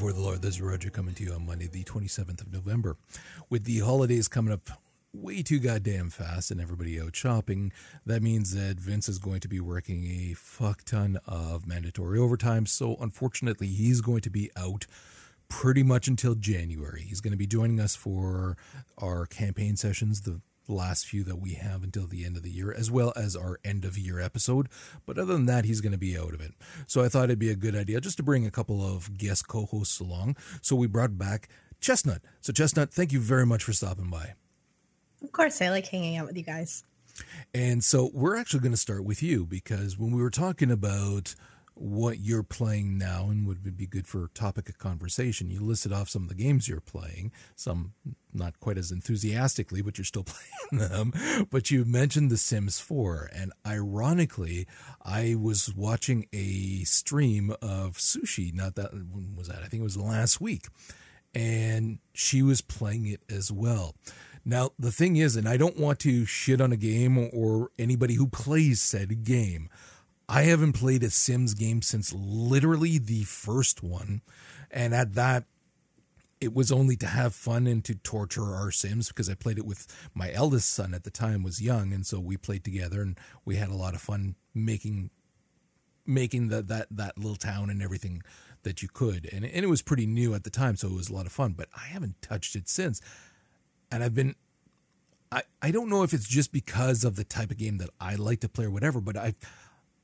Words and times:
For 0.00 0.14
the 0.14 0.20
Lore. 0.22 0.38
This 0.38 0.54
is 0.54 0.62
Roger 0.62 0.88
coming 0.88 1.12
to 1.16 1.22
you 1.22 1.34
on 1.34 1.44
Monday, 1.44 1.66
the 1.66 1.84
27th 1.84 2.40
of 2.40 2.50
November. 2.50 2.96
With 3.50 3.64
the 3.64 3.80
holidays 3.80 4.28
coming 4.28 4.50
up 4.50 4.70
way 5.12 5.42
too 5.42 5.58
goddamn 5.58 6.08
fast 6.08 6.50
and 6.50 6.58
everybody 6.58 6.98
out 6.98 7.14
shopping, 7.14 7.70
that 8.06 8.22
means 8.22 8.54
that 8.54 8.80
Vince 8.80 9.10
is 9.10 9.18
going 9.18 9.40
to 9.40 9.48
be 9.48 9.60
working 9.60 10.04
a 10.04 10.32
fuck 10.32 10.84
ton 10.84 11.18
of 11.26 11.66
mandatory 11.66 12.18
overtime. 12.18 12.64
So, 12.64 12.96
unfortunately, 12.98 13.66
he's 13.66 14.00
going 14.00 14.22
to 14.22 14.30
be 14.30 14.50
out 14.56 14.86
pretty 15.50 15.82
much 15.82 16.08
until 16.08 16.34
January. 16.34 17.02
He's 17.02 17.20
going 17.20 17.32
to 17.32 17.36
be 17.36 17.46
joining 17.46 17.78
us 17.78 17.94
for 17.94 18.56
our 18.96 19.26
campaign 19.26 19.76
sessions, 19.76 20.22
the 20.22 20.40
last 20.72 21.06
few 21.06 21.24
that 21.24 21.40
we 21.40 21.54
have 21.54 21.82
until 21.82 22.06
the 22.06 22.24
end 22.24 22.36
of 22.36 22.42
the 22.42 22.50
year, 22.50 22.72
as 22.72 22.90
well 22.90 23.12
as 23.16 23.36
our 23.36 23.58
end 23.64 23.84
of 23.84 23.98
year 23.98 24.20
episode. 24.20 24.68
But 25.06 25.18
other 25.18 25.32
than 25.32 25.46
that, 25.46 25.64
he's 25.64 25.80
going 25.80 25.92
to 25.92 25.98
be 25.98 26.18
out 26.18 26.34
of 26.34 26.40
it. 26.40 26.52
So 26.86 27.02
I 27.02 27.08
thought 27.08 27.24
it'd 27.24 27.38
be 27.38 27.50
a 27.50 27.56
good 27.56 27.76
idea 27.76 28.00
just 28.00 28.16
to 28.18 28.22
bring 28.22 28.46
a 28.46 28.50
couple 28.50 28.84
of 28.84 29.16
guest 29.18 29.48
co 29.48 29.66
hosts 29.66 30.00
along. 30.00 30.36
So 30.62 30.76
we 30.76 30.86
brought 30.86 31.18
back 31.18 31.48
Chestnut. 31.80 32.22
So, 32.40 32.52
Chestnut, 32.52 32.92
thank 32.92 33.12
you 33.12 33.20
very 33.20 33.46
much 33.46 33.64
for 33.64 33.72
stopping 33.72 34.10
by. 34.10 34.34
Of 35.22 35.32
course, 35.32 35.60
I 35.60 35.70
like 35.70 35.86
hanging 35.86 36.16
out 36.16 36.26
with 36.26 36.36
you 36.36 36.42
guys. 36.42 36.84
And 37.52 37.82
so 37.84 38.10
we're 38.14 38.36
actually 38.36 38.60
going 38.60 38.72
to 38.72 38.78
start 38.78 39.04
with 39.04 39.22
you 39.22 39.44
because 39.44 39.98
when 39.98 40.12
we 40.12 40.22
were 40.22 40.30
talking 40.30 40.70
about 40.70 41.34
what 41.80 42.18
you're 42.20 42.42
playing 42.42 42.98
now 42.98 43.30
and 43.30 43.46
would 43.46 43.74
be 43.74 43.86
good 43.86 44.06
for 44.06 44.28
topic 44.34 44.68
of 44.68 44.76
conversation. 44.76 45.50
You 45.50 45.60
listed 45.60 45.94
off 45.94 46.10
some 46.10 46.24
of 46.24 46.28
the 46.28 46.34
games 46.34 46.68
you're 46.68 46.78
playing, 46.78 47.32
some 47.56 47.94
not 48.34 48.60
quite 48.60 48.76
as 48.76 48.92
enthusiastically, 48.92 49.80
but 49.80 49.96
you're 49.96 50.04
still 50.04 50.24
playing 50.70 50.88
them. 50.88 51.46
But 51.50 51.70
you 51.70 51.86
mentioned 51.86 52.30
The 52.30 52.36
Sims 52.36 52.78
4, 52.80 53.30
and 53.34 53.52
ironically, 53.66 54.66
I 55.02 55.36
was 55.40 55.74
watching 55.74 56.26
a 56.34 56.84
stream 56.84 57.50
of 57.62 57.96
Sushi. 57.96 58.52
Not 58.52 58.74
that 58.74 58.92
when 58.92 59.34
was 59.34 59.48
that? 59.48 59.62
I 59.62 59.66
think 59.66 59.80
it 59.80 59.84
was 59.84 59.96
last 59.96 60.38
week, 60.38 60.66
and 61.34 61.98
she 62.12 62.42
was 62.42 62.60
playing 62.60 63.06
it 63.06 63.22
as 63.30 63.50
well. 63.50 63.94
Now, 64.44 64.70
the 64.78 64.92
thing 64.92 65.16
is, 65.16 65.34
and 65.34 65.48
I 65.48 65.56
don't 65.56 65.78
want 65.78 65.98
to 66.00 66.26
shit 66.26 66.60
on 66.60 66.72
a 66.72 66.76
game 66.76 67.30
or 67.32 67.70
anybody 67.78 68.14
who 68.14 68.26
plays 68.26 68.82
said 68.82 69.24
game. 69.24 69.70
I 70.30 70.42
haven't 70.42 70.74
played 70.74 71.02
a 71.02 71.10
Sims 71.10 71.54
game 71.54 71.82
since 71.82 72.14
literally 72.14 72.98
the 72.98 73.24
first 73.24 73.82
one. 73.82 74.22
And 74.70 74.94
at 74.94 75.14
that, 75.14 75.44
it 76.40 76.54
was 76.54 76.70
only 76.70 76.94
to 76.96 77.06
have 77.06 77.34
fun 77.34 77.66
and 77.66 77.84
to 77.84 77.96
torture 77.96 78.54
our 78.54 78.70
Sims 78.70 79.08
because 79.08 79.28
I 79.28 79.34
played 79.34 79.58
it 79.58 79.66
with 79.66 79.88
my 80.14 80.32
eldest 80.32 80.72
son 80.72 80.94
at 80.94 81.02
the 81.02 81.10
time 81.10 81.42
was 81.42 81.60
young. 81.60 81.92
And 81.92 82.06
so 82.06 82.20
we 82.20 82.36
played 82.36 82.62
together 82.62 83.02
and 83.02 83.18
we 83.44 83.56
had 83.56 83.70
a 83.70 83.74
lot 83.74 83.94
of 83.94 84.00
fun 84.00 84.36
making 84.54 85.10
making 86.06 86.48
the, 86.48 86.62
that 86.62 86.86
that 86.92 87.18
little 87.18 87.36
town 87.36 87.68
and 87.68 87.82
everything 87.82 88.22
that 88.62 88.82
you 88.82 88.88
could. 88.88 89.28
And, 89.32 89.44
and 89.44 89.64
it 89.64 89.68
was 89.68 89.82
pretty 89.82 90.06
new 90.06 90.32
at 90.34 90.44
the 90.44 90.50
time, 90.50 90.76
so 90.76 90.88
it 90.88 90.94
was 90.94 91.10
a 91.10 91.14
lot 91.14 91.26
of 91.26 91.32
fun. 91.32 91.54
But 91.56 91.68
I 91.76 91.88
haven't 91.88 92.22
touched 92.22 92.54
it 92.54 92.68
since. 92.68 93.00
And 93.90 94.04
I've 94.04 94.14
been 94.14 94.36
I, 95.32 95.42
I 95.60 95.70
don't 95.72 95.88
know 95.88 96.04
if 96.04 96.12
it's 96.12 96.28
just 96.28 96.52
because 96.52 97.04
of 97.04 97.16
the 97.16 97.24
type 97.24 97.50
of 97.50 97.56
game 97.56 97.78
that 97.78 97.90
I 98.00 98.14
like 98.14 98.40
to 98.40 98.48
play 98.48 98.66
or 98.66 98.70
whatever, 98.70 99.00
but 99.00 99.16
I've 99.16 99.36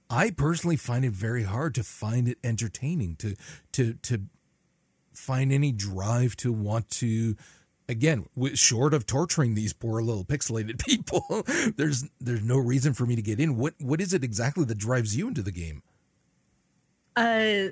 I 0.09 0.31
personally 0.31 0.77
find 0.77 1.05
it 1.05 1.12
very 1.12 1.43
hard 1.43 1.75
to 1.77 1.83
find 1.83 2.28
it 2.28 2.39
entertaining 2.44 3.17
to 3.17 3.34
to 3.72 3.94
to 3.94 4.22
find 5.12 5.53
any 5.53 5.72
drive 5.72 6.37
to 6.37 6.53
want 6.53 6.91
to 6.91 7.37
again 7.89 8.27
short 8.55 8.93
of 8.93 9.06
torturing 9.06 9.55
these 9.55 9.72
poor 9.72 10.03
little 10.03 10.25
pixelated 10.25 10.78
people 10.84 11.45
there's 11.77 12.05
there's 12.21 12.43
no 12.43 12.59
reason 12.59 12.93
for 12.93 13.06
me 13.06 13.16
to 13.16 13.22
get 13.22 13.41
in 13.41 13.56
what 13.56 13.75
what 13.81 14.00
is 14.00 14.12
it 14.12 14.22
exactly 14.22 14.65
that 14.65 14.77
drives 14.77 15.16
you 15.16 15.27
into 15.27 15.43
the 15.43 15.53
game 15.53 15.83
uh 17.16 17.69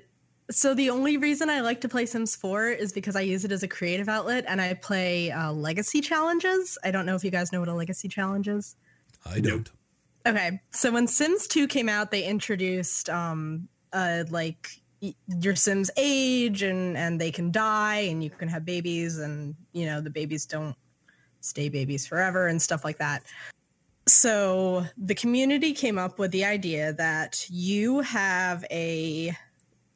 so 0.51 0.75
the 0.75 0.91
only 0.91 1.17
reason 1.17 1.49
I 1.49 1.61
like 1.61 1.81
to 1.83 1.89
play 1.89 2.05
Sims 2.05 2.37
4 2.37 2.69
is 2.69 2.93
because 2.93 3.17
I 3.17 3.23
use 3.23 3.47
it 3.47 3.53
as 3.53 3.63
a 3.63 3.69
creative 3.69 4.11
outlet 4.11 4.45
and 4.47 4.61
I 4.61 4.75
play 4.75 5.31
uh, 5.31 5.51
legacy 5.53 6.03
challenges. 6.03 6.77
I 6.85 6.91
don't 6.91 7.07
know 7.07 7.15
if 7.15 7.25
you 7.25 7.31
guys 7.31 7.51
know 7.51 7.61
what 7.61 7.69
a 7.71 7.75
legacy 7.75 8.09
challenge 8.09 8.47
is. 8.49 8.77
I 9.25 9.41
don't. 9.41 9.71
Okay, 10.27 10.61
so 10.71 10.91
when 10.91 11.07
Sims 11.07 11.47
2 11.49 11.69
came 11.69 11.89
out, 11.89 12.11
they 12.11 12.25
introduced 12.25 13.11
um 13.11 13.69
uh 13.93 14.25
like 14.31 14.69
your 15.41 15.55
Sims 15.55 15.91
age 15.97 16.63
and 16.63 16.97
and 16.97 17.21
they 17.21 17.31
can 17.31 17.53
die 17.53 18.07
and 18.11 18.25
you 18.25 18.31
can 18.31 18.49
have 18.49 18.65
babies 18.65 19.19
and 19.19 19.55
you 19.73 19.85
know 19.87 20.01
the 20.01 20.11
babies 20.11 20.47
don't 20.47 20.75
stay 21.41 21.69
babies 21.69 22.07
forever 22.07 22.47
and 22.47 22.61
stuff 22.61 22.85
like 22.85 22.99
that. 22.99 23.23
So 24.07 24.85
the 24.99 25.15
community 25.15 25.73
came 25.73 25.99
up 25.99 26.19
with 26.19 26.31
the 26.31 26.45
idea 26.45 26.93
that 26.95 27.47
you 27.51 28.01
have 28.01 28.65
a 28.71 29.37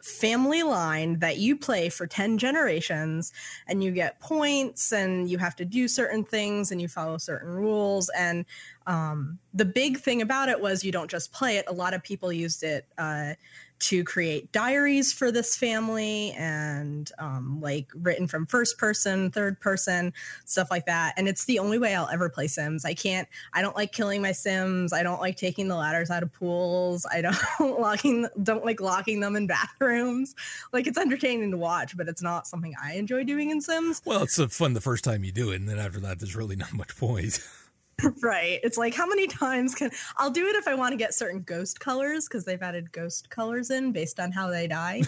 family 0.08 0.62
line 0.62 1.18
that 1.18 1.38
you 1.38 1.56
play 1.56 1.88
for 1.88 2.06
10 2.06 2.38
generations 2.38 3.32
and 3.66 3.82
you 3.82 3.90
get 3.90 4.18
points 4.20 4.92
and 4.92 5.28
you 5.30 5.38
have 5.38 5.54
to 5.56 5.64
do 5.64 5.86
certain 5.86 6.24
things 6.24 6.72
and 6.72 6.80
you 6.80 6.88
follow 6.88 7.18
certain 7.18 7.50
rules 7.50 8.10
and 8.16 8.44
um, 8.88 9.38
the 9.52 9.66
big 9.66 9.98
thing 9.98 10.22
about 10.22 10.48
it 10.48 10.58
was 10.58 10.82
you 10.82 10.90
don't 10.90 11.10
just 11.10 11.30
play 11.30 11.58
it. 11.58 11.66
A 11.68 11.72
lot 11.72 11.92
of 11.92 12.02
people 12.02 12.32
used 12.32 12.62
it 12.62 12.86
uh, 12.96 13.34
to 13.80 14.04
create 14.04 14.50
diaries 14.52 15.12
for 15.12 15.30
this 15.30 15.56
family 15.56 16.32
and 16.32 17.10
um, 17.18 17.60
like 17.60 17.88
written 17.94 18.26
from 18.26 18.46
first 18.46 18.78
person, 18.78 19.30
third 19.30 19.60
person, 19.60 20.12
stuff 20.44 20.70
like 20.70 20.86
that. 20.86 21.14
And 21.16 21.28
it's 21.28 21.44
the 21.44 21.58
only 21.58 21.78
way 21.78 21.94
I'll 21.94 22.08
ever 22.08 22.28
play 22.28 22.46
Sims. 22.46 22.84
I 22.84 22.94
can't, 22.94 23.28
I 23.52 23.62
don't 23.62 23.76
like 23.76 23.92
killing 23.92 24.22
my 24.22 24.32
Sims. 24.32 24.92
I 24.92 25.02
don't 25.02 25.20
like 25.20 25.36
taking 25.36 25.68
the 25.68 25.76
ladders 25.76 26.10
out 26.10 26.22
of 26.22 26.32
pools. 26.32 27.06
I 27.10 27.20
don't 27.20 27.36
locking, 27.80 28.26
don't 28.42 28.64
like 28.64 28.80
locking 28.80 29.20
them 29.20 29.36
in 29.36 29.46
bathrooms. 29.46 30.34
Like 30.72 30.86
it's 30.86 30.98
entertaining 30.98 31.50
to 31.52 31.56
watch, 31.56 31.96
but 31.96 32.08
it's 32.08 32.22
not 32.22 32.46
something 32.46 32.74
I 32.82 32.94
enjoy 32.94 33.24
doing 33.24 33.50
in 33.50 33.60
Sims. 33.60 34.02
Well, 34.04 34.22
it's 34.22 34.42
fun 34.56 34.74
the 34.74 34.80
first 34.80 35.04
time 35.04 35.24
you 35.24 35.32
do 35.32 35.50
it. 35.50 35.56
And 35.56 35.68
then 35.68 35.78
after 35.78 36.00
that, 36.00 36.18
there's 36.18 36.36
really 36.36 36.56
not 36.56 36.72
much 36.72 36.96
point. 36.96 37.40
right. 38.22 38.60
It's 38.62 38.78
like 38.78 38.94
how 38.94 39.06
many 39.06 39.26
times 39.26 39.74
can 39.74 39.90
I'll 40.16 40.30
do 40.30 40.46
it 40.46 40.56
if 40.56 40.68
I 40.68 40.74
want 40.74 40.92
to 40.92 40.96
get 40.96 41.14
certain 41.14 41.42
ghost 41.42 41.80
colors 41.80 42.26
because 42.26 42.44
they've 42.44 42.62
added 42.62 42.92
ghost 42.92 43.28
colors 43.30 43.70
in 43.70 43.92
based 43.92 44.20
on 44.20 44.30
how 44.30 44.48
they 44.48 44.66
die. 44.66 45.02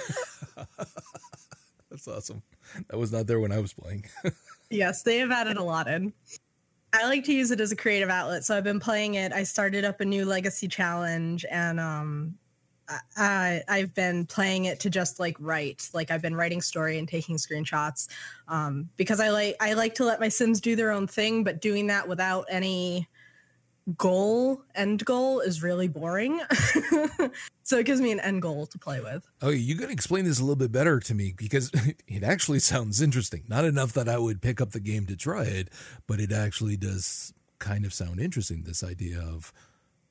That's 1.90 2.08
awesome. 2.08 2.42
That 2.88 2.98
was 2.98 3.12
not 3.12 3.26
there 3.26 3.40
when 3.40 3.52
I 3.52 3.58
was 3.58 3.72
playing. 3.72 4.04
yes, 4.70 5.02
they 5.02 5.18
have 5.18 5.30
added 5.30 5.56
a 5.56 5.62
lot 5.62 5.88
in. 5.88 6.12
I 6.92 7.06
like 7.06 7.24
to 7.24 7.32
use 7.32 7.50
it 7.52 7.60
as 7.60 7.70
a 7.70 7.76
creative 7.76 8.10
outlet, 8.10 8.44
so 8.44 8.56
I've 8.56 8.64
been 8.64 8.80
playing 8.80 9.14
it. 9.14 9.32
I 9.32 9.44
started 9.44 9.84
up 9.84 10.00
a 10.00 10.04
new 10.04 10.24
legacy 10.24 10.66
challenge 10.66 11.44
and 11.50 11.78
um 11.78 12.34
I've 13.16 13.94
been 13.94 14.26
playing 14.26 14.66
it 14.66 14.80
to 14.80 14.90
just 14.90 15.20
like 15.20 15.36
write. 15.38 15.88
Like 15.92 16.10
I've 16.10 16.22
been 16.22 16.34
writing 16.34 16.60
story 16.60 16.98
and 16.98 17.08
taking 17.08 17.36
screenshots 17.36 18.08
um, 18.48 18.88
because 18.96 19.20
I 19.20 19.30
like 19.30 19.56
I 19.60 19.74
like 19.74 19.94
to 19.96 20.04
let 20.04 20.20
my 20.20 20.28
Sims 20.28 20.60
do 20.60 20.76
their 20.76 20.90
own 20.90 21.06
thing, 21.06 21.44
but 21.44 21.60
doing 21.60 21.86
that 21.88 22.08
without 22.08 22.46
any 22.48 23.08
goal 23.96 24.62
end 24.74 25.04
goal 25.04 25.40
is 25.40 25.62
really 25.62 25.88
boring. 25.88 26.40
so 27.62 27.78
it 27.78 27.86
gives 27.86 28.00
me 28.00 28.12
an 28.12 28.20
end 28.20 28.42
goal 28.42 28.66
to 28.66 28.78
play 28.78 29.00
with. 29.00 29.26
Oh, 29.42 29.50
you 29.50 29.76
can 29.76 29.90
explain 29.90 30.24
this 30.24 30.38
a 30.38 30.42
little 30.42 30.56
bit 30.56 30.72
better 30.72 31.00
to 31.00 31.14
me 31.14 31.34
because 31.36 31.70
it 32.08 32.22
actually 32.22 32.60
sounds 32.60 33.00
interesting. 33.00 33.44
Not 33.48 33.64
enough 33.64 33.92
that 33.94 34.08
I 34.08 34.18
would 34.18 34.42
pick 34.42 34.60
up 34.60 34.70
the 34.70 34.80
game 34.80 35.06
to 35.06 35.16
try 35.16 35.44
it, 35.44 35.68
but 36.06 36.20
it 36.20 36.32
actually 36.32 36.76
does 36.76 37.32
kind 37.58 37.84
of 37.84 37.94
sound 37.94 38.20
interesting. 38.20 38.62
This 38.62 38.84
idea 38.84 39.20
of 39.20 39.52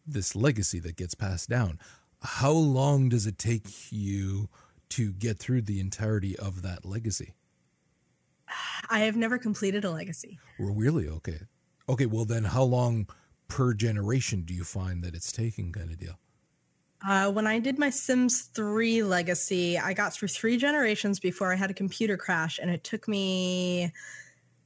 this 0.06 0.36
legacy 0.36 0.80
that 0.80 0.96
gets 0.96 1.14
passed 1.14 1.50
down 1.50 1.80
how 2.22 2.52
long 2.52 3.10
does 3.10 3.26
it 3.26 3.38
take 3.38 3.92
you 3.92 4.50
to 4.90 5.12
get 5.14 5.38
through 5.38 5.62
the 5.62 5.80
entirety 5.80 6.38
of 6.38 6.62
that 6.62 6.86
legacy? 6.86 7.34
I 8.90 9.00
have 9.00 9.16
never 9.16 9.38
completed 9.38 9.86
a 9.86 9.92
legacy. 9.92 10.40
Really? 10.58 11.08
Okay. 11.08 11.40
Okay. 11.88 12.06
Well, 12.06 12.26
then 12.26 12.46
how 12.46 12.64
long 12.64 13.08
per 13.48 13.74
generation 13.74 14.44
do 14.44 14.54
you 14.54 14.64
find 14.64 15.04
that 15.04 15.14
it's 15.14 15.32
taking, 15.32 15.72
kind 15.72 15.92
of 15.92 15.98
deal? 16.00 16.20
Uh, 17.08 17.32
when 17.32 17.48
I 17.48 17.60
did 17.60 17.80
my 17.80 17.90
Sims 17.90 18.50
3 18.54 19.04
legacy, 19.04 19.78
I 19.78 19.94
got 19.94 20.14
through 20.14 20.28
three 20.28 20.58
generations 20.58 21.20
before 21.20 21.54
I 21.54 21.56
had 21.56 21.70
a 21.70 21.74
computer 21.74 22.18
crash, 22.18 22.60
and 22.62 22.70
it 22.70 22.84
took 22.84 23.08
me 23.08 23.94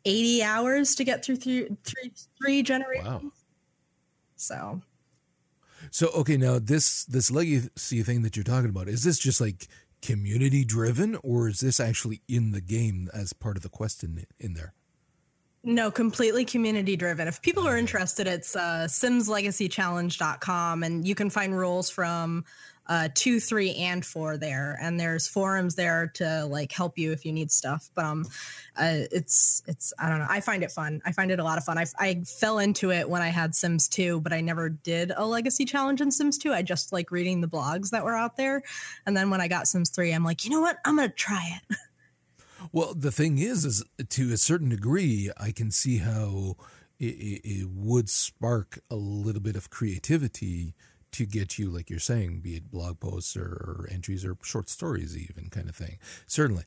80 0.05 0.43
hours 0.43 0.95
to 0.95 1.03
get 1.03 1.23
through 1.23 1.35
three, 1.35 1.67
three, 1.83 2.11
three 2.41 2.63
generations. 2.63 3.05
Wow. 3.05 3.31
So 4.35 4.81
so 5.93 6.07
okay, 6.07 6.37
now 6.37 6.57
this 6.57 7.05
this 7.05 7.29
legacy 7.29 8.01
thing 8.01 8.23
that 8.23 8.35
you're 8.35 8.43
talking 8.43 8.71
about 8.71 8.89
is 8.89 9.03
this 9.03 9.19
just 9.19 9.39
like 9.39 9.67
community 10.01 10.65
driven, 10.65 11.15
or 11.23 11.47
is 11.47 11.59
this 11.59 11.79
actually 11.79 12.23
in 12.27 12.51
the 12.51 12.61
game 12.61 13.11
as 13.13 13.31
part 13.31 13.57
of 13.57 13.63
the 13.63 13.69
quest 13.69 14.03
in 14.03 14.25
in 14.39 14.55
there? 14.55 14.73
No, 15.63 15.91
completely 15.91 16.45
community 16.45 16.95
driven. 16.95 17.27
If 17.27 17.43
people 17.43 17.67
are 17.67 17.77
interested, 17.77 18.25
it's 18.25 18.55
uh, 18.55 18.87
simslegacychallenge.com 18.89 20.81
and 20.81 21.07
you 21.07 21.13
can 21.13 21.29
find 21.29 21.55
rules 21.55 21.91
from 21.91 22.43
uh, 22.87 23.09
two, 23.13 23.39
three, 23.39 23.73
and 23.75 24.05
four 24.05 24.37
there. 24.37 24.77
And 24.81 24.99
there's 24.99 25.27
forums 25.27 25.75
there 25.75 26.11
to 26.15 26.45
like 26.45 26.71
help 26.71 26.97
you 26.97 27.11
if 27.11 27.25
you 27.25 27.31
need 27.31 27.51
stuff. 27.51 27.89
But 27.95 28.05
um, 28.05 28.25
uh, 28.77 29.07
it's 29.11 29.63
it's 29.67 29.93
I 29.99 30.09
don't 30.09 30.19
know. 30.19 30.27
I 30.29 30.41
find 30.41 30.63
it 30.63 30.71
fun. 30.71 31.01
I 31.05 31.11
find 31.11 31.31
it 31.31 31.39
a 31.39 31.43
lot 31.43 31.57
of 31.57 31.63
fun. 31.63 31.77
I, 31.77 31.85
I 31.97 32.23
fell 32.25 32.59
into 32.59 32.91
it 32.91 33.09
when 33.09 33.21
I 33.21 33.29
had 33.29 33.55
Sims 33.55 33.87
2, 33.87 34.21
but 34.21 34.33
I 34.33 34.41
never 34.41 34.69
did 34.69 35.11
a 35.15 35.25
legacy 35.25 35.65
challenge 35.65 36.01
in 36.01 36.11
Sims 36.11 36.37
2. 36.37 36.53
I 36.53 36.61
just 36.61 36.91
like 36.91 37.11
reading 37.11 37.41
the 37.41 37.47
blogs 37.47 37.91
that 37.91 38.03
were 38.03 38.15
out 38.15 38.37
there. 38.37 38.63
And 39.05 39.15
then 39.15 39.29
when 39.29 39.41
I 39.41 39.47
got 39.47 39.67
Sims 39.67 39.89
3, 39.89 40.11
I'm 40.11 40.23
like, 40.23 40.43
you 40.43 40.51
know 40.51 40.61
what? 40.61 40.77
I'm 40.85 40.95
gonna 40.95 41.09
try 41.09 41.59
it. 41.69 41.77
Well, 42.71 42.93
the 42.93 43.11
thing 43.11 43.39
is, 43.39 43.65
is 43.65 43.83
to 44.09 44.33
a 44.33 44.37
certain 44.37 44.69
degree, 44.69 45.29
I 45.37 45.51
can 45.51 45.69
see 45.69 45.97
how 45.97 46.55
it, 46.97 47.05
it, 47.05 47.41
it, 47.43 47.69
would 47.69 48.09
spark 48.09 48.79
a 48.89 48.95
little 48.95 49.41
bit 49.41 49.55
of 49.55 49.69
creativity 49.69 50.73
to 51.13 51.25
get 51.25 51.57
you, 51.57 51.69
like 51.69 51.89
you're 51.89 51.99
saying, 51.99 52.41
be 52.41 52.55
it 52.55 52.71
blog 52.71 52.99
posts 52.99 53.35
or, 53.35 53.43
or 53.43 53.87
entries 53.91 54.25
or 54.25 54.37
short 54.43 54.69
stories, 54.69 55.17
even 55.17 55.49
kind 55.49 55.69
of 55.69 55.75
thing. 55.75 55.97
Certainly, 56.27 56.63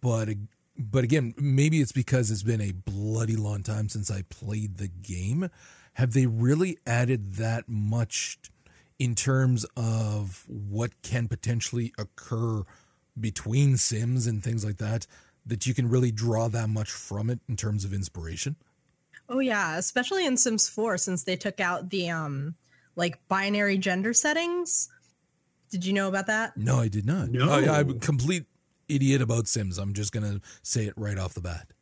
but 0.00 0.28
but 0.76 1.04
again, 1.04 1.34
maybe 1.36 1.80
it's 1.80 1.92
because 1.92 2.30
it's 2.30 2.44
been 2.44 2.60
a 2.60 2.72
bloody 2.72 3.36
long 3.36 3.62
time 3.62 3.88
since 3.88 4.10
I 4.10 4.22
played 4.22 4.78
the 4.78 4.88
game. 4.88 5.50
Have 5.94 6.12
they 6.12 6.26
really 6.26 6.78
added 6.86 7.34
that 7.34 7.68
much 7.68 8.38
in 8.98 9.16
terms 9.16 9.66
of 9.76 10.44
what 10.46 11.02
can 11.02 11.26
potentially 11.28 11.92
occur? 11.98 12.64
between 13.20 13.76
sims 13.76 14.26
and 14.26 14.42
things 14.42 14.64
like 14.64 14.78
that 14.78 15.06
that 15.46 15.66
you 15.66 15.74
can 15.74 15.88
really 15.88 16.12
draw 16.12 16.48
that 16.48 16.68
much 16.68 16.90
from 16.90 17.30
it 17.30 17.40
in 17.48 17.56
terms 17.56 17.84
of 17.84 17.92
inspiration 17.92 18.56
oh 19.28 19.40
yeah 19.40 19.76
especially 19.76 20.26
in 20.26 20.36
sims 20.36 20.68
4 20.68 20.98
since 20.98 21.24
they 21.24 21.36
took 21.36 21.60
out 21.60 21.90
the 21.90 22.08
um 22.10 22.54
like 22.98 23.18
binary 23.28 23.78
gender 23.78 24.12
settings. 24.12 24.88
Did 25.70 25.86
you 25.86 25.92
know 25.92 26.08
about 26.08 26.26
that? 26.26 26.56
No 26.56 26.80
i 26.80 26.88
did 26.88 27.06
not. 27.06 27.30
No. 27.30 27.50
I, 27.50 27.78
i'm 27.78 27.90
a 27.90 27.94
complete 27.94 28.44
idiot 28.88 29.22
about 29.22 29.46
sims. 29.46 29.78
I'm 29.78 29.94
just 29.94 30.12
gonna 30.12 30.40
say 30.62 30.86
it 30.86 30.94
right 30.96 31.18
off 31.18 31.34
the 31.34 31.40
bat. 31.40 31.72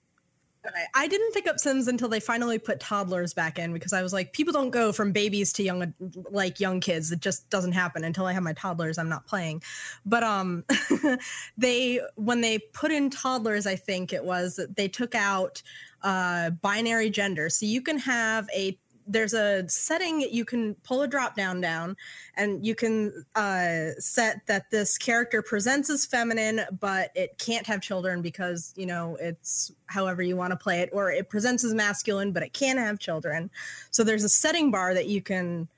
Okay. 0.67 0.85
I 0.95 1.07
didn't 1.07 1.33
pick 1.33 1.47
up 1.47 1.59
Sims 1.59 1.87
until 1.87 2.09
they 2.09 2.21
finally 2.21 2.59
put 2.59 2.81
toddlers 2.81 3.33
back 3.33 3.59
in 3.59 3.73
because 3.73 3.93
I 3.93 4.03
was 4.03 4.13
like, 4.13 4.33
people 4.33 4.53
don't 4.53 4.71
go 4.71 4.93
from 4.93 5.13
babies 5.13 5.53
to 5.55 5.63
young, 5.63 5.95
like 6.31 6.59
young 6.59 6.81
kids. 6.81 7.13
It 7.13 7.21
just 7.21 7.49
doesn't 7.51 7.73
happen 7.73 8.05
until 8.05 8.27
I 8.27 8.33
have 8.33 8.43
my 8.43 8.53
toddlers. 8.53 8.99
I'm 8.99 9.09
not 9.09 9.27
playing, 9.27 9.63
but 10.05 10.23
um, 10.25 10.65
they 11.57 12.01
when 12.17 12.41
they 12.41 12.59
put 12.59 12.91
in 12.91 13.11
toddlers, 13.11 13.67
I 13.67 13.77
think 13.77 14.13
it 14.13 14.25
was 14.25 14.59
they 14.77 14.89
took 14.89 15.15
out 15.15 15.63
uh 16.03 16.51
binary 16.51 17.11
gender, 17.11 17.49
so 17.49 17.65
you 17.67 17.81
can 17.81 17.99
have 17.99 18.49
a 18.55 18.79
there's 19.07 19.35
a 19.35 19.69
setting 19.69 20.21
you 20.21 20.45
can 20.45 20.75
pull 20.83 21.03
a 21.03 21.09
drop 21.09 21.37
down 21.37 21.61
down 21.61 21.97
and 22.35 22.67
you 22.67 22.75
can 22.75 23.25
uh, 23.35 23.91
set 23.99 24.45
that 24.47 24.71
this 24.71 24.99
character 24.99 25.43
presents 25.43 25.89
as 25.91 26.05
feminine 26.05 26.63
but 26.81 27.11
it 27.15 27.39
can't 27.39 27.67
have 27.67 27.81
children 27.81 28.21
because 28.21 28.73
you 28.77 28.87
know 28.87 29.17
it's 29.21 29.73
however 29.87 30.23
you 30.23 30.37
want 30.37 30.51
to 30.51 30.57
play 30.57 30.81
it 30.81 30.91
or 30.93 31.11
it 31.11 31.29
presents 31.29 31.65
as 31.65 31.75
masculine 31.75 32.33
but 32.33 32.43
it 32.43 32.53
can 32.53 32.77
have 32.77 32.99
children. 32.99 33.51
So 33.91 34.05
there's 34.05 34.25
a 34.25 34.29
setting 34.29 34.71
bar 34.71 34.95
that 34.95 35.07
you 35.07 35.23
can 35.23 35.69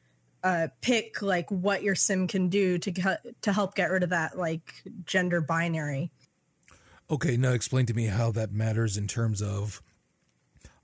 uh, 0.44 0.68
pick 0.80 1.20
like 1.20 1.50
what 1.50 1.82
your 1.82 1.94
sim 1.94 2.26
can 2.26 2.48
do 2.48 2.78
to 2.78 3.18
to 3.42 3.52
help 3.52 3.74
get 3.74 3.90
rid 3.90 4.02
of 4.02 4.10
that 4.10 4.38
like 4.38 4.82
gender 5.04 5.40
binary. 5.40 6.10
Okay 7.10 7.36
now 7.36 7.52
explain 7.52 7.86
to 7.86 7.94
me 7.94 8.06
how 8.06 8.30
that 8.32 8.52
matters 8.52 8.96
in 8.96 9.06
terms 9.06 9.42
of 9.42 9.82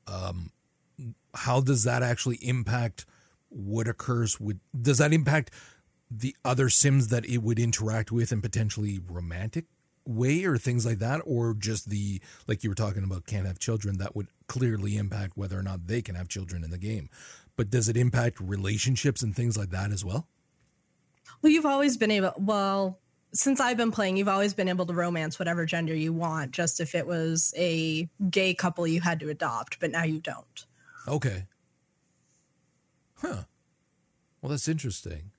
um 0.06 0.50
how 1.34 1.60
does 1.60 1.84
that 1.84 2.02
actually 2.02 2.36
impact 2.36 3.06
what 3.48 3.86
occurs 3.86 4.40
with 4.40 4.58
does 4.80 4.98
that 4.98 5.12
impact 5.12 5.50
the 6.10 6.36
other 6.44 6.68
sims 6.68 7.08
that 7.08 7.24
it 7.26 7.38
would 7.38 7.58
interact 7.58 8.12
with 8.12 8.32
in 8.32 8.40
potentially 8.40 9.00
romantic 9.08 9.66
way 10.06 10.44
or 10.44 10.58
things 10.58 10.84
like 10.84 10.98
that? 10.98 11.20
Or 11.24 11.54
just 11.54 11.88
the 11.88 12.20
like 12.46 12.62
you 12.62 12.70
were 12.70 12.76
talking 12.76 13.04
about 13.04 13.26
can't 13.26 13.46
have 13.46 13.58
children 13.58 13.98
that 13.98 14.14
would 14.14 14.28
clearly 14.46 14.96
impact 14.96 15.36
whether 15.36 15.58
or 15.58 15.62
not 15.62 15.86
they 15.86 16.02
can 16.02 16.14
have 16.14 16.28
children 16.28 16.64
in 16.64 16.70
the 16.70 16.78
game. 16.78 17.08
But 17.56 17.70
does 17.70 17.88
it 17.88 17.96
impact 17.96 18.40
relationships 18.40 19.22
and 19.22 19.34
things 19.34 19.56
like 19.56 19.70
that 19.70 19.92
as 19.92 20.04
well? 20.04 20.26
Well 21.42 21.52
you've 21.52 21.66
always 21.66 21.96
been 21.96 22.10
able 22.10 22.34
well 22.38 22.98
since 23.32 23.58
I've 23.58 23.76
been 23.76 23.90
playing, 23.90 24.16
you've 24.16 24.28
always 24.28 24.54
been 24.54 24.68
able 24.68 24.86
to 24.86 24.94
romance 24.94 25.40
whatever 25.40 25.66
gender 25.66 25.94
you 25.94 26.12
want, 26.12 26.52
just 26.52 26.78
if 26.78 26.94
it 26.94 27.04
was 27.04 27.52
a 27.56 28.08
gay 28.30 28.54
couple 28.54 28.86
you 28.86 29.00
had 29.00 29.18
to 29.20 29.28
adopt, 29.28 29.80
but 29.80 29.90
now 29.90 30.04
you 30.04 30.20
don't. 30.20 30.66
Okay. 31.06 31.46
Huh. 33.16 33.44
Well, 34.40 34.50
that's 34.50 34.68
interesting. 34.68 35.32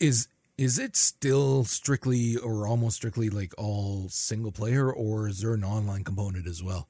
Is 0.00 0.28
is 0.56 0.78
it 0.78 0.96
still 0.96 1.64
strictly 1.64 2.36
or 2.36 2.66
almost 2.66 2.96
strictly 2.96 3.28
like 3.28 3.52
all 3.58 4.08
single 4.08 4.52
player, 4.52 4.92
or 4.92 5.28
is 5.28 5.40
there 5.40 5.54
an 5.54 5.64
online 5.64 6.04
component 6.04 6.46
as 6.46 6.62
well? 6.62 6.88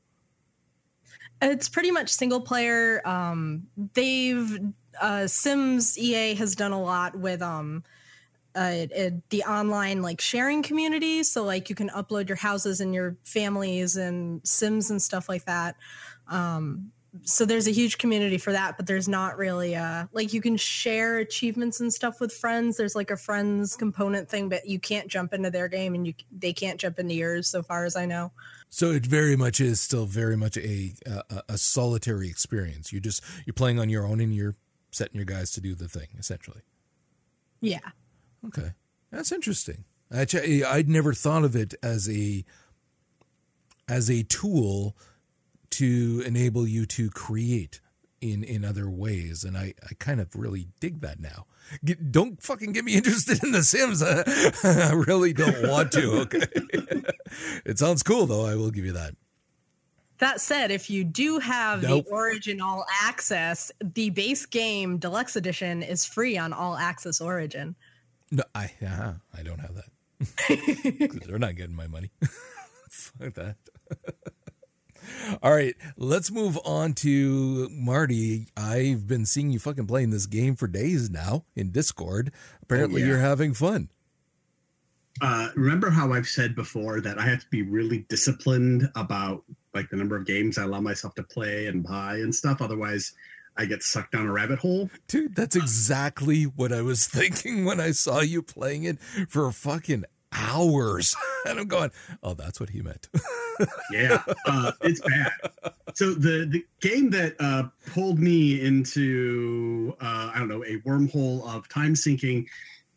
It's 1.43 1.69
pretty 1.69 1.91
much 1.91 2.11
single 2.11 2.41
player. 2.41 3.07
Um, 3.07 3.67
they've 3.95 4.61
uh, 5.01 5.27
Sims 5.27 5.99
EA 5.99 6.35
has 6.35 6.55
done 6.55 6.73
a 6.73 6.81
lot 6.81 7.17
with 7.17 7.43
um, 7.43 7.83
uh, 8.55 8.87
the 9.31 9.43
online 9.47 10.03
like 10.03 10.21
sharing 10.21 10.63
community. 10.63 11.23
So 11.23 11.45
like 11.45 11.69
you 11.69 11.75
can 11.75 11.91
upload 11.91 12.29
your 12.29 12.37
houses 12.37 12.81
and 12.81 12.95
your 12.95 13.17
families 13.25 13.97
and 13.97 14.47
Sims 14.47 14.91
and 14.91 15.03
stuff 15.03 15.29
like 15.29 15.45
that. 15.47 15.77
Um, 16.29 16.93
so 17.23 17.45
there's 17.45 17.69
a 17.69 17.71
huge 17.71 17.99
community 17.99 18.39
for 18.39 18.53
that 18.53 18.77
but 18.77 18.87
there's 18.87 19.09
not 19.09 19.37
really 19.37 19.75
a 19.75 20.09
like 20.13 20.33
you 20.33 20.41
can 20.41 20.57
share 20.57 21.19
achievements 21.19 21.81
and 21.81 21.93
stuff 21.93 22.21
with 22.21 22.33
friends. 22.33 22.77
There's 22.77 22.97
like 22.97 23.11
a 23.11 23.17
friends 23.17 23.77
component 23.77 24.29
thing 24.29 24.49
but 24.49 24.67
you 24.67 24.79
can't 24.81 25.09
jump 25.09 25.33
into 25.33 25.51
their 25.51 25.69
game 25.69 25.95
and 25.95 26.07
you 26.07 26.15
they 26.33 26.53
can't 26.53 26.81
jump 26.81 26.99
into 26.99 27.15
yours 27.15 27.49
so 27.49 27.63
far 27.63 27.85
as 27.85 27.97
i 27.97 28.05
know. 28.05 28.33
So 28.71 28.91
it 28.91 29.07
very 29.07 29.37
much 29.37 29.61
is 29.61 29.81
still 29.81 30.07
very 30.07 30.37
much 30.37 30.57
a 30.57 30.95
a, 31.07 31.43
a 31.51 31.59
solitary 31.59 32.29
experience. 32.29 32.93
You 32.93 33.01
just 33.01 33.23
you're 33.47 33.55
playing 33.55 33.79
on 33.79 33.89
your 33.89 34.07
own 34.07 34.21
and 34.21 34.35
you're 34.35 34.57
setting 34.91 35.17
your 35.17 35.25
guys 35.25 35.53
to 35.53 35.61
do 35.61 35.75
the 35.75 35.89
thing 35.89 36.09
essentially. 36.19 36.63
Yeah. 37.61 37.91
Okay. 38.47 38.73
That's 39.11 39.31
interesting. 39.31 39.85
Actually 40.13 40.65
i'd 40.65 40.89
never 40.89 41.13
thought 41.13 41.45
of 41.45 41.57
it 41.57 41.75
as 41.83 42.09
a 42.09 42.45
as 43.89 44.11
a 44.11 44.23
tool 44.25 44.97
to 45.75 46.23
enable 46.27 46.67
you 46.67 46.87
to 46.87 47.11
create 47.11 47.81
in 48.21 48.43
in 48.43 48.65
other 48.65 48.89
ways 48.89 49.45
and 49.45 49.57
i 49.57 49.75
i 49.89 49.95
kind 49.99 50.21
of 50.21 50.29
really 50.35 50.69
dig 50.81 51.01
that 51.01 51.21
now 51.21 51.47
get, 51.85 52.11
don't 52.11 52.43
fucking 52.43 52.73
get 52.73 52.85
me 52.85 52.95
interested 52.95 53.43
in 53.43 53.53
the 53.53 53.63
sims 53.63 54.03
i, 54.03 54.23
I 54.89 54.93
really 54.93 55.33
don't 55.33 55.69
want 55.69 55.93
to 55.93 56.13
okay 56.21 56.47
it 57.65 57.79
sounds 57.79 58.03
cool 58.03 58.27
though 58.27 58.47
i 58.47 58.55
will 58.55 58.71
give 58.71 58.85
you 58.85 58.93
that 58.93 59.15
that 60.19 60.41
said, 60.41 60.71
if 60.71 60.89
you 60.89 61.05
do 61.05 61.39
have 61.39 61.83
nope. 61.83 62.05
the 62.05 62.11
Origin 62.11 62.61
All 62.61 62.87
Access, 63.03 63.73
the 63.81 64.11
base 64.11 64.47
game 64.47 64.99
Deluxe 64.99 65.37
Edition 65.37 65.83
is 65.83 66.07
free 66.07 66.39
on 66.39 66.53
All 66.53 66.77
Access 66.77 67.21
Origin. 67.21 67.75
No, 68.31 68.45
I 68.55 68.71
uh, 68.87 69.15
I 69.37 69.43
don't 69.43 69.59
have 69.59 69.75
that. 69.75 71.21
they're 71.27 71.39
not 71.39 71.57
getting 71.57 71.75
my 71.75 71.89
money. 71.89 72.11
Fuck 72.91 73.35
that. 73.35 73.57
All 75.43 75.53
right, 75.53 75.75
let's 75.97 76.31
move 76.31 76.59
on 76.65 76.95
to 76.95 77.69
Marty. 77.71 78.49
I've 78.57 79.07
been 79.07 79.27
seeing 79.27 79.51
you 79.51 79.59
fucking 79.59 79.87
playing 79.87 80.11
this 80.11 80.27
game 80.27 80.57
for 80.57 80.67
days 80.67 81.11
now 81.11 81.45
in 81.55 81.71
Discord. 81.71 82.33
Apparently, 82.63 83.03
oh, 83.03 83.05
yeah. 83.05 83.13
you're 83.13 83.21
having 83.21 83.55
fun. 83.55 83.89
Uh, 85.21 85.49
remember 85.55 85.91
how 85.91 86.13
I've 86.13 86.27
said 86.27 86.57
before 86.57 87.01
that 87.01 87.19
I 87.19 87.27
have 87.27 87.41
to 87.41 87.47
be 87.49 87.63
really 87.63 88.05
disciplined 88.09 88.91
about 88.97 89.45
like 89.73 89.89
the 89.91 89.97
number 89.97 90.17
of 90.17 90.27
games 90.27 90.59
I 90.59 90.65
allow 90.65 90.81
myself 90.81 91.15
to 91.15 91.23
play 91.23 91.67
and 91.67 91.85
buy 91.85 92.17
and 92.17 92.35
stuff. 92.35 92.61
Otherwise, 92.61 93.13
I 93.57 93.67
get 93.67 93.83
sucked 93.83 94.13
down 94.13 94.27
a 94.27 94.33
rabbit 94.33 94.59
hole. 94.59 94.91
Dude, 95.07 95.37
that's 95.37 95.55
exactly 95.55 96.45
what 96.45 96.73
I 96.73 96.83
was 96.83 97.07
thinking 97.09 97.65
when 97.65 97.81
I 97.81 97.93
saw 97.93 98.21
you 98.21 98.43
playing 98.43 98.85
it 98.85 98.99
for 99.29 99.51
fucking 99.53 100.05
hours. 100.35 101.15
and 101.47 101.59
I'm 101.59 101.69
going, 101.69 101.91
oh, 102.23 102.35
that's 102.35 102.61
what 102.61 102.71
he 102.71 102.83
meant. 102.83 103.09
yeah, 103.93 104.23
uh, 104.47 104.73
it's 104.83 105.01
bad. 105.01 105.33
So 105.95 106.13
the 106.15 106.47
the 106.47 106.65
game 106.81 107.11
that 107.11 107.35
uh, 107.41 107.65
pulled 107.93 108.19
me 108.19 108.61
into 108.61 109.97
uh, 110.01 110.33
I 110.35 110.39
don't 110.39 110.49
know 110.49 110.65
a 110.65 110.79
wormhole 110.81 111.47
of 111.55 111.69
time 111.69 111.95
sinking 111.95 112.49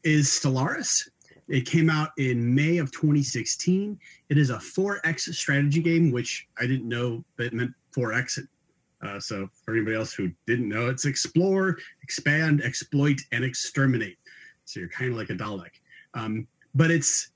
is 0.03 0.27
Stellaris. 0.27 1.10
It 1.48 1.65
came 1.65 1.89
out 1.89 2.10
in 2.17 2.53
May 2.53 2.77
of 2.77 2.91
2016. 2.91 3.98
It 4.29 4.38
is 4.38 4.50
a 4.50 4.58
4X 4.58 5.34
strategy 5.34 5.82
game, 5.82 6.12
which 6.12 6.48
I 6.60 6.67
didn't 6.67 6.89
know 6.89 7.24
that 7.38 7.53
meant 7.53 7.72
4X. 7.96 8.46
Uh, 9.01 9.20
so 9.20 9.48
for 9.63 9.74
anybody 9.74 9.96
else 9.96 10.13
who 10.13 10.29
didn't 10.46 10.67
know, 10.67 10.89
it's 10.89 11.06
explore, 11.06 11.77
expand, 12.03 12.62
exploit, 12.63 13.22
and 13.32 13.46
exterminate. 13.46 14.17
So 14.65 14.82
you're 14.82 14.89
kind 14.89 15.12
of 15.12 15.17
like 15.17 15.29
a 15.29 15.34
Dalek. 15.34 15.72
Um, 16.13 16.48
but 16.78 16.92
it's 16.92 17.32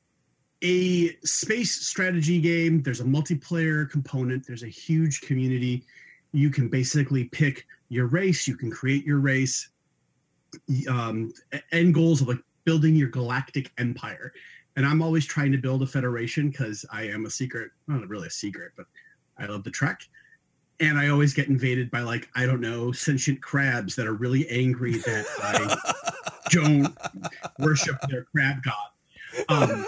a 0.64 1.16
space 1.24 1.88
strategy 1.88 2.40
game. 2.40 2.84
There's 2.84 3.00
a 3.00 3.06
multiplayer 3.06 3.90
component. 3.90 4.46
There's 4.46 4.62
a 4.62 4.68
huge 4.68 5.22
community. 5.22 5.84
You 6.32 6.52
can 6.52 6.70
basically 6.70 7.26
pick 7.26 7.66
your 7.90 8.06
race. 8.06 8.48
You 8.48 8.56
can 8.56 8.70
create 8.70 9.04
your 9.04 9.20
race. 9.20 9.70
Um, 10.88 11.34
end 11.72 11.96
goals 11.96 12.22
of 12.22 12.28
like 12.28 12.38
building 12.66 12.96
your 12.96 13.10
galactic 13.10 13.72
empire. 13.80 14.32
And 14.76 14.86
I'm 14.86 15.02
always 15.02 15.26
trying 15.26 15.52
to 15.54 15.58
build 15.58 15.82
a 15.82 15.88
federation 15.88 16.52
because 16.52 16.86
I 16.92 17.04
am 17.04 17.26
a 17.26 17.30
secret, 17.30 17.72
not 17.88 18.08
really 18.08 18.28
a 18.28 18.32
secret, 18.32 18.74
but 18.78 18.86
I 19.40 19.48
love 19.48 19.64
the 19.64 19.72
Trek. 19.72 20.02
And 20.80 21.00
I 21.00 21.10
always 21.10 21.34
get 21.34 21.48
invaded 21.48 21.90
by 21.90 22.02
like, 22.02 22.30
I 22.36 22.46
don't 22.46 22.62
know, 22.62 22.92
sentient 22.92 23.42
crabs 23.42 23.96
that 23.96 24.06
are 24.06 24.14
really 24.14 24.48
angry 24.50 24.94
that 25.00 25.26
I 25.40 26.22
don't 26.52 26.96
worship 27.60 27.98
their 28.08 28.26
crab 28.26 28.62
god. 28.64 28.92
Um, 29.50 29.86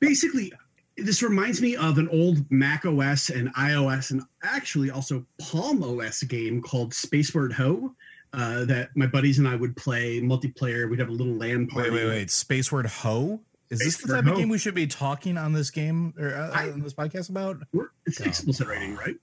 basically, 0.00 0.52
this 0.96 1.22
reminds 1.22 1.60
me 1.60 1.76
of 1.76 1.98
an 1.98 2.08
old 2.08 2.50
Mac 2.50 2.84
OS 2.86 3.30
and 3.30 3.54
iOS 3.54 4.10
and 4.10 4.22
actually 4.42 4.90
also 4.90 5.24
Palm 5.40 5.82
OS 5.82 6.22
game 6.22 6.62
called 6.62 6.92
Spaceward 6.92 7.52
Ho. 7.52 7.94
Uh, 8.32 8.64
that 8.66 8.90
my 8.94 9.06
buddies 9.06 9.38
and 9.38 9.48
I 9.48 9.56
would 9.56 9.76
play 9.76 10.20
multiplayer. 10.20 10.90
We'd 10.90 10.98
have 10.98 11.08
a 11.08 11.12
little 11.12 11.34
LAN 11.34 11.68
party. 11.68 11.90
Wait, 11.90 12.04
wait, 12.04 12.08
wait! 12.08 12.28
Spaceward 12.28 12.86
Ho. 12.86 13.40
Is 13.70 13.78
this 13.78 13.96
the 13.98 14.14
type 14.14 14.26
of 14.26 14.36
game 14.36 14.48
we 14.48 14.58
should 14.58 14.74
be 14.74 14.86
talking 14.86 15.38
on 15.38 15.52
this 15.52 15.70
game 15.70 16.12
or 16.18 16.34
uh, 16.34 16.50
I, 16.52 16.70
on 16.70 16.80
this 16.80 16.92
podcast 16.92 17.30
about? 17.30 17.58
It's 18.04 18.18
Come 18.18 18.28
explicit 18.28 18.66
on. 18.66 18.72
rating, 18.72 18.94
right? 18.96 19.16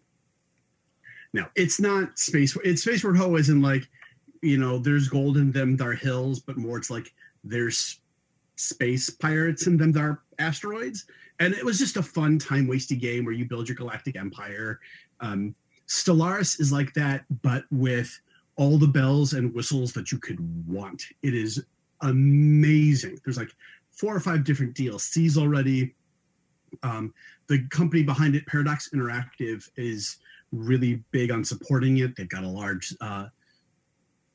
No, 1.33 1.45
it's 1.55 1.79
not 1.79 2.17
space. 2.19 2.57
It's 2.63 2.85
Spaceward 2.85 3.17
Ho, 3.17 3.35
isn't 3.37 3.61
like, 3.61 3.87
you 4.41 4.57
know, 4.57 4.77
there's 4.77 5.07
gold 5.07 5.37
in 5.37 5.51
them, 5.51 5.77
there 5.77 5.89
are 5.89 5.93
hills, 5.93 6.39
but 6.39 6.57
more 6.57 6.77
it's 6.77 6.89
like 6.89 7.13
there's 7.43 7.99
space 8.55 9.09
pirates 9.09 9.67
and 9.67 9.79
them, 9.79 9.91
there 9.91 10.03
are 10.03 10.23
asteroids. 10.39 11.05
And 11.39 11.53
it 11.53 11.65
was 11.65 11.79
just 11.79 11.97
a 11.97 12.03
fun 12.03 12.39
time 12.39 12.67
wasting 12.67 12.99
game 12.99 13.25
where 13.25 13.33
you 13.33 13.45
build 13.45 13.67
your 13.67 13.75
galactic 13.75 14.15
empire. 14.15 14.79
Um, 15.19 15.55
Stellaris 15.87 16.59
is 16.59 16.71
like 16.71 16.93
that, 16.93 17.25
but 17.41 17.65
with 17.71 18.19
all 18.55 18.77
the 18.77 18.87
bells 18.87 19.33
and 19.33 19.53
whistles 19.53 19.93
that 19.93 20.11
you 20.11 20.19
could 20.19 20.39
want. 20.67 21.03
It 21.21 21.33
is 21.33 21.63
amazing. 22.01 23.19
There's 23.23 23.37
like 23.37 23.51
four 23.91 24.15
or 24.15 24.19
five 24.19 24.43
different 24.43 24.75
DLCs 24.75 25.37
already. 25.37 25.95
Um, 26.83 27.13
the 27.47 27.67
company 27.69 28.03
behind 28.03 28.35
it, 28.35 28.45
Paradox 28.45 28.89
Interactive, 28.93 29.69
is 29.75 30.17
really 30.51 31.03
big 31.11 31.31
on 31.31 31.43
supporting 31.43 31.97
it. 31.97 32.15
They've 32.15 32.29
got 32.29 32.43
a 32.43 32.47
large, 32.47 32.95
uh, 33.01 33.27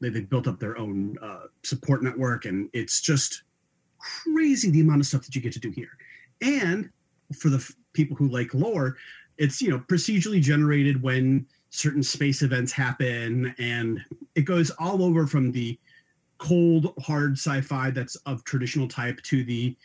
they, 0.01 0.11
have 0.11 0.31
built 0.31 0.49
up 0.49 0.59
their 0.59 0.79
own 0.79 1.17
uh, 1.23 1.45
support 1.63 2.03
network, 2.03 2.45
and 2.45 2.69
it's 2.73 3.01
just 3.01 3.43
crazy 3.99 4.71
the 4.71 4.81
amount 4.81 5.01
of 5.01 5.07
stuff 5.07 5.25
that 5.25 5.35
you 5.35 5.41
get 5.41 5.53
to 5.53 5.61
do 5.61 5.71
here. 5.71 5.97
And 6.41 6.91
for 7.35 7.49
the 7.49 7.59
f- 7.59 7.73
people 7.93 8.17
who 8.17 8.29
like 8.29 8.55
lore, 8.55 8.97
it's 9.39 9.63
you 9.63 9.71
know 9.71 9.79
procedurally 9.79 10.41
generated 10.41 11.01
when 11.03 11.47
certain 11.71 12.03
space 12.03 12.43
events 12.43 12.73
happen 12.73 13.55
and 13.59 14.01
it 14.35 14.43
goes 14.43 14.71
all 14.79 15.03
over 15.03 15.27
from 15.27 15.53
the 15.53 15.79
cold 16.39 16.95
hard 17.01 17.33
sci-fi 17.33 17.91
that's 17.91 18.17
of 18.27 18.45
traditional 18.45 18.89
type 18.89 19.21
to 19.23 19.45
the 19.45 19.77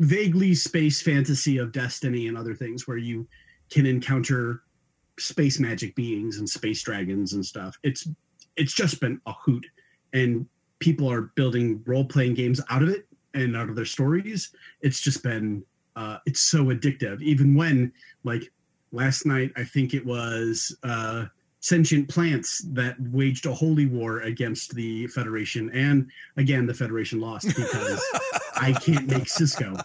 vaguely 0.00 0.54
space 0.54 1.00
fantasy 1.00 1.58
of 1.58 1.72
destiny 1.72 2.28
and 2.28 2.36
other 2.36 2.54
things 2.54 2.86
where 2.86 2.96
you 2.96 3.26
can 3.70 3.86
encounter 3.86 4.62
space 5.18 5.60
magic 5.60 5.94
beings 5.94 6.38
and 6.38 6.48
space 6.48 6.82
dragons 6.82 7.34
and 7.34 7.44
stuff 7.44 7.78
it's 7.82 8.08
it's 8.56 8.72
just 8.72 9.00
been 9.00 9.20
a 9.26 9.32
hoot 9.32 9.64
and 10.12 10.46
people 10.80 11.10
are 11.10 11.22
building 11.34 11.82
role-playing 11.86 12.34
games 12.34 12.60
out 12.68 12.82
of 12.82 12.88
it 12.88 13.06
and 13.34 13.56
out 13.56 13.68
of 13.68 13.76
their 13.76 13.84
stories 13.84 14.50
it's 14.80 15.00
just 15.00 15.22
been 15.22 15.64
uh 15.96 16.18
it's 16.26 16.40
so 16.40 16.64
addictive. 16.66 17.20
Even 17.22 17.54
when 17.54 17.92
like 18.24 18.50
last 18.92 19.26
night 19.26 19.52
i 19.56 19.64
think 19.64 19.94
it 19.94 20.04
was 20.04 20.76
uh 20.82 21.24
sentient 21.60 22.08
plants 22.08 22.64
that 22.68 22.96
waged 23.12 23.46
a 23.46 23.52
holy 23.52 23.86
war 23.86 24.20
against 24.20 24.74
the 24.74 25.06
federation 25.08 25.70
and 25.70 26.10
again 26.36 26.66
the 26.66 26.74
federation 26.74 27.20
lost 27.20 27.46
because 27.56 28.02
i 28.56 28.72
can't 28.72 29.06
make 29.06 29.24
Sisko. 29.24 29.80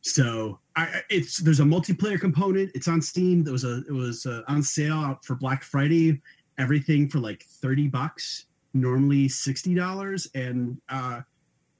So 0.00 0.58
I, 0.74 1.02
it's 1.10 1.38
there's 1.38 1.60
a 1.60 1.64
multiplayer 1.64 2.18
component. 2.18 2.70
It's 2.74 2.88
on 2.88 3.02
steam. 3.02 3.44
There 3.44 3.52
was 3.52 3.64
a 3.64 3.82
it 3.88 3.92
was 3.92 4.24
uh, 4.24 4.42
on 4.48 4.62
sale 4.62 5.18
for 5.22 5.34
black 5.34 5.62
friday. 5.62 6.22
Everything 6.56 7.08
for 7.08 7.18
like 7.18 7.44
30 7.44 7.88
bucks 7.88 8.46
normally 8.74 9.28
$60 9.28 10.28
and 10.34 10.80
uh 10.88 11.20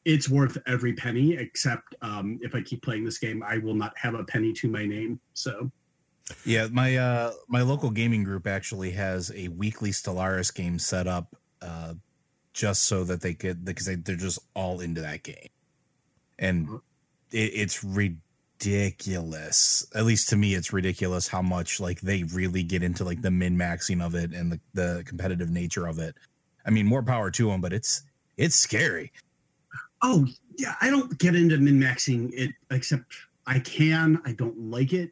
it's 0.09 0.27
worth 0.27 0.57
every 0.67 0.95
penny 0.95 1.35
except 1.35 1.95
um, 2.01 2.41
if 2.43 2.55
i 2.55 2.63
keep 2.63 2.83
playing 2.83 3.05
this 3.05 3.19
game 3.19 3.45
i 3.47 3.59
will 3.59 3.75
not 3.75 3.93
have 3.97 4.15
a 4.15 4.25
penny 4.25 4.53
to 4.53 4.69
my 4.69 4.87
name 4.87 5.21
so. 5.35 5.71
Yeah 6.45 6.69
my 6.71 6.97
uh 6.97 7.33
my 7.47 7.63
local 7.63 7.91
gaming 7.91 8.25
group 8.25 8.47
actually 8.47 8.91
has 8.93 9.31
a 9.35 9.49
weekly 9.49 9.91
stellaris 9.91 10.55
game 10.55 10.79
set 10.79 11.07
up 11.07 11.37
uh 11.63 11.95
just 12.53 12.87
so 12.87 13.05
that 13.05 13.21
they 13.21 13.35
could 13.35 13.65
because 13.65 13.87
they, 13.87 13.95
they're 13.95 14.17
just 14.17 14.41
all 14.55 14.81
into 14.81 15.01
that 15.01 15.23
game. 15.23 15.49
And 16.41 16.69
uh-huh. 16.69 16.79
it, 17.31 17.53
it's 17.55 17.85
ridiculous. 17.85 19.87
At 19.95 20.05
least 20.05 20.29
to 20.31 20.37
me 20.37 20.55
it's 20.55 20.73
ridiculous 20.73 21.29
how 21.29 21.41
much 21.41 21.81
like 21.81 22.01
they 22.01 22.25
really 22.25 22.63
get 22.63 22.83
into 22.83 23.05
like 23.05 23.23
the 23.23 23.31
min 23.31 23.57
maxing 23.57 24.05
of 24.05 24.15
it 24.15 24.33
and 24.33 24.53
the, 24.53 24.61
the 24.75 25.03
competitive 25.07 25.51
nature 25.51 25.87
of 25.87 25.99
it. 25.99 26.15
I 26.67 26.71
mean 26.71 26.85
more 26.85 27.03
power 27.03 27.31
to 27.31 27.49
them 27.49 27.61
but 27.61 27.73
it's 27.73 28.03
it's 28.37 28.57
scary 28.57 29.13
Oh 30.03 30.27
yeah, 30.57 30.75
I 30.81 30.91
don't 30.91 31.19
get 31.19 31.35
into 31.35 31.59
min 31.59 31.81
maxing 31.81 32.31
it 32.35 32.51
except 32.71 33.05
I 33.47 33.59
can. 33.61 34.21
I 34.25 34.33
don't 34.33 34.59
like 34.59 34.93
it. 34.93 35.11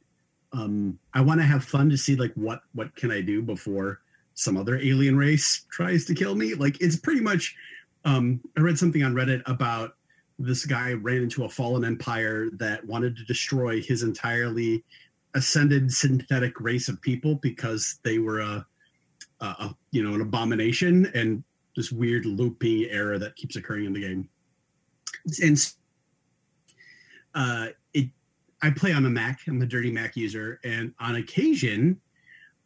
Um, 0.52 0.98
I 1.14 1.20
want 1.20 1.40
to 1.40 1.46
have 1.46 1.64
fun 1.64 1.90
to 1.90 1.96
see 1.96 2.16
like 2.16 2.32
what 2.34 2.62
what 2.74 2.94
can 2.96 3.10
I 3.10 3.20
do 3.20 3.42
before 3.42 4.00
some 4.34 4.56
other 4.56 4.76
alien 4.78 5.16
race 5.16 5.64
tries 5.70 6.04
to 6.06 6.14
kill 6.14 6.34
me. 6.34 6.54
Like 6.54 6.80
it's 6.80 6.96
pretty 6.96 7.20
much. 7.20 7.56
Um, 8.04 8.40
I 8.56 8.60
read 8.60 8.78
something 8.78 9.02
on 9.02 9.14
Reddit 9.14 9.42
about 9.46 9.96
this 10.38 10.66
guy 10.66 10.92
ran 10.92 11.22
into 11.22 11.44
a 11.44 11.48
fallen 11.48 11.84
empire 11.84 12.48
that 12.52 12.84
wanted 12.84 13.16
to 13.16 13.24
destroy 13.24 13.80
his 13.80 14.02
entirely 14.02 14.84
ascended 15.34 15.92
synthetic 15.92 16.60
race 16.60 16.88
of 16.88 17.00
people 17.00 17.36
because 17.36 17.98
they 18.04 18.18
were 18.18 18.40
a, 18.40 18.66
a, 19.40 19.44
a 19.44 19.76
you 19.90 20.02
know 20.02 20.14
an 20.14 20.20
abomination 20.20 21.10
and 21.14 21.42
this 21.74 21.92
weird 21.92 22.24
looping 22.24 22.84
error 22.90 23.18
that 23.18 23.36
keeps 23.36 23.56
occurring 23.56 23.84
in 23.84 23.92
the 23.92 24.00
game 24.00 24.28
and 25.42 25.58
uh, 27.34 27.68
it 27.94 28.08
I 28.62 28.70
play 28.70 28.92
on 28.92 29.04
a 29.06 29.10
Mac. 29.10 29.40
I'm 29.46 29.60
a 29.62 29.66
dirty 29.66 29.90
Mac 29.90 30.16
user, 30.16 30.60
and 30.64 30.92
on 30.98 31.16
occasion, 31.16 32.00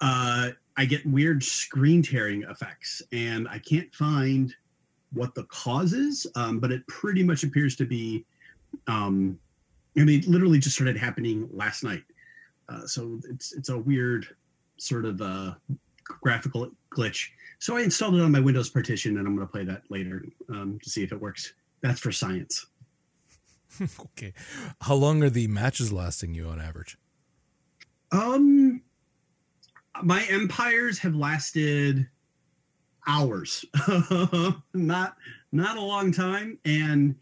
uh, 0.00 0.50
I 0.76 0.84
get 0.84 1.04
weird 1.06 1.42
screen 1.42 2.02
tearing 2.02 2.44
effects, 2.44 3.02
and 3.12 3.48
I 3.48 3.58
can't 3.58 3.92
find 3.94 4.54
what 5.12 5.34
the 5.34 5.44
cause 5.44 5.92
is. 5.92 6.26
Um, 6.36 6.60
but 6.60 6.70
it 6.72 6.86
pretty 6.86 7.22
much 7.22 7.42
appears 7.42 7.76
to 7.76 7.84
be. 7.84 8.24
Um, 8.86 9.38
I 9.98 10.04
mean, 10.04 10.20
it 10.20 10.28
literally 10.28 10.60
just 10.60 10.76
started 10.76 10.96
happening 10.96 11.48
last 11.52 11.82
night. 11.82 12.04
Uh, 12.68 12.86
so 12.86 13.20
it's 13.28 13.52
it's 13.52 13.68
a 13.68 13.78
weird 13.78 14.28
sort 14.76 15.04
of 15.04 15.20
uh, 15.20 15.54
graphical 16.04 16.70
glitch. 16.90 17.28
So 17.58 17.76
I 17.76 17.82
installed 17.82 18.14
it 18.14 18.22
on 18.22 18.32
my 18.32 18.40
Windows 18.40 18.70
partition, 18.70 19.18
and 19.18 19.26
I'm 19.26 19.34
going 19.34 19.46
to 19.46 19.50
play 19.50 19.64
that 19.64 19.82
later 19.90 20.24
um, 20.48 20.78
to 20.82 20.88
see 20.88 21.02
if 21.02 21.12
it 21.12 21.20
works. 21.20 21.52
That's 21.82 22.00
for 22.00 22.12
science. 22.12 22.66
okay. 24.00 24.32
How 24.82 24.94
long 24.94 25.22
are 25.22 25.30
the 25.30 25.46
matches 25.46 25.92
lasting 25.92 26.34
you 26.34 26.48
on 26.48 26.60
average? 26.60 26.96
Um 28.12 28.82
my 30.02 30.24
empires 30.30 30.98
have 30.98 31.14
lasted 31.14 32.08
hours. 33.06 33.64
not 34.74 35.16
not 35.52 35.76
a 35.76 35.82
long 35.82 36.12
time 36.12 36.58
and 36.64 37.14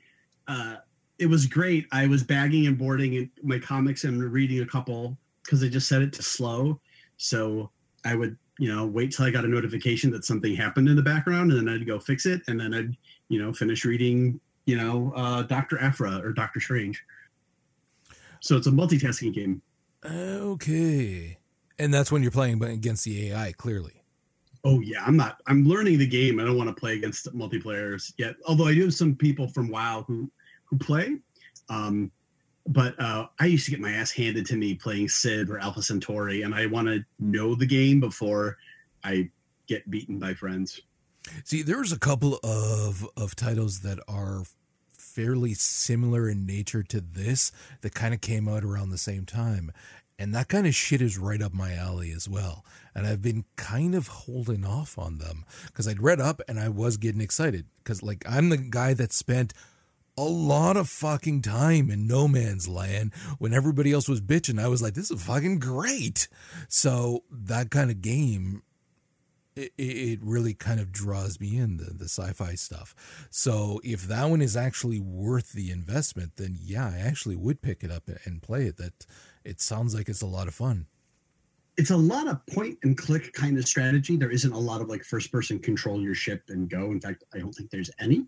uh 0.47 0.77
it 1.19 1.27
was 1.27 1.47
great. 1.47 1.87
I 1.93 2.07
was 2.07 2.23
bagging 2.23 2.67
and 2.67 2.79
boarding 2.79 3.29
my 3.43 3.59
comics 3.59 4.05
and 4.05 4.23
reading 4.23 4.61
a 4.61 4.67
couple 4.67 5.19
because 5.43 5.61
they 5.61 5.69
just 5.69 5.89
set 5.89 6.03
it 6.03 6.13
to 6.15 6.23
slow. 6.23 6.81
So 7.17 7.71
I 8.05 8.15
would, 8.15 8.37
you 8.59 8.73
know, 8.73 8.87
wait 8.87 9.13
till 9.13 9.25
I 9.25 9.31
got 9.31 9.45
a 9.45 9.49
notification 9.49 10.11
that 10.13 10.25
something 10.25 10.55
happened 10.55 10.89
in 10.89 10.97
the 10.97 11.03
background 11.03 11.51
and 11.51 11.61
then 11.61 11.75
I'd 11.75 11.87
go 11.87 11.99
fix 11.99 12.27
it 12.27 12.43
and 12.47 12.61
then 12.61 12.73
I'd, 12.73 12.97
you 13.29 13.43
know, 13.43 13.53
finish 13.53 13.85
reading 13.85 14.41
you 14.69 14.77
know, 14.77 15.15
uh, 15.17 15.43
Dr. 15.45 15.81
Aphra 15.81 16.21
or 16.23 16.33
Doctor 16.35 16.61
Strange. 16.61 17.03
So 18.41 18.55
it's 18.55 18.67
a 18.67 18.71
multitasking 18.71 19.33
game. 19.33 19.63
Okay. 20.05 21.39
And 21.79 21.93
that's 21.93 22.13
when 22.13 22.23
you're 22.23 22.31
playing 22.31 22.63
against 22.63 23.05
the 23.05 23.31
AI, 23.31 23.53
clearly. 23.53 24.03
Oh 24.65 24.81
yeah, 24.81 25.03
I'm 25.07 25.17
not. 25.17 25.41
I'm 25.47 25.65
learning 25.65 25.99
the 25.99 26.07
game. 26.07 26.39
I 26.39 26.45
don't 26.45 26.59
want 26.59 26.69
to 26.69 26.79
play 26.79 26.97
against 26.97 27.35
multiplayers 27.35 28.13
yet. 28.19 28.35
Although 28.47 28.67
I 28.67 28.75
do 28.75 28.83
have 28.83 28.95
some 28.95 29.15
people 29.15 29.49
from 29.49 29.71
WoW 29.71 30.05
who 30.07 30.31
who 30.65 30.77
play. 30.77 31.17
Um, 31.71 32.11
but 32.67 33.01
uh, 33.01 33.29
I 33.41 33.47
used 33.47 33.65
to 33.65 33.71
get 33.71 33.81
my 33.81 33.93
ass 33.93 34.11
handed 34.11 34.45
to 34.47 34.57
me 34.57 34.75
playing 34.75 35.09
Civ 35.09 35.51
or 35.51 35.59
Alpha 35.59 35.81
Centauri, 35.81 36.43
and 36.43 36.55
I 36.55 36.67
want 36.67 36.89
to 36.89 37.03
know 37.19 37.55
the 37.55 37.65
game 37.65 38.01
before 38.01 38.59
I 39.03 39.31
get 39.67 39.89
beaten 39.91 40.19
by 40.19 40.35
friends. 40.35 40.83
See, 41.45 41.63
there's 41.63 41.93
a 41.93 41.99
couple 41.99 42.39
of 42.43 43.09
of 43.17 43.35
titles 43.35 43.81
that 43.81 43.99
are 44.09 44.45
fairly 45.19 45.53
similar 45.53 46.29
in 46.29 46.47
nature 46.47 46.85
to 46.85 47.01
this 47.01 47.51
that 47.81 47.93
kind 47.93 48.15
of 48.15 48.21
came 48.21 48.49
out 48.49 48.63
around 48.63 48.91
the 48.91 48.97
same 48.97 49.27
time. 49.27 49.73
And 50.17 50.33
that 50.33 50.47
kind 50.47 50.65
of 50.65 50.77
shit 50.77 51.03
is 51.03 51.19
right 51.19 51.43
up 51.43 51.53
my 51.53 51.75
alley 51.75 52.13
as 52.13 52.29
well. 52.29 52.65
And 52.95 53.05
I've 53.05 53.21
been 53.21 53.45
kind 53.57 53.97
of 53.97 54.07
holding 54.07 54.65
off 54.65 54.97
on 54.97 55.19
them 55.19 55.45
because 55.67 55.89
I'd 55.89 56.01
read 56.01 56.21
up 56.21 56.41
and 56.47 56.61
I 56.61 56.69
was 56.69 56.99
getting 56.99 57.21
excited 57.21 57.67
because, 57.79 58.01
like, 58.01 58.25
I'm 58.29 58.49
the 58.49 58.59
guy 58.59 58.95
that 58.95 59.13
spent 59.13 59.55
a 60.17 60.23
lot 60.23 60.77
of 60.77 60.89
fucking 60.89 61.43
time 61.43 61.91
in 61.91 62.07
no 62.07 62.29
man's 62.29 62.69
land 62.69 63.13
when 63.39 63.53
everybody 63.53 63.93
else 63.93 64.09
was 64.09 64.21
bitching. 64.21 64.63
I 64.63 64.69
was 64.69 64.83
like, 64.83 64.95
this 64.95 65.11
is 65.11 65.21
fucking 65.21 65.59
great. 65.59 66.29
So 66.69 67.25
that 67.29 67.71
kind 67.71 67.91
of 67.91 68.03
game, 68.03 68.63
it, 69.59 69.73
it 69.79 70.19
really 70.23 70.55
kind 70.55 70.81
of 70.81 70.93
draws 70.93 71.41
me 71.41 71.57
in 71.57 71.77
the, 71.77 71.93
the 71.93 72.05
sci-fi 72.07 72.55
stuff. 72.55 72.95
So 73.31 73.81
if 73.85 74.03
that 74.03 74.31
one 74.31 74.41
is 74.41 74.57
actually 74.57 75.01
worth 75.01 75.53
the 75.53 75.71
investment, 75.71 76.37
then 76.37 76.57
yeah, 76.61 76.89
I 76.95 76.99
actually 76.99 77.37
would 77.37 77.61
pick 77.63 77.83
it 77.83 77.91
up 77.91 78.05
and 78.25 78.43
play 78.43 78.65
it. 78.67 78.77
That 78.77 79.07
it 79.45 79.61
sounds 79.61 79.95
like 79.95 80.09
it's 80.09 80.23
a 80.23 80.27
lot 80.27 80.49
of 80.49 80.55
fun. 80.55 80.87
It's 81.77 81.91
a 81.91 81.97
lot 81.97 82.27
of 82.27 82.45
point 82.47 82.79
and 82.83 82.99
click 82.99 83.33
kind 83.35 83.57
of 83.57 83.67
strategy. 83.67 84.17
There 84.17 84.31
isn't 84.33 84.53
a 84.53 84.59
lot 84.59 84.81
of 84.81 84.89
like 84.89 85.05
first 85.05 85.31
person 85.31 85.59
control 85.61 86.01
your 86.03 86.15
ship 86.15 86.43
and 86.49 86.69
go. 86.69 86.91
In 86.91 87.01
fact, 87.01 87.23
I 87.35 87.39
don't 87.39 87.53
think 87.53 87.71
there's 87.71 87.91
any. 88.01 88.27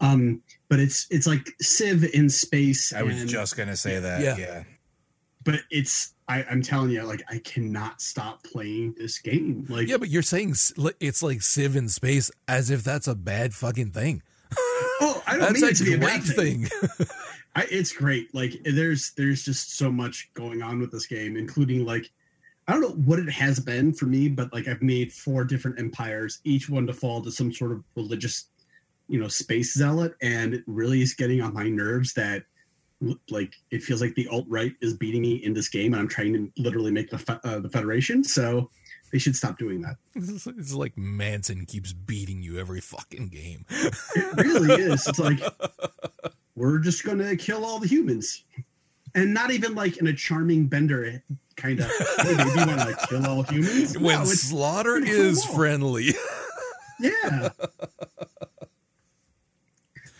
Um, 0.00 0.42
but 0.68 0.78
it's 0.78 1.06
it's 1.10 1.26
like 1.26 1.48
Civ 1.60 2.04
in 2.14 2.28
space. 2.28 2.92
I 2.92 3.02
was 3.02 3.20
and- 3.20 3.28
just 3.30 3.56
gonna 3.56 3.76
say 3.76 3.98
that. 3.98 4.20
Yeah. 4.20 4.36
Yeah. 4.36 4.64
but 5.44 5.60
it's 5.70 6.14
I, 6.32 6.46
I'm 6.50 6.62
telling 6.62 6.90
you, 6.90 7.02
like 7.02 7.22
I 7.28 7.38
cannot 7.38 8.00
stop 8.00 8.42
playing 8.42 8.94
this 8.96 9.18
game. 9.18 9.66
Like 9.68 9.86
Yeah, 9.86 9.98
but 9.98 10.08
you're 10.08 10.22
saying 10.22 10.54
it's 10.98 11.22
like 11.22 11.42
Civ 11.42 11.76
in 11.76 11.88
space 11.90 12.30
as 12.48 12.70
if 12.70 12.82
that's 12.82 13.06
a 13.06 13.14
bad 13.14 13.52
fucking 13.52 13.90
thing. 13.90 14.22
oh, 14.58 15.22
I 15.26 15.32
don't 15.32 15.40
That's 15.40 15.54
mean 15.54 15.64
a 15.64 15.66
it 15.68 15.76
to 15.76 15.84
be 15.84 15.94
a 15.94 15.98
bad 15.98 16.22
thing. 16.22 16.64
thing. 16.64 17.06
I, 17.54 17.66
it's 17.70 17.92
great. 17.92 18.34
Like 18.34 18.54
there's 18.64 19.12
there's 19.12 19.42
just 19.42 19.76
so 19.76 19.92
much 19.92 20.30
going 20.32 20.62
on 20.62 20.80
with 20.80 20.90
this 20.90 21.06
game, 21.06 21.36
including 21.36 21.84
like 21.84 22.10
I 22.66 22.72
don't 22.72 22.80
know 22.80 23.04
what 23.04 23.18
it 23.18 23.30
has 23.30 23.60
been 23.60 23.92
for 23.92 24.06
me, 24.06 24.28
but 24.28 24.50
like 24.54 24.68
I've 24.68 24.80
made 24.80 25.12
four 25.12 25.44
different 25.44 25.78
empires, 25.78 26.40
each 26.44 26.70
one 26.70 26.86
to 26.86 26.94
fall 26.94 27.20
to 27.20 27.30
some 27.30 27.52
sort 27.52 27.72
of 27.72 27.84
religious, 27.94 28.46
you 29.08 29.20
know, 29.20 29.28
space 29.28 29.74
zealot, 29.74 30.14
and 30.22 30.54
it 30.54 30.62
really 30.66 31.02
is 31.02 31.12
getting 31.12 31.42
on 31.42 31.52
my 31.52 31.68
nerves 31.68 32.14
that 32.14 32.44
like 33.30 33.54
it 33.70 33.82
feels 33.82 34.00
like 34.00 34.14
the 34.14 34.28
alt 34.28 34.46
right 34.48 34.72
is 34.80 34.94
beating 34.94 35.22
me 35.22 35.34
in 35.36 35.54
this 35.54 35.68
game, 35.68 35.92
and 35.94 36.00
I'm 36.00 36.08
trying 36.08 36.32
to 36.34 36.52
literally 36.62 36.90
make 36.90 37.10
the 37.10 37.18
fe- 37.18 37.38
uh, 37.44 37.60
the 37.60 37.68
Federation. 37.68 38.22
So 38.24 38.70
they 39.12 39.18
should 39.18 39.36
stop 39.36 39.58
doing 39.58 39.82
that. 39.82 39.96
It's 40.14 40.72
like 40.74 40.96
Manson 40.96 41.66
keeps 41.66 41.92
beating 41.92 42.42
you 42.42 42.58
every 42.58 42.80
fucking 42.80 43.28
game. 43.28 43.66
It 44.16 44.36
really 44.36 44.82
is. 44.82 45.06
It's 45.06 45.18
like 45.18 45.40
we're 46.56 46.78
just 46.78 47.04
gonna 47.04 47.36
kill 47.36 47.64
all 47.64 47.78
the 47.78 47.88
humans, 47.88 48.44
and 49.14 49.34
not 49.34 49.50
even 49.50 49.74
like 49.74 49.98
in 49.98 50.06
a 50.06 50.12
charming 50.14 50.66
bender 50.66 51.22
kind 51.56 51.80
of. 51.80 51.86
Hey, 52.18 52.34
baby, 52.36 52.50
you 52.50 52.66
want 52.66 52.80
to 52.80 53.06
kill 53.08 53.26
all 53.26 53.42
humans? 53.42 53.98
when 53.98 54.18
No, 54.20 54.24
slaughter 54.24 54.96
is 54.96 55.44
friendly. 55.44 56.14
yeah. 57.00 57.50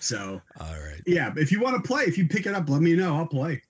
So 0.03 0.43
All 0.61 0.67
right. 0.67 1.01
yeah, 1.07 1.33
if 1.37 1.53
you 1.53 1.61
want 1.61 1.77
to 1.77 1.87
play, 1.87 2.03
if 2.03 2.19
you 2.19 2.27
pick 2.27 2.47
it 2.47 2.55
up, 2.55 2.69
let 2.69 2.83
me 2.83 2.95
know. 2.97 3.17
I'll 3.17 3.27
play. 3.27 3.63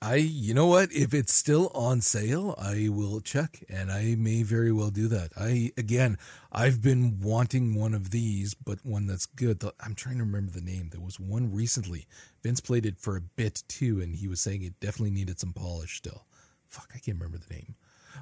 I, 0.00 0.16
you 0.16 0.54
know 0.54 0.66
what? 0.66 0.92
If 0.92 1.12
it's 1.12 1.34
still 1.34 1.70
on 1.74 2.00
sale, 2.00 2.56
I 2.56 2.88
will 2.88 3.20
check 3.20 3.64
and 3.68 3.90
I 3.90 4.14
may 4.16 4.44
very 4.44 4.72
well 4.72 4.90
do 4.90 5.08
that. 5.08 5.30
I, 5.36 5.72
again, 5.76 6.18
I've 6.50 6.82
been 6.82 7.20
wanting 7.20 7.74
one 7.74 7.94
of 7.94 8.10
these, 8.10 8.54
but 8.54 8.78
one 8.84 9.06
that's 9.06 9.26
good. 9.26 9.62
I'm 9.80 9.94
trying 9.94 10.18
to 10.18 10.24
remember 10.24 10.52
the 10.52 10.60
name. 10.60 10.90
There 10.90 11.00
was 11.00 11.18
one 11.18 11.52
recently. 11.52 12.06
Vince 12.42 12.60
played 12.60 12.86
it 12.86 12.98
for 12.98 13.16
a 13.16 13.20
bit 13.20 13.64
too, 13.68 14.00
and 14.00 14.14
he 14.14 14.28
was 14.28 14.40
saying 14.40 14.62
it 14.62 14.78
definitely 14.80 15.12
needed 15.12 15.40
some 15.40 15.52
polish 15.52 15.96
still. 15.96 16.26
Fuck, 16.68 16.90
I 16.94 16.98
can't 16.98 17.18
remember 17.18 17.38
the 17.38 17.54
name. 17.54 17.74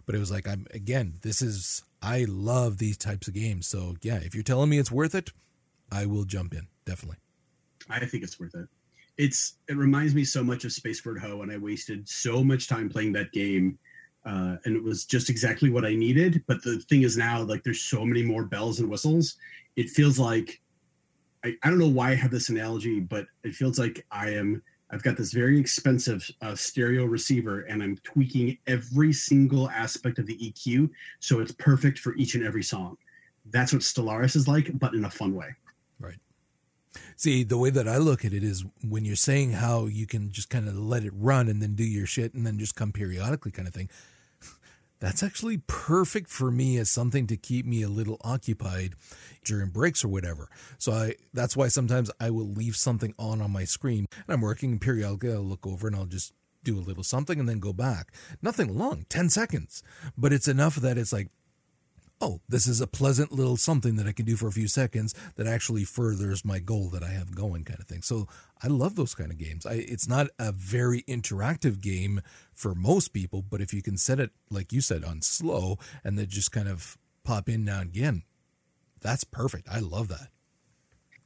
But 0.07 0.14
it 0.14 0.18
was 0.18 0.31
like, 0.31 0.49
I'm, 0.49 0.66
again, 0.73 1.14
this 1.23 1.42
is, 1.42 1.83
I 2.03 2.25
love 2.27 2.79
these 2.79 2.96
types 2.96 3.29
of 3.29 3.35
games. 3.35 3.66
So 3.66 3.96
yeah, 4.03 4.16
if 4.16 4.35
you're 4.35 4.44
telling 4.44 4.70
me 4.70 4.79
it's 4.79 4.90
worth 4.92 5.14
it, 5.14 5.31
I 5.90 6.07
will 6.07 6.25
jump 6.25 6.55
in. 6.55 6.68
Definitely. 6.85 7.18
I 7.88 8.05
think 8.05 8.23
it's 8.23 8.38
worth 8.38 8.55
it. 8.55 8.69
It's 9.16 9.55
it 9.69 9.77
reminds 9.77 10.14
me 10.14 10.25
so 10.25 10.43
much 10.43 10.64
of 10.64 10.71
Spaceward 10.71 11.19
Ho, 11.21 11.43
and 11.43 11.53
I 11.53 11.59
wasted 11.59 12.09
so 12.09 12.43
much 12.43 12.69
time 12.69 12.88
playing 12.88 13.12
that 13.14 13.33
game, 13.33 13.79
uh, 14.25 14.57
and 14.64 14.77
it 14.77 14.83
was 14.83 15.05
just 15.05 15.31
exactly 15.31 15.71
what 15.71 15.85
I 15.85 15.95
needed. 15.95 16.43
But 16.47 16.62
the 16.62 16.79
thing 16.88 17.03
is 17.03 17.16
now, 17.16 17.43
like, 17.43 17.62
there's 17.62 17.83
so 17.83 18.05
many 18.05 18.23
more 18.23 18.45
bells 18.45 18.81
and 18.81 18.88
whistles. 18.88 19.37
It 19.77 19.90
feels 19.90 20.19
like 20.19 20.61
I, 21.45 21.57
I 21.62 21.69
don't 21.69 21.79
know 21.79 21.88
why 21.88 22.11
I 22.11 22.14
have 22.14 22.31
this 22.31 22.49
analogy, 22.49 23.01
but 23.01 23.27
it 23.45 23.55
feels 23.55 23.79
like 23.79 24.07
I 24.11 24.31
am. 24.31 24.62
I've 24.93 25.03
got 25.05 25.16
this 25.16 25.33
very 25.33 25.59
expensive 25.59 26.29
uh, 26.43 26.55
stereo 26.57 27.05
receiver, 27.05 27.61
and 27.61 27.83
I'm 27.83 27.97
tweaking 27.99 28.59
every 28.66 29.12
single 29.12 29.71
aspect 29.71 30.19
of 30.19 30.27
the 30.27 30.37
EQ 30.38 30.90
so 31.21 31.40
it's 31.40 31.53
perfect 31.53 31.99
for 32.01 32.14
each 32.16 32.35
and 32.35 32.45
every 32.45 32.64
song. 32.64 32.97
That's 33.47 33.73
what 33.73 33.83
Stellaris 33.83 34.35
is 34.35 34.49
like, 34.49 34.77
but 34.79 34.95
in 34.95 35.05
a 35.05 35.11
fun 35.11 35.35
way. 35.35 35.55
See, 37.16 37.44
the 37.44 37.59
way 37.59 37.70
that 37.70 37.87
I 37.87 37.98
look 37.98 38.24
at 38.24 38.33
it 38.33 38.42
is 38.42 38.64
when 38.83 39.05
you're 39.05 39.16
saying 39.16 39.53
how 39.53 39.87
you 39.87 40.07
can 40.07 40.33
just 40.33 40.50
kind 40.50 40.68
of 40.68 40.76
let 40.76 41.05
it 41.05 41.12
run 41.14 41.48
and 41.48 41.62
then 41.62 41.74
do 41.74 41.85
your 41.85 42.07
shit 42.07 42.35
and 42.35 42.46
then 42.46 42.59
just 42.59 42.74
come 42.74 42.92
periodically 42.92 43.53
kind 43.53 43.68
of 43.68 43.74
thing. 43.74 43.90
That's 45.00 45.22
actually 45.22 45.59
perfect 45.66 46.29
for 46.29 46.50
me 46.50 46.76
as 46.76 46.90
something 46.90 47.26
to 47.29 47.37
keep 47.37 47.64
me 47.64 47.83
a 47.83 47.88
little 47.88 48.18
occupied 48.22 48.94
during 49.44 49.70
breaks 49.70 50.05
or 50.05 50.09
whatever. 50.09 50.50
So 50.79 50.92
I 50.92 51.14
that's 51.33 51.57
why 51.57 51.68
sometimes 51.68 52.11
I 52.20 52.31
will 52.31 52.46
leave 52.46 52.76
something 52.76 53.14
on 53.18 53.40
on 53.40 53.50
my 53.50 53.64
screen 53.64 54.07
and 54.12 54.35
I'm 54.35 54.42
working 54.42 54.72
and 54.72 54.81
periodically 54.81 55.33
I'll 55.33 55.40
look 55.40 55.66
over 55.66 55.87
and 55.87 55.96
I'll 55.96 56.05
just 56.05 56.35
do 56.62 56.79
a 56.79 56.81
little 56.81 57.03
something 57.03 57.40
and 57.40 57.48
then 57.48 57.59
go 57.61 57.72
back. 57.72 58.12
Nothing 58.42 58.76
long, 58.76 59.07
10 59.09 59.31
seconds. 59.31 59.83
But 60.18 60.35
it's 60.35 60.48
enough 60.48 60.76
that 60.76 60.98
it's 60.98 61.12
like 61.12 61.29
oh, 62.20 62.40
this 62.48 62.66
is 62.66 62.80
a 62.80 62.87
pleasant 62.87 63.33
little 63.33 63.56
something 63.56 63.96
that 63.96 64.06
I 64.06 64.12
can 64.12 64.26
do 64.26 64.37
for 64.37 64.48
a 64.48 64.52
few 64.52 64.68
seconds 64.68 65.14
that 65.37 65.46
actually 65.46 65.85
furthers 65.85 66.44
my 66.44 66.59
goal 66.59 66.88
that 66.90 67.02
I 67.02 67.09
have 67.11 67.35
going, 67.35 67.64
kind 67.64 67.80
of 67.80 67.87
thing. 67.87 68.02
So 68.02 68.28
I 68.62 68.66
love 68.66 68.94
those 68.94 69.14
kind 69.14 69.30
of 69.30 69.38
games. 69.38 69.64
I, 69.64 69.74
it's 69.74 70.06
not 70.06 70.28
a 70.38 70.52
very 70.52 71.02
interactive 71.02 71.80
game 71.80 72.20
for 72.52 72.74
most 72.74 73.09
people, 73.09 73.42
but 73.42 73.61
if 73.61 73.72
you 73.72 73.83
can 73.83 73.96
set 73.96 74.20
it, 74.20 74.30
like 74.50 74.72
you 74.72 74.80
said, 74.80 75.04
on 75.04 75.22
slow 75.22 75.78
and 76.04 76.18
then 76.18 76.26
just 76.28 76.52
kind 76.52 76.68
of 76.68 76.98
pop 77.24 77.48
in 77.48 77.64
now 77.64 77.80
and 77.80 77.90
again, 77.90 78.22
that's 79.00 79.24
perfect. 79.24 79.68
I 79.70 79.78
love 79.80 80.09
that. 80.09 80.28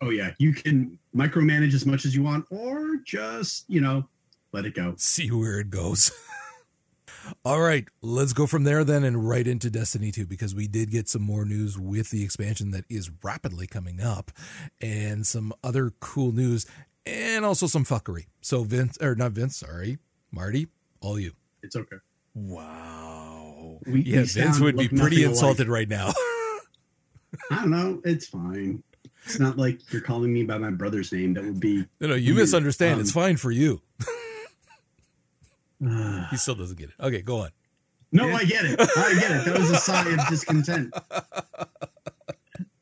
Oh 0.00 0.10
yeah, 0.10 0.32
you 0.38 0.52
can 0.52 0.98
micromanage 1.16 1.72
as 1.72 1.86
much 1.86 2.04
as 2.04 2.14
you 2.14 2.22
want, 2.22 2.46
or 2.50 2.96
just 3.04 3.64
you 3.68 3.80
know 3.80 4.06
let 4.52 4.64
it 4.66 4.74
go. 4.74 4.94
See 4.98 5.30
where 5.30 5.60
it 5.60 5.70
goes. 5.70 6.10
All 7.44 7.60
right, 7.60 7.86
let's 8.02 8.32
go 8.32 8.46
from 8.46 8.64
there 8.64 8.84
then 8.84 9.04
and 9.04 9.26
right 9.28 9.46
into 9.46 9.70
Destiny 9.70 10.10
2 10.12 10.26
because 10.26 10.54
we 10.54 10.66
did 10.66 10.90
get 10.90 11.08
some 11.08 11.22
more 11.22 11.44
news 11.44 11.78
with 11.78 12.10
the 12.10 12.22
expansion 12.24 12.70
that 12.72 12.84
is 12.88 13.10
rapidly 13.22 13.66
coming 13.66 14.00
up 14.00 14.30
and 14.80 15.26
some 15.26 15.52
other 15.62 15.92
cool 16.00 16.32
news 16.32 16.66
and 17.06 17.44
also 17.44 17.66
some 17.66 17.84
fuckery. 17.84 18.26
So 18.40 18.62
Vince 18.64 18.98
or 19.00 19.14
not 19.14 19.32
Vince, 19.32 19.56
sorry, 19.56 19.98
Marty, 20.30 20.68
all 21.00 21.18
you. 21.18 21.32
It's 21.62 21.76
okay. 21.76 21.96
Wow. 22.34 23.78
We, 23.86 24.02
Yeah, 24.02 24.20
we 24.20 24.24
Vince 24.26 24.60
would 24.60 24.76
be 24.76 24.88
pretty 24.88 25.24
insulted 25.24 25.68
right 25.68 25.88
now. 25.88 26.12
I 27.50 27.56
don't 27.56 27.70
know. 27.70 28.00
It's 28.04 28.26
fine. 28.26 28.82
It's 29.26 29.38
not 29.40 29.56
like 29.56 29.80
you're 29.92 30.02
calling 30.02 30.32
me 30.32 30.44
by 30.44 30.58
my 30.58 30.70
brother's 30.70 31.10
name. 31.12 31.34
That 31.34 31.44
would 31.44 31.58
be. 31.60 31.84
no, 32.00 32.08
no, 32.08 32.14
you 32.14 32.34
Weird. 32.34 32.44
misunderstand. 32.44 33.00
it's 33.00 33.16
Um, 33.16 33.22
fine 33.22 33.36
for 33.38 33.50
you. 33.50 33.80
He 36.30 36.36
still 36.36 36.54
doesn't 36.54 36.78
get 36.78 36.90
it. 36.90 36.94
Okay, 37.00 37.22
go 37.22 37.40
on. 37.40 37.50
no, 38.12 38.28
I 38.28 38.44
get 38.44 38.64
it. 38.64 38.80
I 38.80 39.16
get 39.20 39.30
it. 39.30 39.44
That 39.44 39.58
was 39.58 39.70
a 39.70 39.76
sigh 39.76 40.08
of 40.08 40.28
discontent. 40.28 40.94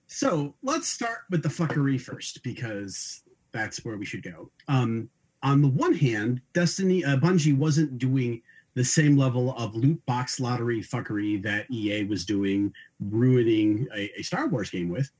So 0.07 0.55
let's 0.63 0.89
start 0.89 1.21
with 1.31 1.43
the 1.43 1.49
fuckery 1.49 2.01
first 2.01 2.43
because 2.43 3.23
that's 3.51 3.85
where 3.85 3.97
we 3.97 4.05
should 4.05 4.23
go. 4.23 4.51
Um, 4.69 5.09
on 5.43 5.63
the 5.63 5.69
one 5.69 5.95
hand, 5.95 6.41
Destiny, 6.53 7.05
uh, 7.05 7.17
Bungie 7.17 7.57
wasn't 7.57 7.99
doing 7.99 8.41
the 8.75 8.85
same 8.85 9.17
level 9.17 9.57
of 9.57 9.75
loot 9.75 10.01
box 10.07 10.39
lottery 10.39 10.81
fuckery 10.81 11.43
that 11.43 11.67
EA 11.71 12.05
was 12.05 12.25
doing, 12.25 12.73
ruining 13.01 13.89
a, 13.97 14.11
a 14.19 14.23
Star 14.23 14.47
Wars 14.49 14.71
game 14.71 14.89
with. 14.89 15.11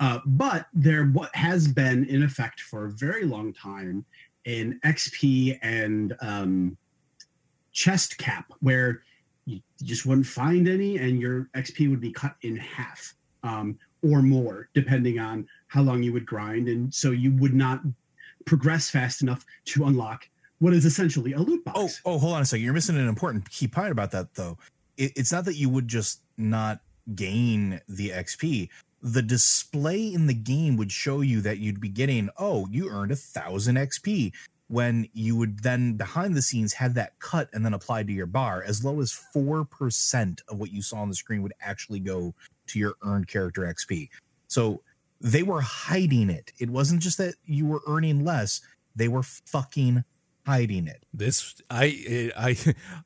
Uh, 0.00 0.20
but 0.26 0.66
there 0.72 1.04
what 1.06 1.34
has 1.34 1.68
been 1.68 2.04
in 2.06 2.22
effect 2.22 2.60
for 2.60 2.86
a 2.86 2.90
very 2.90 3.24
long 3.24 3.52
time 3.52 4.04
an 4.46 4.80
XP 4.84 5.58
and 5.62 6.16
um, 6.20 6.76
chest 7.76 8.16
cap 8.16 8.50
where 8.60 9.02
you 9.44 9.60
just 9.82 10.06
wouldn't 10.06 10.26
find 10.26 10.66
any 10.66 10.96
and 10.96 11.20
your 11.20 11.48
XP 11.54 11.90
would 11.90 12.00
be 12.00 12.10
cut 12.10 12.34
in 12.40 12.56
half 12.56 13.14
um, 13.44 13.78
or 14.02 14.22
more, 14.22 14.68
depending 14.74 15.18
on 15.18 15.46
how 15.68 15.82
long 15.82 16.02
you 16.02 16.12
would 16.12 16.26
grind. 16.26 16.68
And 16.68 16.92
so 16.92 17.10
you 17.10 17.32
would 17.36 17.54
not 17.54 17.82
progress 18.46 18.88
fast 18.88 19.20
enough 19.20 19.44
to 19.66 19.84
unlock 19.84 20.26
what 20.58 20.72
is 20.72 20.86
essentially 20.86 21.34
a 21.34 21.38
loot 21.38 21.64
box. 21.66 22.00
Oh, 22.04 22.14
oh, 22.14 22.18
hold 22.18 22.34
on 22.34 22.42
a 22.42 22.44
second. 22.46 22.64
You're 22.64 22.72
missing 22.72 22.96
an 22.96 23.08
important 23.08 23.48
key 23.50 23.68
part 23.68 23.92
about 23.92 24.10
that, 24.12 24.34
though. 24.34 24.56
It, 24.96 25.12
it's 25.14 25.30
not 25.30 25.44
that 25.44 25.56
you 25.56 25.68
would 25.68 25.86
just 25.86 26.22
not 26.38 26.80
gain 27.14 27.80
the 27.88 28.08
XP. 28.10 28.70
the 29.02 29.22
display 29.22 30.12
in 30.12 30.26
the 30.26 30.34
game 30.34 30.76
would 30.76 30.90
show 30.90 31.20
you 31.20 31.40
that 31.42 31.58
you'd 31.58 31.80
be 31.80 31.90
getting, 31.90 32.30
oh, 32.38 32.66
you 32.70 32.88
earned 32.88 33.12
a 33.12 33.16
thousand 33.16 33.76
XP. 33.76 34.32
When 34.68 35.08
you 35.12 35.36
would 35.36 35.60
then 35.62 35.96
behind 35.96 36.34
the 36.34 36.42
scenes 36.42 36.72
have 36.74 36.94
that 36.94 37.18
cut 37.20 37.48
and 37.52 37.64
then 37.64 37.74
applied 37.74 38.08
to 38.08 38.12
your 38.12 38.26
bar, 38.26 38.64
as 38.66 38.84
low 38.84 39.00
as 39.00 39.18
4% 39.34 40.40
of 40.48 40.58
what 40.58 40.72
you 40.72 40.82
saw 40.82 40.96
on 40.96 41.08
the 41.08 41.14
screen 41.14 41.42
would 41.42 41.54
actually 41.60 42.00
go 42.00 42.34
to 42.68 42.78
your 42.78 42.94
earned 43.02 43.28
character 43.28 43.62
XP. 43.62 44.08
So 44.48 44.82
they 45.20 45.44
were 45.44 45.60
hiding 45.60 46.30
it. 46.30 46.52
It 46.58 46.70
wasn't 46.70 47.00
just 47.00 47.18
that 47.18 47.36
you 47.44 47.66
were 47.66 47.80
earning 47.86 48.24
less, 48.24 48.60
they 48.96 49.08
were 49.08 49.22
fucking 49.22 50.04
hiding 50.46 50.86
it. 50.86 51.02
This 51.12 51.54
I 51.68 52.30
I 52.36 52.56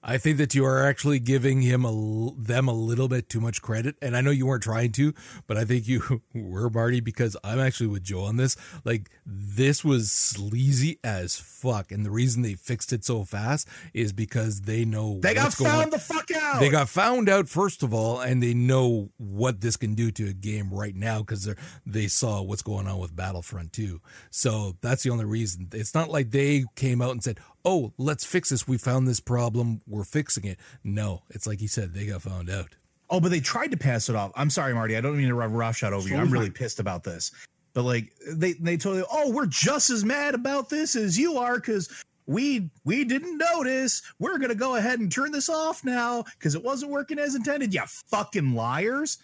I 0.03 0.18
think 0.18 0.38
that 0.38 0.55
you 0.55 0.64
are 0.64 0.85
actually 0.87 1.18
giving 1.20 1.62
him 1.62 1.85
a 1.85 2.31
them 2.38 2.68
a 2.68 2.72
little 2.74 3.09
bit 3.09 3.29
too 3.29 3.40
much 3.40 3.62
credit, 3.62 3.96
and 4.03 4.16
I 4.16 4.20
know 4.20 4.31
you 4.31 4.46
weren't 4.46 4.62
trying 4.62 4.92
to, 4.92 5.14
but 5.46 5.57
I 5.57 5.64
think 5.64 5.88
you 5.88 6.22
were 6.35 6.68
Marty 6.70 7.00
because 7.00 7.37
I'm 7.42 7.59
actually 7.59 7.87
with 7.88 8.03
Joe 8.05 8.24
on 8.24 8.37
this. 8.37 8.57
Like 8.85 9.11
this 9.24 9.85
was 9.85 10.11
sleazy 10.12 10.98
as 11.03 11.37
fuck, 11.37 11.90
and 11.92 12.05
the 12.05 12.11
reason 12.11 12.42
they 12.42 12.55
fixed 12.55 12.92
it 12.92 13.05
so 13.05 13.24
fast 13.24 13.68
is 13.94 14.12
because 14.12 14.62
they 14.62 14.85
know 14.85 15.18
They 15.20 15.35
got 15.35 15.55
found 15.55 15.85
on. 15.85 15.90
the 15.90 15.98
fuck 15.98 16.31
out. 16.33 16.61
They 16.61 16.68
got 16.68 16.88
found 16.88 17.29
out 17.29 17.48
first 17.48 17.83
of 17.83 17.94
all, 17.94 18.20
and 18.20 18.42
they 18.42 18.55
know 18.55 19.11
what 19.16 19.61
this 19.61 19.76
can 19.76 19.94
do 19.94 20.11
to 20.12 20.29
a 20.29 20.33
game 20.33 20.70
right 20.72 20.94
now 20.94 21.20
because 21.20 21.44
they 21.44 21.55
they 21.87 22.07
saw 22.09 22.42
what's 22.42 22.62
going 22.62 22.87
on 22.88 22.98
with 22.98 23.14
Battlefront 23.14 23.72
2. 23.72 24.00
So 24.31 24.76
that's 24.81 25.03
the 25.05 25.11
only 25.11 25.24
reason. 25.24 25.68
It's 25.72 25.94
not 25.94 26.09
like 26.11 26.31
they 26.31 26.64
came 26.74 27.00
out 27.03 27.11
and 27.12 27.22
said, 27.22 27.30
"Oh, 27.64 27.93
let's 27.99 28.25
fix 28.25 28.49
this. 28.51 28.66
We 28.66 28.79
found 28.79 29.07
this 29.07 29.21
problem. 29.21 29.83
We're 29.87 30.05
fixing 30.05 30.45
it." 30.45 30.59
No, 30.83 31.23
it's 31.31 31.47
like 31.47 31.61
you 31.61 31.69
said, 31.69 31.95
they 31.95 32.07
got 32.07 32.23
found 32.23 32.51
out. 32.51 32.77
Oh, 33.11 33.21
but 33.21 33.31
they 33.31 33.40
tried 33.40 33.73
to 33.73 33.77
pass 33.77 34.09
it 34.09 34.16
off. 34.16 34.33
I'm 34.37 34.51
sorry, 34.51 34.73
Marty. 34.73 34.97
I 34.97 35.01
don't 35.01 35.16
mean 35.16 35.29
to 35.29 35.35
rub 35.35 35.53
roughshod 35.53 35.93
over 35.93 36.09
you. 36.09 36.16
I'm 36.16 36.31
really 36.31 36.51
pissed 36.51 36.79
about 36.79 37.03
this. 37.03 37.33
But 37.75 37.83
like 37.83 38.12
they 38.29 38.55
they 38.55 38.77
told 38.77 38.97
you, 38.97 39.07
oh, 39.11 39.31
we're 39.31 39.47
just 39.47 39.90
as 39.90 40.05
mad 40.05 40.35
about 40.35 40.71
this 40.71 40.97
as 40.97 41.19
you 41.19 41.37
are 41.38 41.57
because 41.57 41.88
we 42.27 42.71
we 42.85 43.05
didn't 43.05 43.38
notice. 43.38 44.03
We're 44.19 44.38
gonna 44.38 44.55
go 44.55 44.77
ahead 44.77 45.01
and 45.01 45.11
turn 45.11 45.33
this 45.33 45.49
off 45.49 45.85
now 45.85 46.25
because 46.38 46.55
it 46.55 46.62
wasn't 46.62 46.93
working 46.93 47.19
as 47.19 47.35
intended. 47.35 47.75
You 47.75 47.83
fucking 47.87 48.55
liars! 48.55 49.19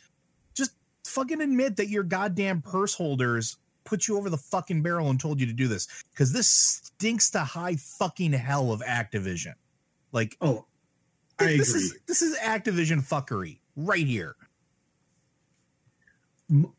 Just 0.55 0.73
fucking 1.05 1.40
admit 1.40 1.77
that 1.77 1.88
your 1.88 2.03
goddamn 2.03 2.62
purse 2.62 2.95
holders 2.95 3.57
put 3.87 4.07
you 4.09 4.18
over 4.18 4.29
the 4.29 4.37
fucking 4.37 4.83
barrel 4.83 5.09
and 5.09 5.18
told 5.18 5.40
you 5.40 5.46
to 5.46 5.53
do 5.53 5.68
this 5.68 5.88
because 6.12 6.33
this 6.33 6.49
stinks 6.49 7.31
to 7.31 7.38
high 7.40 7.77
fucking 7.77 8.33
hell 8.33 8.72
of 8.72 8.81
Activision. 8.83 9.55
Like 10.12 10.37
Oh, 10.40 10.66
I 11.38 11.57
this 11.57 11.70
agree. 11.70 11.81
is 11.83 11.99
this 12.07 12.22
is 12.22 12.37
Activision 12.38 13.01
fuckery 13.07 13.59
right 13.77 14.07
here. 14.07 14.37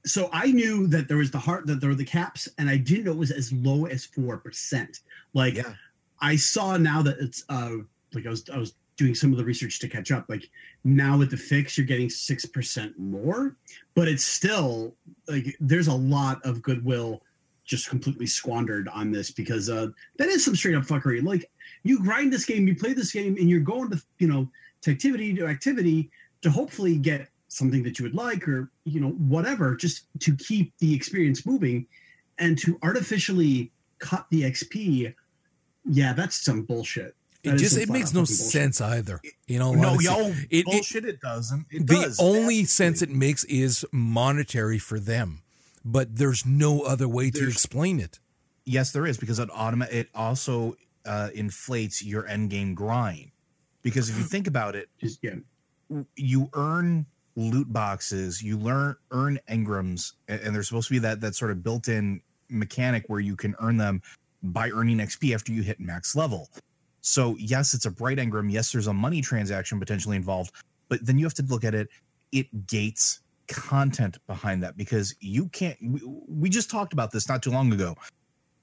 So 0.06 0.30
I 0.32 0.52
knew 0.52 0.88
that 0.88 1.08
there 1.10 1.18
was 1.18 1.32
the 1.32 1.40
heart 1.40 1.68
that 1.68 1.82
there 1.82 1.90
were 1.90 1.96
the 1.96 2.06
caps, 2.06 2.48
and 2.58 2.70
I 2.70 2.78
didn't 2.78 3.04
know 3.04 3.12
it 3.12 3.18
was 3.18 3.32
as 3.32 3.52
low 3.52 3.86
as 3.86 4.06
four 4.06 4.38
percent. 4.38 5.00
Like 5.34 5.56
Yeah. 5.56 5.74
I 6.22 6.36
saw 6.38 6.78
now 6.78 7.02
that 7.02 7.18
it's 7.20 7.44
uh 7.50 7.78
like 8.14 8.26
I 8.26 8.30
was 8.30 8.50
I 8.50 8.58
was 8.58 8.74
doing 8.98 9.16
some 9.16 9.32
of 9.32 9.38
the 9.38 9.46
research 9.46 9.80
to 9.80 9.88
catch 9.88 10.12
up. 10.12 10.26
Like 10.28 10.50
now 10.84 11.18
with 11.18 11.32
the 11.32 11.38
fix, 11.38 11.78
you're 11.78 11.88
getting 11.88 12.10
six 12.10 12.46
percent 12.46 12.98
more, 12.98 13.56
but 13.96 14.08
it's 14.08 14.24
still 14.24 14.96
like 15.28 15.56
there's 15.60 15.88
a 15.88 15.94
lot 15.94 16.44
of 16.46 16.62
goodwill 16.62 17.22
just 17.64 17.90
completely 17.90 18.26
squandered 18.26 18.88
on 18.90 19.12
this 19.12 19.30
because 19.30 19.70
uh 19.70 19.88
that 20.18 20.30
is 20.30 20.44
some 20.44 20.56
straight 20.56 20.76
up 20.76 20.84
fuckery. 20.84 21.24
Like 21.24 21.50
you 21.84 22.00
grind 22.00 22.34
this 22.34 22.46
game, 22.46 22.68
you 22.68 22.76
play 22.76 22.94
this 22.94 23.12
game, 23.12 23.36
and 23.40 23.50
you're 23.50 23.60
going 23.60 23.90
to 23.92 24.02
you 24.20 24.28
know 24.28 24.50
to 24.82 24.92
activity 24.92 25.34
to 25.36 25.48
activity 25.48 26.10
to 26.42 26.50
hopefully 26.50 26.98
get 26.98 27.30
something 27.50 27.84
that 27.84 27.98
you 27.98 28.04
would 28.04 28.16
like 28.16 28.48
or 28.48 28.72
you 28.84 29.00
know 29.00 29.12
whatever 29.12 29.76
just 29.76 30.06
to 30.20 30.36
keep 30.36 30.74
the 30.80 30.94
experience 30.94 31.46
moving 31.46 31.86
and 32.40 32.58
to 32.58 32.78
artificially 32.84 33.72
cut 34.00 34.26
the 34.30 34.44
xp 34.44 35.14
yeah 35.86 36.14
that's 36.14 36.44
some 36.44 36.64
bullshit 36.64 37.16
It 37.48 37.52
That 37.52 37.56
is 37.56 37.62
just 37.62 37.78
it 37.78 37.90
makes 37.90 38.14
no 38.14 38.20
bullshit. 38.22 38.36
sense 38.36 38.82
either. 38.82 39.22
You 39.48 39.60
know, 39.60 39.74
no, 39.74 39.90
honestly. 39.90 40.06
yo, 40.06 40.28
it- 40.30 40.48
it- 40.50 40.66
bullshit. 40.66 41.06
It, 41.06 41.20
doesn't. 41.22 41.66
It 41.72 41.88
the 41.88 41.94
does. 41.96 42.20
only 42.20 42.38
Absolutely. 42.40 42.66
sense 42.66 43.02
it 43.02 43.10
makes 43.10 43.44
is 43.46 43.86
monetary 43.92 44.80
for 44.80 45.00
them, 45.00 45.42
but 45.86 46.16
there's 46.18 46.46
no 46.46 46.82
other 46.82 47.08
way 47.08 47.30
to 47.32 47.48
explain 47.48 48.00
it. 48.00 48.20
yes, 48.66 48.92
there 48.92 49.06
is 49.08 49.18
because 49.18 49.40
it 49.40 49.50
automa- 49.50 49.92
It 49.92 50.10
also 50.14 50.76
uh, 51.06 51.30
inflates 51.34 52.04
your 52.04 52.28
end 52.28 52.50
game 52.50 52.74
grind. 52.76 53.32
Because 53.82 54.10
if 54.10 54.18
you 54.18 54.24
think 54.24 54.48
about 54.48 54.76
it, 54.76 54.90
just 55.00 55.20
yeah 55.24 55.36
you 56.18 56.50
earn 56.54 57.06
loot 57.38 57.72
boxes, 57.72 58.42
you 58.44 58.58
learn 58.58 58.96
earn 59.12 59.40
engrams, 59.50 60.14
and, 60.28 60.42
and 60.42 60.56
there's 60.56 60.68
supposed 60.68 60.90
to 60.90 60.94
be 60.96 61.00
that 61.00 61.22
that 61.22 61.36
sort 61.36 61.52
of 61.52 61.64
built-in 61.64 62.20
mechanic 62.50 63.06
where 63.08 63.20
you 63.22 63.36
can 63.38 63.56
earn 63.62 63.78
them 63.78 64.02
by 64.44 64.70
earning 64.72 64.98
XP 64.98 65.34
after 65.34 65.52
you 65.54 65.62
hit 65.62 65.80
max 65.80 66.16
level. 66.16 66.50
So 67.08 67.38
yes, 67.40 67.74
it's 67.74 67.86
a 67.86 67.92
bright 67.92 68.18
engram. 68.18 68.52
Yes, 68.52 68.74
there's 68.74 68.88
a 68.88 68.94
money 68.94 69.22
transaction 69.22 69.80
potentially 69.80 70.18
involved, 70.18 70.52
but 70.90 71.06
then 71.06 71.18
you 71.18 71.26
have 71.26 71.34
to 71.36 71.44
look 71.44 71.64
at 71.64 71.74
it. 71.74 71.88
It 72.34 72.68
gates 72.68 73.22
content 73.48 74.18
behind 74.28 74.62
that 74.64 74.76
because 74.76 75.16
you 75.22 75.48
can't. 75.48 75.78
We, 75.82 76.02
we 76.28 76.50
just 76.50 76.70
talked 76.70 76.92
about 76.92 77.12
this 77.12 77.30
not 77.30 77.42
too 77.42 77.50
long 77.50 77.72
ago. 77.72 77.96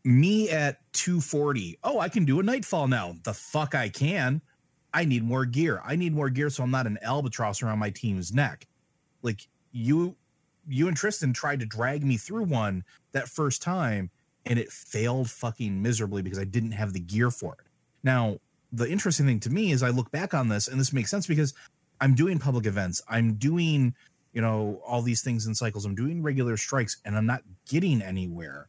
Me 0.04 0.50
at 0.50 0.80
240. 0.92 1.78
Oh, 1.84 2.00
I 2.00 2.10
can 2.10 2.26
do 2.26 2.38
a 2.38 2.42
nightfall 2.42 2.86
now. 2.86 3.14
The 3.24 3.32
fuck 3.32 3.74
I 3.74 3.88
can. 3.88 4.42
I 4.92 5.06
need 5.06 5.24
more 5.24 5.46
gear. 5.46 5.80
I 5.82 5.96
need 5.96 6.12
more 6.12 6.28
gear 6.28 6.50
so 6.50 6.62
I'm 6.62 6.70
not 6.70 6.86
an 6.86 6.98
albatross 7.00 7.62
around 7.62 7.78
my 7.78 7.88
team's 7.88 8.30
neck. 8.34 8.66
Like 9.22 9.48
you 9.72 10.16
you 10.68 10.88
and 10.88 10.96
Tristan 10.96 11.32
tried 11.32 11.60
to 11.60 11.66
drag 11.66 12.04
me 12.04 12.18
through 12.18 12.44
one 12.44 12.84
that 13.12 13.26
first 13.26 13.62
time 13.62 14.10
and 14.44 14.58
it 14.58 14.70
failed 14.70 15.30
fucking 15.30 15.80
miserably 15.80 16.20
because 16.20 16.38
I 16.38 16.44
didn't 16.44 16.72
have 16.72 16.92
the 16.92 17.00
gear 17.00 17.30
for 17.30 17.54
it. 17.54 17.66
Now, 18.04 18.38
the 18.72 18.88
interesting 18.88 19.26
thing 19.26 19.40
to 19.40 19.50
me 19.50 19.72
is 19.72 19.82
I 19.82 19.90
look 19.90 20.10
back 20.10 20.34
on 20.34 20.48
this 20.48 20.68
and 20.68 20.78
this 20.78 20.92
makes 20.92 21.10
sense 21.10 21.26
because 21.26 21.54
I'm 22.00 22.14
doing 22.14 22.38
public 22.38 22.66
events. 22.66 23.02
I'm 23.08 23.34
doing, 23.34 23.94
you 24.32 24.42
know, 24.42 24.80
all 24.86 25.02
these 25.02 25.22
things 25.22 25.46
in 25.46 25.54
cycles. 25.54 25.84
I'm 25.84 25.94
doing 25.94 26.22
regular 26.22 26.56
strikes 26.56 26.98
and 27.04 27.16
I'm 27.16 27.26
not 27.26 27.42
getting 27.68 28.02
anywhere 28.02 28.68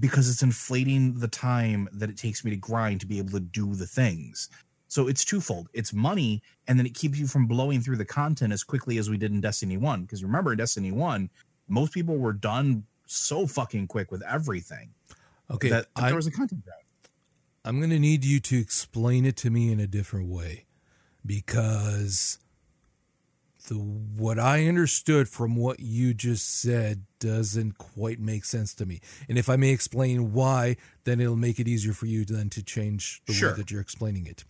because 0.00 0.28
it's 0.28 0.42
inflating 0.42 1.18
the 1.18 1.28
time 1.28 1.88
that 1.92 2.10
it 2.10 2.16
takes 2.16 2.44
me 2.44 2.50
to 2.50 2.56
grind 2.56 3.00
to 3.00 3.06
be 3.06 3.18
able 3.18 3.30
to 3.30 3.40
do 3.40 3.74
the 3.74 3.86
things. 3.86 4.48
So 4.88 5.08
it's 5.08 5.24
twofold. 5.24 5.68
It's 5.72 5.92
money, 5.92 6.42
and 6.68 6.78
then 6.78 6.86
it 6.86 6.94
keeps 6.94 7.18
you 7.18 7.26
from 7.26 7.46
blowing 7.46 7.80
through 7.80 7.96
the 7.96 8.04
content 8.04 8.52
as 8.52 8.62
quickly 8.62 8.98
as 8.98 9.10
we 9.10 9.16
did 9.16 9.32
in 9.32 9.40
Destiny 9.40 9.76
1. 9.76 10.02
Because 10.02 10.22
remember, 10.22 10.52
in 10.52 10.58
Destiny 10.58 10.92
1, 10.92 11.28
most 11.68 11.92
people 11.92 12.16
were 12.16 12.32
done 12.32 12.84
so 13.06 13.46
fucking 13.46 13.88
quick 13.88 14.10
with 14.10 14.22
everything 14.22 14.90
Okay, 15.50 15.68
that, 15.68 15.88
that 15.96 16.04
I, 16.04 16.06
there 16.08 16.16
was 16.16 16.26
a 16.26 16.30
content 16.30 16.64
grab. 16.64 16.78
I'm 17.64 17.78
going 17.78 17.90
to 17.90 17.98
need 17.98 18.24
you 18.24 18.40
to 18.40 18.58
explain 18.58 19.24
it 19.24 19.36
to 19.38 19.50
me 19.50 19.72
in 19.72 19.80
a 19.80 19.86
different 19.86 20.28
way 20.28 20.66
because 21.24 22.38
the 23.68 23.74
what 23.76 24.38
I 24.38 24.66
understood 24.66 25.28
from 25.28 25.56
what 25.56 25.80
you 25.80 26.12
just 26.12 26.60
said 26.60 27.04
doesn't 27.18 27.78
quite 27.78 28.20
make 28.20 28.44
sense 28.44 28.74
to 28.74 28.84
me. 28.86 29.00
And 29.28 29.38
if 29.38 29.48
I 29.48 29.56
may 29.56 29.70
explain 29.70 30.34
why, 30.34 30.76
then 31.04 31.20
it'll 31.20 31.36
make 31.36 31.58
it 31.58 31.66
easier 31.66 31.94
for 31.94 32.04
you 32.04 32.26
then 32.26 32.50
to 32.50 32.62
change 32.62 33.22
the 33.26 33.32
Sure. 33.32 33.50
way 33.52 33.56
that 33.56 33.70
you're 33.70 33.80
explaining 33.80 34.26
it. 34.26 34.44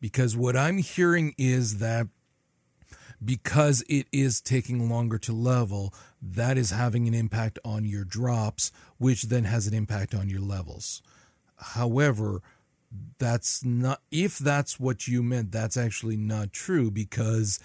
Because 0.00 0.36
what 0.36 0.54
I'm 0.54 0.78
hearing 0.78 1.34
is 1.38 1.78
that 1.78 2.08
because 3.24 3.82
it 3.88 4.06
is 4.12 4.40
taking 4.40 4.88
longer 4.90 5.18
to 5.18 5.32
level, 5.32 5.92
that 6.22 6.56
is 6.58 6.70
having 6.70 7.08
an 7.08 7.14
impact 7.14 7.58
on 7.64 7.84
your 7.86 8.04
drops, 8.04 8.70
which 8.98 9.24
then 9.24 9.44
has 9.44 9.66
an 9.66 9.74
impact 9.74 10.14
on 10.14 10.28
your 10.28 10.40
levels. 10.40 11.02
However, 11.56 12.42
that's 13.18 13.64
not 13.64 14.00
if 14.10 14.38
that's 14.38 14.80
what 14.80 15.06
you 15.06 15.22
meant, 15.22 15.52
that's 15.52 15.76
actually 15.76 16.16
not 16.16 16.52
true 16.52 16.90
because 16.90 17.58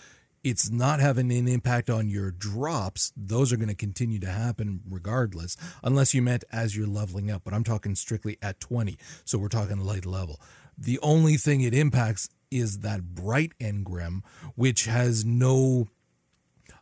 it's 0.43 0.69
not 0.69 0.99
having 0.99 1.31
an 1.31 1.47
impact 1.47 1.89
on 1.89 2.09
your 2.09 2.29
drops. 2.31 3.13
Those 3.15 3.53
are 3.53 3.57
going 3.57 3.69
to 3.69 3.75
continue 3.75 4.19
to 4.19 4.29
happen 4.29 4.81
regardless, 4.89 5.55
unless 5.81 6.13
you 6.13 6.21
meant 6.21 6.43
as 6.51 6.75
you're 6.75 6.87
leveling 6.87 7.31
up. 7.31 7.43
But 7.45 7.53
I'm 7.53 7.63
talking 7.63 7.95
strictly 7.95 8.37
at 8.41 8.59
20. 8.59 8.97
So 9.23 9.37
we're 9.37 9.47
talking 9.47 9.77
light 9.77 10.05
level. 10.05 10.41
The 10.77 10.99
only 11.01 11.37
thing 11.37 11.61
it 11.61 11.73
impacts 11.73 12.29
is 12.51 12.79
that 12.79 13.15
bright 13.15 13.53
engram, 13.59 14.21
which 14.55 14.85
has 14.85 15.23
no 15.23 15.87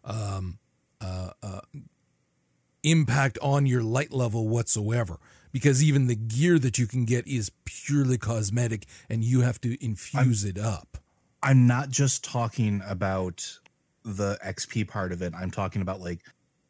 um, 0.04 0.58
uh, 1.00 1.32
uh, 1.44 1.62
impact 2.84 3.38
on 3.42 3.66
your 3.66 3.84
light 3.84 4.12
level 4.12 4.48
whatsoever. 4.48 5.18
Because 5.52 5.84
even 5.84 6.08
the 6.08 6.16
gear 6.16 6.58
that 6.60 6.78
you 6.78 6.88
can 6.88 7.06
get 7.06 7.28
is 7.28 7.52
purely 7.66 8.18
cosmetic 8.18 8.86
and 9.10 9.24
you 9.24 9.42
have 9.42 9.60
to 9.62 9.84
infuse 9.84 10.44
it 10.46 10.58
up. 10.58 10.98
I'm 11.44 11.68
not 11.68 11.90
just 11.90 12.24
talking 12.24 12.82
about 12.88 13.58
the 14.04 14.38
XP 14.46 14.88
part 14.88 15.12
of 15.12 15.22
it. 15.22 15.34
I'm 15.36 15.52
talking 15.52 15.82
about 15.82 16.00
like 16.00 16.22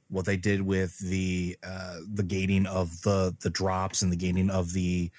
what 0.10 0.26
they 0.26 0.36
did 0.38 0.62
with 0.62 0.98
the 1.00 1.58
uh 1.64 1.98
the 2.14 2.24
gating 2.24 2.66
of 2.66 3.02
the 3.04 3.36
the 3.42 3.50
drops 3.50 4.02
and 4.02 4.12
the 4.12 4.18
gating 4.18 4.50
of 4.50 4.74
the 4.74 5.10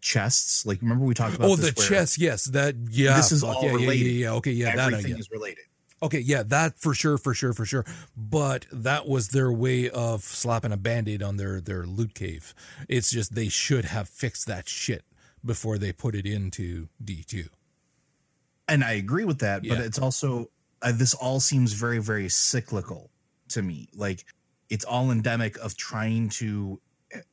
chests. 0.00 0.66
Like 0.66 0.80
remember 0.82 1.04
we 1.04 1.14
talked 1.14 1.36
about 1.36 1.50
Oh, 1.50 1.56
the 1.56 1.72
where 1.76 1.86
chest, 1.88 2.18
yes, 2.18 2.46
that 2.46 2.74
yeah. 2.90 3.16
This 3.16 3.32
is 3.32 3.44
all 3.44 3.62
yeah, 3.62 3.68
yeah, 3.70 3.74
related. 3.76 4.06
yeah, 4.06 4.24
yeah. 4.24 4.32
Okay, 4.34 4.50
yeah, 4.52 4.74
that 4.76 4.80
I 4.80 4.86
everything 4.86 5.12
get. 5.12 5.20
is 5.20 5.30
related. 5.30 5.64
Okay, 6.02 6.18
yeah, 6.18 6.42
that 6.42 6.78
for 6.78 6.94
sure, 6.94 7.16
for 7.16 7.32
sure, 7.32 7.52
for 7.52 7.64
sure. 7.64 7.84
But 8.16 8.66
that 8.72 9.06
was 9.06 9.28
their 9.28 9.52
way 9.52 9.88
of 9.88 10.22
slapping 10.22 10.72
a 10.72 10.76
band-aid 10.76 11.22
on 11.22 11.36
their 11.36 11.60
their 11.60 11.84
loot 11.84 12.14
cave. 12.14 12.54
It's 12.88 13.10
just 13.10 13.34
they 13.34 13.48
should 13.48 13.84
have 13.84 14.08
fixed 14.08 14.46
that 14.48 14.68
shit 14.68 15.04
before 15.44 15.78
they 15.78 15.92
put 15.92 16.14
it 16.14 16.26
into 16.26 16.88
D2. 17.02 17.48
And 18.68 18.82
I 18.82 18.92
agree 18.92 19.24
with 19.24 19.38
that, 19.40 19.66
but 19.66 19.78
it's 19.78 19.98
also 19.98 20.50
uh, 20.82 20.92
this 20.92 21.14
all 21.14 21.40
seems 21.40 21.72
very 21.72 21.98
very 21.98 22.28
cyclical 22.28 23.10
to 23.50 23.62
me. 23.62 23.88
Like 23.94 24.24
it's 24.68 24.84
all 24.84 25.10
endemic 25.10 25.56
of 25.58 25.76
trying 25.76 26.30
to 26.30 26.80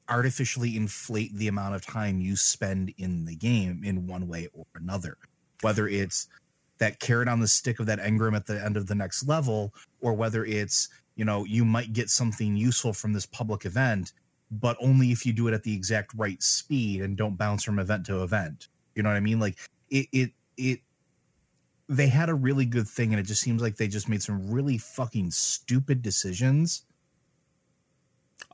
artificially 0.07 0.75
inflate 0.75 1.33
the 1.33 1.47
amount 1.47 1.75
of 1.75 1.85
time 1.85 2.19
you 2.19 2.35
spend 2.35 2.93
in 2.97 3.25
the 3.25 3.35
game 3.35 3.81
in 3.83 4.07
one 4.07 4.27
way 4.27 4.47
or 4.53 4.65
another. 4.75 5.17
Whether 5.61 5.87
it's 5.87 6.27
that 6.79 6.99
carrot 6.99 7.27
on 7.27 7.39
the 7.39 7.47
stick 7.47 7.79
of 7.79 7.85
that 7.85 7.99
engram 7.99 8.35
at 8.35 8.45
the 8.47 8.63
end 8.63 8.77
of 8.77 8.87
the 8.87 8.95
next 8.95 9.27
level, 9.27 9.73
or 10.01 10.13
whether 10.13 10.45
it's, 10.45 10.89
you 11.15 11.25
know, 11.25 11.45
you 11.45 11.65
might 11.65 11.93
get 11.93 12.09
something 12.09 12.55
useful 12.57 12.93
from 12.93 13.13
this 13.13 13.25
public 13.25 13.65
event, 13.65 14.13
but 14.51 14.77
only 14.81 15.11
if 15.11 15.25
you 15.25 15.33
do 15.33 15.47
it 15.47 15.53
at 15.53 15.63
the 15.63 15.73
exact 15.75 16.13
right 16.15 16.41
speed 16.41 17.01
and 17.01 17.17
don't 17.17 17.37
bounce 17.37 17.63
from 17.63 17.79
event 17.79 18.05
to 18.07 18.23
event. 18.23 18.67
You 18.95 19.03
know 19.03 19.09
what 19.09 19.17
I 19.17 19.21
mean? 19.21 19.39
Like 19.39 19.57
it 19.89 20.07
it 20.11 20.31
it 20.57 20.79
they 21.87 22.07
had 22.07 22.29
a 22.29 22.33
really 22.35 22.65
good 22.65 22.87
thing 22.87 23.11
and 23.13 23.19
it 23.19 23.23
just 23.23 23.41
seems 23.41 23.61
like 23.61 23.77
they 23.77 23.87
just 23.87 24.07
made 24.09 24.21
some 24.21 24.49
really 24.51 24.77
fucking 24.77 25.31
stupid 25.31 26.01
decisions. 26.01 26.83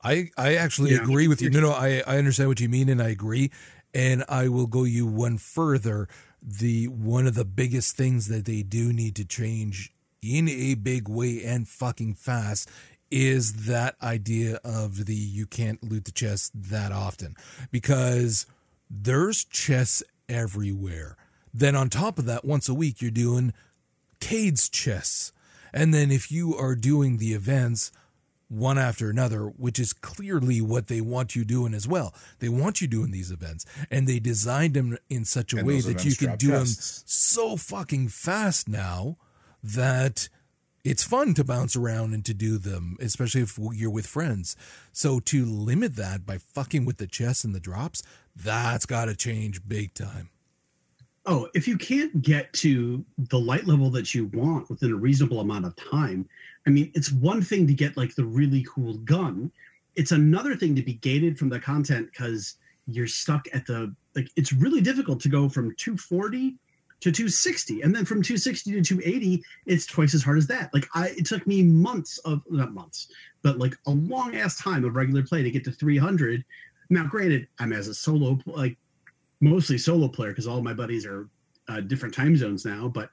I 0.04 0.30
I 0.38 0.56
actually 0.56 0.92
Yeah. 0.92 1.02
agree 1.02 1.28
with 1.28 1.42
you. 1.42 1.50
No, 1.50 1.60
no, 1.62 1.72
I 1.72 2.04
I 2.08 2.18
understand 2.18 2.50
what 2.50 2.60
you 2.60 2.70
mean, 2.70 2.90
and 2.90 3.02
I 3.02 3.10
agree. 3.10 3.52
And 3.94 4.24
I 4.28 4.50
will 4.50 4.68
go 4.68 4.84
you 4.84 5.06
one 5.06 5.38
further. 5.38 6.08
The 6.42 6.88
one 6.88 7.28
of 7.28 7.36
the 7.36 7.46
biggest 7.46 7.96
things 7.96 8.28
that 8.28 8.46
they 8.46 8.62
do 8.62 8.94
need 8.94 9.16
to 9.16 9.26
change 9.26 9.94
in 10.22 10.50
a 10.50 10.76
big 10.76 11.08
way 11.08 11.44
and 11.44 11.68
fucking 11.68 12.16
fast 12.16 12.70
is 13.12 13.68
that 13.68 13.96
idea 14.02 14.60
of 14.64 15.06
the 15.06 15.16
you 15.16 15.46
can't 15.46 15.84
loot 15.84 16.06
the 16.06 16.12
chest 16.12 16.52
that 16.54 16.92
often 16.92 17.36
because 17.72 18.46
there's 18.90 19.44
chests 19.46 20.04
everywhere. 20.28 21.16
Then 21.54 21.76
on 21.76 21.90
top 21.90 22.20
of 22.20 22.26
that, 22.26 22.44
once 22.44 22.68
a 22.68 22.74
week 22.74 23.02
you're 23.02 23.12
doing 23.12 23.54
Cayde's 24.20 24.70
chests. 24.70 25.32
And 25.74 25.94
then 25.94 26.12
if 26.12 26.32
you 26.32 26.56
are 26.56 26.76
doing 26.76 27.18
the 27.18 27.34
events 27.34 27.92
one 28.48 28.78
after 28.78 29.10
another, 29.10 29.46
which 29.46 29.80
is 29.80 29.94
clearly 29.94 30.62
what 30.62 30.88
they 30.88 31.02
want 31.02 31.36
you 31.36 31.44
doing 31.44 31.74
as 31.74 31.88
well. 31.88 32.14
They 32.40 32.50
want 32.50 32.82
you 32.82 32.88
doing 32.88 33.12
these 33.12 33.32
events, 33.32 33.66
and 33.90 34.08
they 34.08 34.20
designed 34.20 34.76
them 34.76 34.98
in 35.10 35.26
such 35.26 35.54
a 35.54 35.58
And 35.58 35.68
way 35.68 35.82
that 35.82 36.06
you 36.06 36.16
can 36.16 36.38
do 36.38 36.52
chests. 36.52 37.00
them 37.00 37.04
so 37.08 37.58
fucking 37.58 38.10
fast 38.10 38.70
now 38.70 39.18
that 39.64 40.30
it's 40.84 41.04
fun 41.04 41.34
to 41.34 41.44
bounce 41.44 41.76
around 41.76 42.14
and 42.14 42.24
to 42.26 42.34
do 42.34 42.60
them, 42.60 42.96
especially 43.00 43.42
if 43.42 43.58
you're 43.74 43.90
with 43.90 44.06
friends. 44.06 44.56
So 44.92 45.20
to 45.22 45.44
limit 45.44 45.96
that 45.96 46.26
by 46.26 46.38
fucking 46.38 46.86
with 46.86 46.98
the 46.98 47.08
chests 47.08 47.44
and 47.44 47.56
the 47.56 47.60
drops, 47.60 48.04
that's 48.36 48.86
got 48.86 49.06
to 49.06 49.16
change 49.16 49.68
big 49.68 49.96
time. 49.96 50.30
Oh, 51.26 51.50
if 51.56 51.68
you 51.68 51.76
can't 51.76 52.22
get 52.22 52.54
to 52.54 53.04
the 53.18 53.40
light 53.40 53.66
level 53.66 53.90
that 53.90 54.14
you 54.14 54.28
want 54.28 54.70
within 54.70 54.92
a 54.92 54.96
reasonable 54.96 55.40
amount 55.40 55.66
of 55.66 55.76
time, 55.76 56.30
I 56.68 56.70
mean, 56.70 56.92
it's 56.96 57.12
one 57.12 57.42
thing 57.42 57.68
to 57.68 57.74
get 57.74 57.98
like 57.98 58.16
the 58.16 58.26
really 58.26 58.66
cool 58.68 58.96
gun. 59.00 59.52
It's 59.96 60.12
another 60.12 60.56
thing 60.56 60.76
to 60.76 60.82
be 60.82 60.94
gated 60.94 61.38
from 61.38 61.50
the 61.50 61.60
content 61.60 62.10
because 62.12 62.56
you're 62.88 63.08
stuck 63.08 63.48
at 63.54 63.66
the 63.66 63.94
like. 64.16 64.30
It's 64.36 64.54
really 64.54 64.82
difficult 64.82 65.20
to 65.22 65.30
go 65.30 65.48
from 65.48 65.76
240 65.76 66.56
to 67.02 67.12
260, 67.12 67.82
and 67.82 67.94
then 67.94 68.06
from 68.06 68.22
260 68.22 68.72
to 68.72 68.82
280, 68.82 69.44
it's 69.66 69.86
twice 69.86 70.14
as 70.14 70.24
hard 70.24 70.38
as 70.38 70.48
that. 70.48 70.74
Like 70.74 70.88
I, 70.94 71.10
it 71.10 71.26
took 71.26 71.46
me 71.46 71.62
months 71.62 72.18
of 72.20 72.42
not 72.50 72.74
months, 72.74 73.08
but 73.42 73.60
like 73.60 73.76
a 73.88 73.92
long 73.92 74.36
ass 74.36 74.58
time 74.58 74.84
of 74.86 74.96
regular 74.96 75.24
play 75.24 75.44
to 75.44 75.52
get 75.52 75.64
to 75.66 75.72
300. 75.72 76.44
Now, 76.90 77.06
granted, 77.06 77.48
I'm 77.60 77.74
as 77.74 77.88
a 77.88 77.94
solo 77.94 78.40
like 78.46 78.78
mostly 79.42 79.78
solo 79.78 80.08
player 80.08 80.32
because 80.32 80.48
all 80.48 80.62
my 80.62 80.74
buddies 80.74 81.06
are 81.06 81.30
uh, 81.68 81.82
different 81.82 82.14
time 82.14 82.36
zones 82.38 82.66
now. 82.66 82.88
But 82.88 83.10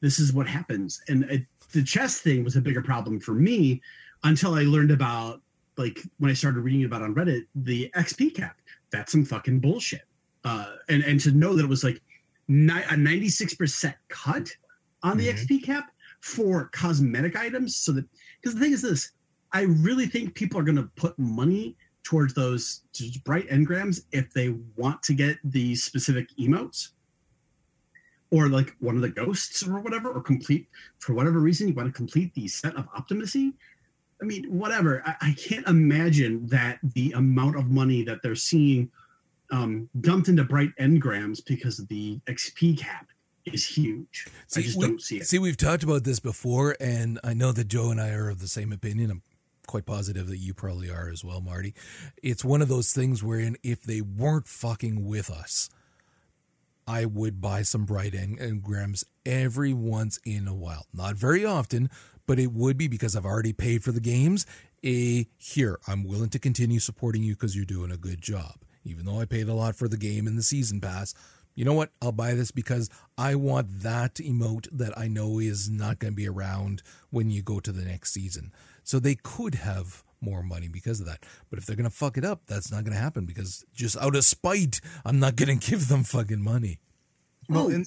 this 0.00 0.18
is 0.18 0.32
what 0.32 0.46
happens, 0.46 1.00
and 1.08 1.24
it, 1.24 1.46
the 1.72 1.82
chess 1.82 2.20
thing 2.20 2.44
was 2.44 2.56
a 2.56 2.60
bigger 2.60 2.82
problem 2.82 3.20
for 3.20 3.32
me 3.34 3.80
until 4.24 4.54
I 4.54 4.62
learned 4.62 4.90
about 4.90 5.40
like 5.76 6.00
when 6.18 6.30
I 6.30 6.34
started 6.34 6.60
reading 6.60 6.84
about 6.84 7.02
on 7.02 7.14
Reddit 7.14 7.46
the 7.54 7.90
XP 7.96 8.34
cap. 8.34 8.56
That's 8.90 9.10
some 9.12 9.24
fucking 9.24 9.60
bullshit. 9.60 10.02
Uh, 10.44 10.74
and 10.88 11.02
and 11.04 11.18
to 11.20 11.32
know 11.32 11.54
that 11.54 11.64
it 11.64 11.68
was 11.68 11.84
like 11.84 12.00
ni- 12.48 12.82
a 12.90 12.96
ninety 12.96 13.28
six 13.28 13.54
percent 13.54 13.96
cut 14.08 14.48
on 15.02 15.16
the 15.16 15.28
Mhm. 15.28 15.34
XP 15.34 15.64
cap 15.64 15.90
for 16.20 16.68
cosmetic 16.72 17.36
items, 17.36 17.76
so 17.76 17.92
that 17.92 18.04
because 18.40 18.54
the 18.54 18.60
thing 18.60 18.72
is 18.72 18.82
this, 18.82 19.12
I 19.52 19.62
really 19.62 20.06
think 20.06 20.34
people 20.34 20.58
are 20.60 20.62
going 20.62 20.76
to 20.76 20.90
put 20.94 21.18
money 21.18 21.76
towards 22.04 22.34
those 22.34 22.82
bright 23.24 23.48
engrams 23.48 24.02
if 24.12 24.32
they 24.32 24.50
want 24.76 25.02
to 25.04 25.14
get 25.14 25.38
the 25.44 25.74
specific 25.74 26.28
emotes 26.38 26.90
or 28.32 28.48
like 28.48 28.74
one 28.80 28.96
of 28.96 29.02
the 29.02 29.08
ghosts 29.08 29.62
or 29.66 29.78
whatever 29.78 30.10
or 30.10 30.20
complete 30.20 30.66
for 30.98 31.14
whatever 31.14 31.38
reason 31.38 31.68
you 31.68 31.74
want 31.74 31.86
to 31.86 31.92
complete 31.92 32.34
the 32.34 32.48
set 32.48 32.74
of 32.74 32.88
optimacy 32.96 33.52
i 34.20 34.24
mean 34.24 34.44
whatever 34.44 35.02
i, 35.06 35.14
I 35.20 35.32
can't 35.34 35.66
imagine 35.68 36.46
that 36.48 36.78
the 36.82 37.12
amount 37.12 37.56
of 37.56 37.70
money 37.70 38.02
that 38.04 38.22
they're 38.22 38.34
seeing 38.34 38.90
um, 39.52 39.90
dumped 40.00 40.28
into 40.28 40.44
bright 40.44 40.70
engrams 40.80 41.44
because 41.44 41.76
the 41.76 42.18
xp 42.26 42.78
cap 42.78 43.06
is 43.44 43.66
huge 43.66 44.26
i 44.56 44.60
just 44.60 44.78
we, 44.78 44.86
don't 44.86 45.02
see 45.02 45.18
it 45.18 45.26
See, 45.26 45.38
we've 45.38 45.56
talked 45.56 45.82
about 45.82 46.04
this 46.04 46.20
before, 46.20 46.76
and 46.80 47.18
I 47.24 47.34
know 47.34 47.52
that 47.52 47.68
Joe 47.68 47.90
and 47.90 48.00
I 48.00 48.10
are 48.10 48.28
of 48.28 48.40
the 48.40 48.48
same 48.48 48.72
opinion. 48.72 49.10
I'm 49.10 49.22
quite 49.66 49.86
positive 49.86 50.26
that 50.26 50.38
you 50.38 50.54
probably 50.54 50.90
are 50.90 51.08
as 51.08 51.24
well, 51.24 51.40
Marty. 51.40 51.74
It's 52.22 52.44
one 52.44 52.62
of 52.62 52.68
those 52.68 52.92
things 52.92 53.22
wherein 53.22 53.56
if 53.62 53.82
they 53.82 54.00
weren't 54.00 54.46
fucking 54.46 55.06
with 55.06 55.30
us, 55.30 55.70
I 56.86 57.04
would 57.04 57.40
buy 57.40 57.62
some 57.62 57.84
bright 57.84 58.14
en- 58.14 58.36
engrams 58.36 59.04
every 59.24 59.72
once 59.72 60.18
in 60.24 60.48
a 60.48 60.54
while. 60.54 60.86
Not 60.92 61.16
very 61.16 61.44
often, 61.44 61.90
but 62.26 62.38
it 62.38 62.52
would 62.52 62.76
be 62.76 62.88
because 62.88 63.16
I've 63.16 63.26
already 63.26 63.52
paid 63.52 63.84
for 63.84 63.92
the 63.92 64.00
games. 64.00 64.46
A 64.84 65.26
here, 65.38 65.78
I'm 65.86 66.04
willing 66.04 66.30
to 66.30 66.38
continue 66.38 66.80
supporting 66.80 67.22
you 67.22 67.34
because 67.34 67.54
you're 67.54 67.64
doing 67.64 67.92
a 67.92 67.96
good 67.96 68.20
job. 68.20 68.56
Even 68.84 69.06
though 69.06 69.20
I 69.20 69.26
paid 69.26 69.48
a 69.48 69.54
lot 69.54 69.76
for 69.76 69.86
the 69.86 69.96
game 69.96 70.26
and 70.26 70.36
the 70.36 70.42
season 70.42 70.80
pass, 70.80 71.14
you 71.54 71.64
know 71.64 71.74
what? 71.74 71.90
I'll 72.00 72.12
buy 72.12 72.34
this 72.34 72.50
because 72.50 72.88
I 73.16 73.34
want 73.34 73.82
that 73.82 74.14
emote 74.16 74.66
that 74.72 74.96
I 74.98 75.08
know 75.08 75.38
is 75.38 75.68
not 75.70 75.98
going 75.98 76.12
to 76.12 76.16
be 76.16 76.28
around 76.28 76.82
when 77.10 77.30
you 77.30 77.42
go 77.42 77.60
to 77.60 77.72
the 77.72 77.84
next 77.84 78.12
season. 78.12 78.52
So 78.82 78.98
they 78.98 79.14
could 79.14 79.56
have 79.56 80.02
more 80.22 80.42
money 80.42 80.68
because 80.68 81.00
of 81.00 81.06
that. 81.06 81.24
But 81.50 81.58
if 81.58 81.66
they're 81.66 81.76
going 81.76 81.90
to 81.90 81.94
fuck 81.94 82.16
it 82.16 82.24
up, 82.24 82.46
that's 82.46 82.70
not 82.70 82.84
going 82.84 82.94
to 82.94 83.00
happen 83.00 83.26
because 83.26 83.64
just 83.74 83.96
out 83.98 84.16
of 84.16 84.24
spite, 84.24 84.80
I'm 85.04 85.18
not 85.18 85.36
going 85.36 85.58
to 85.58 85.70
give 85.70 85.88
them 85.88 86.04
fucking 86.04 86.42
money. 86.42 86.78
Well, 87.48 87.68
and- 87.68 87.86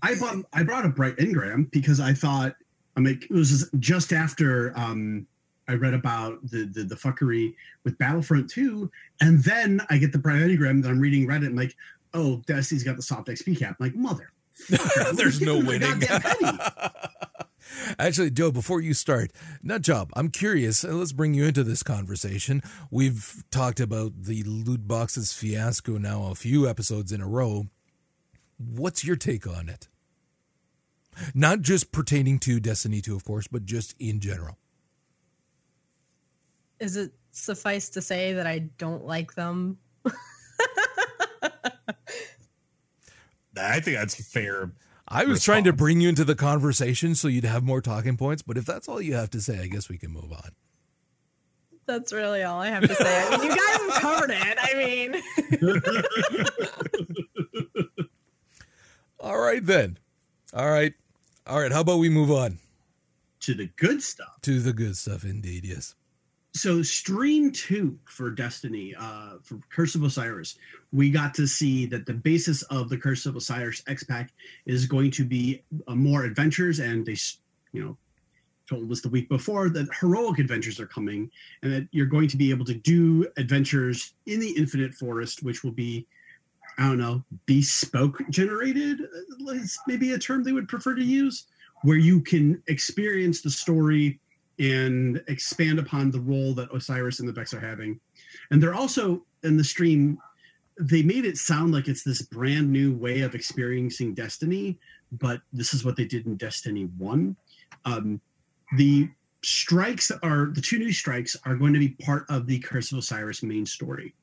I 0.00 0.14
bought 0.14 0.36
I 0.52 0.62
brought 0.62 0.86
a 0.86 0.88
bright 0.88 1.16
engram 1.16 1.70
because 1.70 2.00
I 2.00 2.14
thought 2.14 2.56
I 2.96 3.00
mean 3.00 3.20
it 3.22 3.30
was 3.30 3.68
just 3.78 4.12
after 4.12 4.72
um 4.76 5.26
I 5.68 5.74
read 5.74 5.94
about 5.94 6.40
the, 6.50 6.64
the 6.64 6.84
the 6.84 6.94
fuckery 6.94 7.54
with 7.84 7.96
Battlefront 7.98 8.50
2, 8.50 8.90
and 9.20 9.42
then 9.44 9.80
I 9.90 9.98
get 9.98 10.12
the 10.12 10.18
bright 10.18 10.40
engram 10.40 10.82
that 10.82 10.88
I'm 10.88 10.98
reading 10.98 11.26
Reddit 11.26 11.46
and 11.46 11.56
like, 11.56 11.76
oh, 12.14 12.42
Destiny's 12.46 12.82
got 12.84 12.96
the 12.96 13.02
soft 13.02 13.28
XP 13.28 13.58
cap. 13.58 13.76
I'm 13.78 13.86
like, 13.86 13.94
mother. 13.94 14.30
There's 15.14 15.40
no 15.40 15.56
Give 15.62 15.64
me 15.64 15.78
winning. 15.78 16.00
the 17.72 17.86
goddamn 17.86 17.96
penny. 17.96 17.96
Actually, 17.98 18.30
Joe, 18.30 18.50
before 18.52 18.80
you 18.80 18.94
start, 18.94 19.32
nut 19.62 19.82
job, 19.82 20.10
I'm 20.14 20.30
curious. 20.30 20.84
Let's 20.84 21.12
bring 21.12 21.34
you 21.34 21.44
into 21.44 21.64
this 21.64 21.82
conversation. 21.82 22.62
We've 22.90 23.44
talked 23.50 23.80
about 23.80 24.22
the 24.24 24.42
loot 24.44 24.86
boxes 24.86 25.32
fiasco 25.32 25.98
now 25.98 26.30
a 26.30 26.34
few 26.34 26.68
episodes 26.68 27.12
in 27.12 27.20
a 27.20 27.28
row. 27.28 27.66
What's 28.58 29.04
your 29.04 29.16
take 29.16 29.46
on 29.46 29.68
it? 29.68 29.88
Not 31.34 31.60
just 31.60 31.92
pertaining 31.92 32.38
to 32.40 32.58
Destiny 32.58 33.00
2, 33.02 33.14
of 33.14 33.24
course, 33.24 33.46
but 33.46 33.66
just 33.66 33.94
in 33.98 34.20
general. 34.20 34.56
Is 36.80 36.96
it 36.96 37.12
suffice 37.30 37.90
to 37.90 38.02
say 38.02 38.32
that 38.32 38.46
I 38.46 38.60
don't 38.78 39.04
like 39.04 39.34
them? 39.34 39.78
I 43.56 43.80
think 43.80 43.96
that's 43.98 44.32
fair. 44.32 44.72
I 45.14 45.24
was 45.24 45.44
trying 45.44 45.64
to 45.64 45.72
bring 45.74 46.00
you 46.00 46.08
into 46.08 46.24
the 46.24 46.34
conversation 46.34 47.14
so 47.14 47.28
you'd 47.28 47.44
have 47.44 47.62
more 47.62 47.82
talking 47.82 48.16
points, 48.16 48.40
but 48.40 48.56
if 48.56 48.64
that's 48.64 48.88
all 48.88 49.00
you 49.00 49.12
have 49.14 49.28
to 49.30 49.40
say, 49.42 49.60
I 49.60 49.66
guess 49.66 49.88
we 49.90 49.98
can 49.98 50.10
move 50.10 50.32
on. 50.32 50.50
That's 51.84 52.12
really 52.12 52.42
all 52.42 52.60
I 52.60 52.68
have 52.68 52.88
to 52.88 52.94
say. 52.94 53.28
I 53.28 53.36
mean, 53.36 53.42
you 53.42 53.48
guys 53.50 53.92
have 53.92 54.00
covered 54.00 54.30
it. 54.30 54.58
I 54.60 54.74
mean, 54.74 55.22
All 59.20 59.38
right, 59.38 59.64
then. 59.64 59.98
All 60.54 60.68
right. 60.70 60.94
All 61.46 61.60
right. 61.60 61.72
How 61.72 61.80
about 61.80 61.98
we 61.98 62.08
move 62.08 62.30
on 62.30 62.58
to 63.40 63.54
the 63.54 63.66
good 63.76 64.02
stuff. 64.02 64.40
to 64.42 64.60
the 64.60 64.72
good 64.72 64.96
stuff, 64.96 65.24
indeed? 65.24 65.64
Yes. 65.64 65.94
So 66.54 66.82
stream 66.82 67.50
two 67.50 67.98
for 68.04 68.30
destiny 68.30 68.94
uh 68.98 69.34
for 69.42 69.58
curse 69.70 69.94
of 69.94 70.02
osiris 70.02 70.56
we 70.92 71.10
got 71.10 71.32
to 71.32 71.46
see 71.46 71.86
that 71.86 72.04
the 72.04 72.12
basis 72.12 72.62
of 72.64 72.88
the 72.88 72.96
curse 72.96 73.24
of 73.24 73.36
osiris 73.36 73.82
x 73.86 74.04
pack 74.04 74.32
is 74.66 74.86
going 74.86 75.10
to 75.10 75.24
be 75.24 75.62
uh, 75.88 75.94
more 75.94 76.24
adventures 76.24 76.78
and 76.78 77.06
they 77.06 77.16
you 77.72 77.82
know 77.82 77.96
told 78.68 78.90
us 78.92 79.00
the 79.00 79.08
week 79.08 79.28
before 79.28 79.68
that 79.68 79.88
heroic 79.98 80.38
adventures 80.38 80.78
are 80.78 80.86
coming 80.86 81.30
and 81.62 81.72
that 81.72 81.88
you're 81.90 82.06
going 82.06 82.28
to 82.28 82.36
be 82.36 82.50
able 82.50 82.64
to 82.64 82.74
do 82.74 83.26
adventures 83.36 84.14
in 84.26 84.38
the 84.38 84.50
infinite 84.50 84.92
forest 84.92 85.42
which 85.42 85.64
will 85.64 85.72
be 85.72 86.06
i 86.78 86.82
don't 86.82 86.98
know 86.98 87.22
bespoke 87.46 88.20
generated 88.28 89.00
uh, 89.00 89.54
maybe 89.86 90.12
a 90.12 90.18
term 90.18 90.44
they 90.44 90.52
would 90.52 90.68
prefer 90.68 90.94
to 90.94 91.04
use 91.04 91.46
where 91.82 91.96
you 91.96 92.20
can 92.20 92.62
experience 92.68 93.40
the 93.40 93.50
story 93.50 94.20
and 94.58 95.22
expand 95.28 95.78
upon 95.78 96.10
the 96.10 96.20
role 96.20 96.54
that 96.54 96.72
osiris 96.74 97.20
and 97.20 97.28
the 97.28 97.32
vex 97.32 97.54
are 97.54 97.60
having. 97.60 97.98
And 98.50 98.62
they're 98.62 98.74
also 98.74 99.24
in 99.42 99.56
the 99.56 99.64
stream 99.64 100.18
they 100.80 101.02
made 101.02 101.26
it 101.26 101.36
sound 101.36 101.72
like 101.72 101.86
it's 101.86 102.02
this 102.02 102.22
brand 102.22 102.72
new 102.72 102.96
way 102.96 103.20
of 103.20 103.34
experiencing 103.34 104.14
destiny 104.14 104.78
but 105.12 105.42
this 105.52 105.74
is 105.74 105.84
what 105.84 105.96
they 105.96 106.06
did 106.06 106.24
in 106.24 106.34
destiny 106.36 106.84
1 106.96 107.36
um, 107.84 108.20
the 108.78 109.06
strikes 109.42 110.10
are 110.22 110.50
the 110.54 110.62
two 110.62 110.78
new 110.78 110.90
strikes 110.90 111.36
are 111.44 111.56
going 111.56 111.74
to 111.74 111.78
be 111.78 111.90
part 111.90 112.24
of 112.30 112.46
the 112.46 112.58
curse 112.60 112.90
of 112.90 112.98
osiris 112.98 113.42
main 113.42 113.66
story 113.66 114.14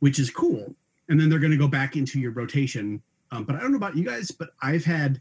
which 0.00 0.18
is 0.18 0.30
cool. 0.30 0.74
And 1.08 1.18
then 1.18 1.28
they're 1.28 1.38
going 1.38 1.52
to 1.52 1.56
go 1.56 1.68
back 1.68 1.96
into 1.96 2.20
your 2.20 2.32
rotation. 2.32 3.02
Um, 3.30 3.44
but 3.44 3.56
i 3.56 3.60
don't 3.60 3.72
know 3.72 3.76
about 3.76 3.94
you 3.94 4.04
guys 4.04 4.30
but 4.30 4.50
i've 4.62 4.86
had 4.86 5.20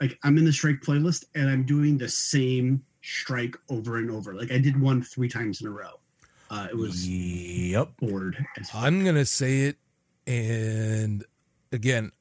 like 0.00 0.18
i'm 0.22 0.38
in 0.38 0.46
the 0.46 0.52
strike 0.52 0.80
playlist 0.80 1.26
and 1.34 1.50
i'm 1.50 1.66
doing 1.66 1.98
the 1.98 2.08
same 2.08 2.82
strike 3.02 3.56
over 3.68 3.96
and 3.98 4.10
over 4.10 4.34
like 4.34 4.50
i 4.52 4.58
did 4.58 4.80
one 4.80 5.02
three 5.02 5.28
times 5.28 5.60
in 5.60 5.66
a 5.66 5.70
row 5.70 5.98
uh, 6.50 6.68
it 6.70 6.76
was 6.76 7.08
Yep. 7.08 7.96
bored. 7.98 8.36
I'm 8.74 9.02
to 9.14 9.24
say 9.24 9.60
it. 9.60 9.78
And 10.26 11.24
again, 11.72 12.12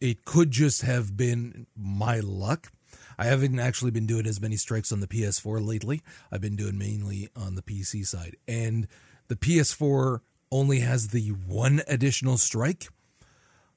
it 0.00 0.24
could 0.24 0.50
just 0.50 0.82
have 0.82 1.16
been 1.16 1.68
my 1.76 2.18
luck. 2.18 2.72
I 3.16 3.26
haven't 3.26 3.60
actually 3.60 3.92
been 3.92 4.04
doing 4.06 4.26
as 4.26 4.40
many 4.40 4.56
strikes 4.56 4.90
on 4.90 4.98
the 4.98 5.06
PS4 5.06 5.64
lately. 5.64 6.02
I've 6.32 6.40
been 6.40 6.56
doing 6.56 6.76
mainly 6.76 7.28
on 7.36 7.54
the 7.54 7.62
PC 7.62 8.04
side. 8.04 8.36
And 8.48 8.88
the 9.28 9.36
PS4 9.36 10.22
only 10.50 10.80
has 10.80 11.08
the 11.08 11.28
one 11.28 11.82
additional 11.86 12.38
strike. 12.38 12.88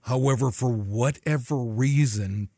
However, 0.01 0.49
for 0.49 0.71
whatever 0.71 1.57
reason, 1.57 2.49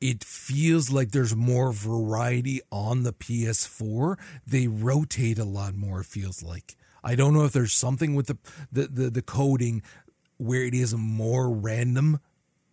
it 0.00 0.24
feels 0.24 0.90
like 0.90 1.10
there's 1.10 1.34
more 1.34 1.72
variety 1.72 2.60
on 2.70 3.02
the 3.02 3.12
PS4. 3.12 4.18
They 4.46 4.66
rotate 4.66 5.38
a 5.38 5.44
lot 5.44 5.74
more, 5.74 6.00
it 6.00 6.06
feels 6.06 6.42
like. 6.42 6.76
I 7.02 7.14
don't 7.14 7.34
know 7.34 7.44
if 7.44 7.52
there's 7.52 7.72
something 7.72 8.14
with 8.14 8.26
the 8.26 8.38
the, 8.70 8.86
the, 8.88 9.10
the 9.10 9.22
coding 9.22 9.82
where 10.38 10.64
it 10.64 10.74
is 10.74 10.94
more 10.94 11.50
random 11.50 12.20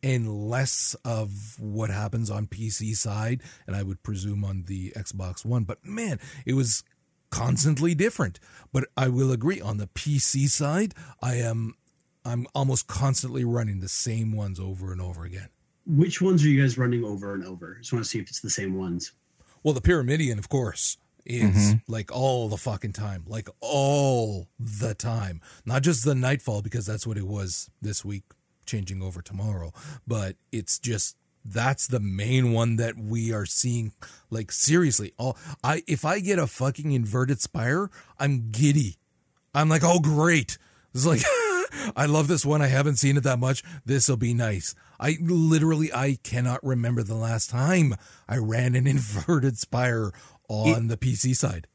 and 0.02 0.50
less 0.50 0.96
of 1.06 1.58
what 1.60 1.90
happens 1.90 2.30
on 2.30 2.48
PC 2.48 2.96
side, 2.96 3.42
and 3.66 3.76
I 3.76 3.84
would 3.84 4.04
presume 4.04 4.44
on 4.44 4.64
the 4.64 4.92
Xbox 4.92 5.46
One. 5.46 5.64
But 5.64 5.86
man, 5.86 6.20
it 6.46 6.54
was 6.54 6.84
constantly 7.34 7.96
different. 7.96 8.40
But 8.72 8.86
I 8.98 9.08
will 9.08 9.32
agree 9.32 9.62
on 9.62 9.78
the 9.78 9.88
PC 9.88 10.50
side, 10.50 10.94
I 11.22 11.36
am 11.36 11.76
I'm 12.26 12.48
almost 12.56 12.88
constantly 12.88 13.44
running 13.44 13.80
the 13.80 13.90
same 13.90 14.32
ones 14.32 14.60
over 14.60 14.92
and 14.92 15.02
over 15.02 15.26
again. 15.26 15.50
Which 15.86 16.22
ones 16.22 16.44
are 16.44 16.48
you 16.48 16.62
guys 16.62 16.78
running 16.78 17.04
over 17.04 17.34
and 17.34 17.46
over 17.46 17.76
just 17.80 17.94
want 17.94 18.04
to 18.06 18.10
see 18.10 18.20
if 18.20 18.30
it's 18.30 18.42
the 18.42 18.50
same 18.50 18.76
ones 18.76 19.12
Well, 19.64 19.74
the 19.74 19.82
Pyramidion, 19.82 20.38
of 20.38 20.50
course, 20.50 20.98
is 21.26 21.56
mm-hmm. 21.56 21.92
like 21.92 22.12
all 22.12 22.50
the 22.50 22.58
fucking 22.58 22.94
time, 22.94 23.24
like 23.28 23.50
all 23.62 24.48
the 24.60 24.94
time. 24.94 25.42
Not 25.66 25.82
just 25.84 26.06
the 26.06 26.16
Nightfall, 26.16 26.62
because 26.62 26.86
that's 26.86 27.08
what 27.08 27.18
it 27.18 27.28
was 27.28 27.70
this 27.82 28.04
week, 28.04 28.24
changing 28.66 29.02
over 29.02 29.22
tomorrow. 29.22 29.72
But 30.08 30.36
it's 30.52 30.80
just 30.80 31.18
that's 31.46 31.88
the 31.88 32.00
main 32.00 32.54
one 32.54 32.78
that 32.78 32.98
we 32.98 33.34
are 33.34 33.46
seeing. 33.46 33.94
Like 34.30 34.52
seriously, 34.52 35.14
all 35.18 35.38
I 35.64 35.84
if 35.88 36.06
I 36.06 36.20
get 36.20 36.40
a 36.40 36.48
fucking 36.48 36.92
inverted 36.92 37.42
spire, 37.42 37.90
I'm 38.20 38.52
giddy. 38.52 38.98
I'm 39.54 39.70
like, 39.70 39.84
oh 39.84 40.00
great. 40.00 40.58
It's 40.94 41.06
like 41.06 41.22
I 41.96 42.06
love 42.06 42.28
this 42.28 42.46
one. 42.46 42.62
I 42.62 42.68
haven't 42.68 42.96
seen 42.98 43.18
it 43.18 43.24
that 43.24 43.40
much. 43.40 43.64
This 43.86 44.08
will 44.10 44.18
be 44.18 44.34
nice. 44.34 44.74
I 45.00 45.18
literally 45.22 45.92
I 45.94 46.18
cannot 46.24 46.64
remember 46.64 47.04
the 47.04 47.16
last 47.16 47.50
time 47.50 47.96
I 48.28 48.38
ran 48.38 48.76
an 48.76 48.88
inverted 48.96 49.58
spire 49.58 50.12
on 50.50 50.88
the 50.88 50.98
PC 50.98 51.36
side. 51.36 51.68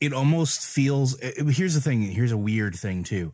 it 0.00 0.12
almost 0.12 0.60
feels 0.64 1.18
it- 1.20 1.36
here's 1.54 1.74
the 1.74 1.80
thing 1.80 2.02
here's 2.02 2.32
a 2.32 2.36
weird 2.36 2.74
thing 2.74 3.02
too 3.04 3.32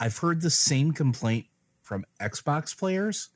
i've 0.00 0.16
heard 0.18 0.40
the 0.40 0.50
same 0.50 0.92
complaint 0.92 1.46
from 1.82 2.04
xbox 2.20 2.76
players 2.76 3.28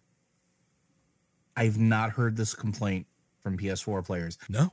i've 1.57 1.79
not 1.79 2.11
heard 2.11 2.37
this 2.37 2.55
complaint 2.55 3.07
from 3.43 3.57
ps4 3.57 4.05
players 4.05 4.38
No? 4.49 4.73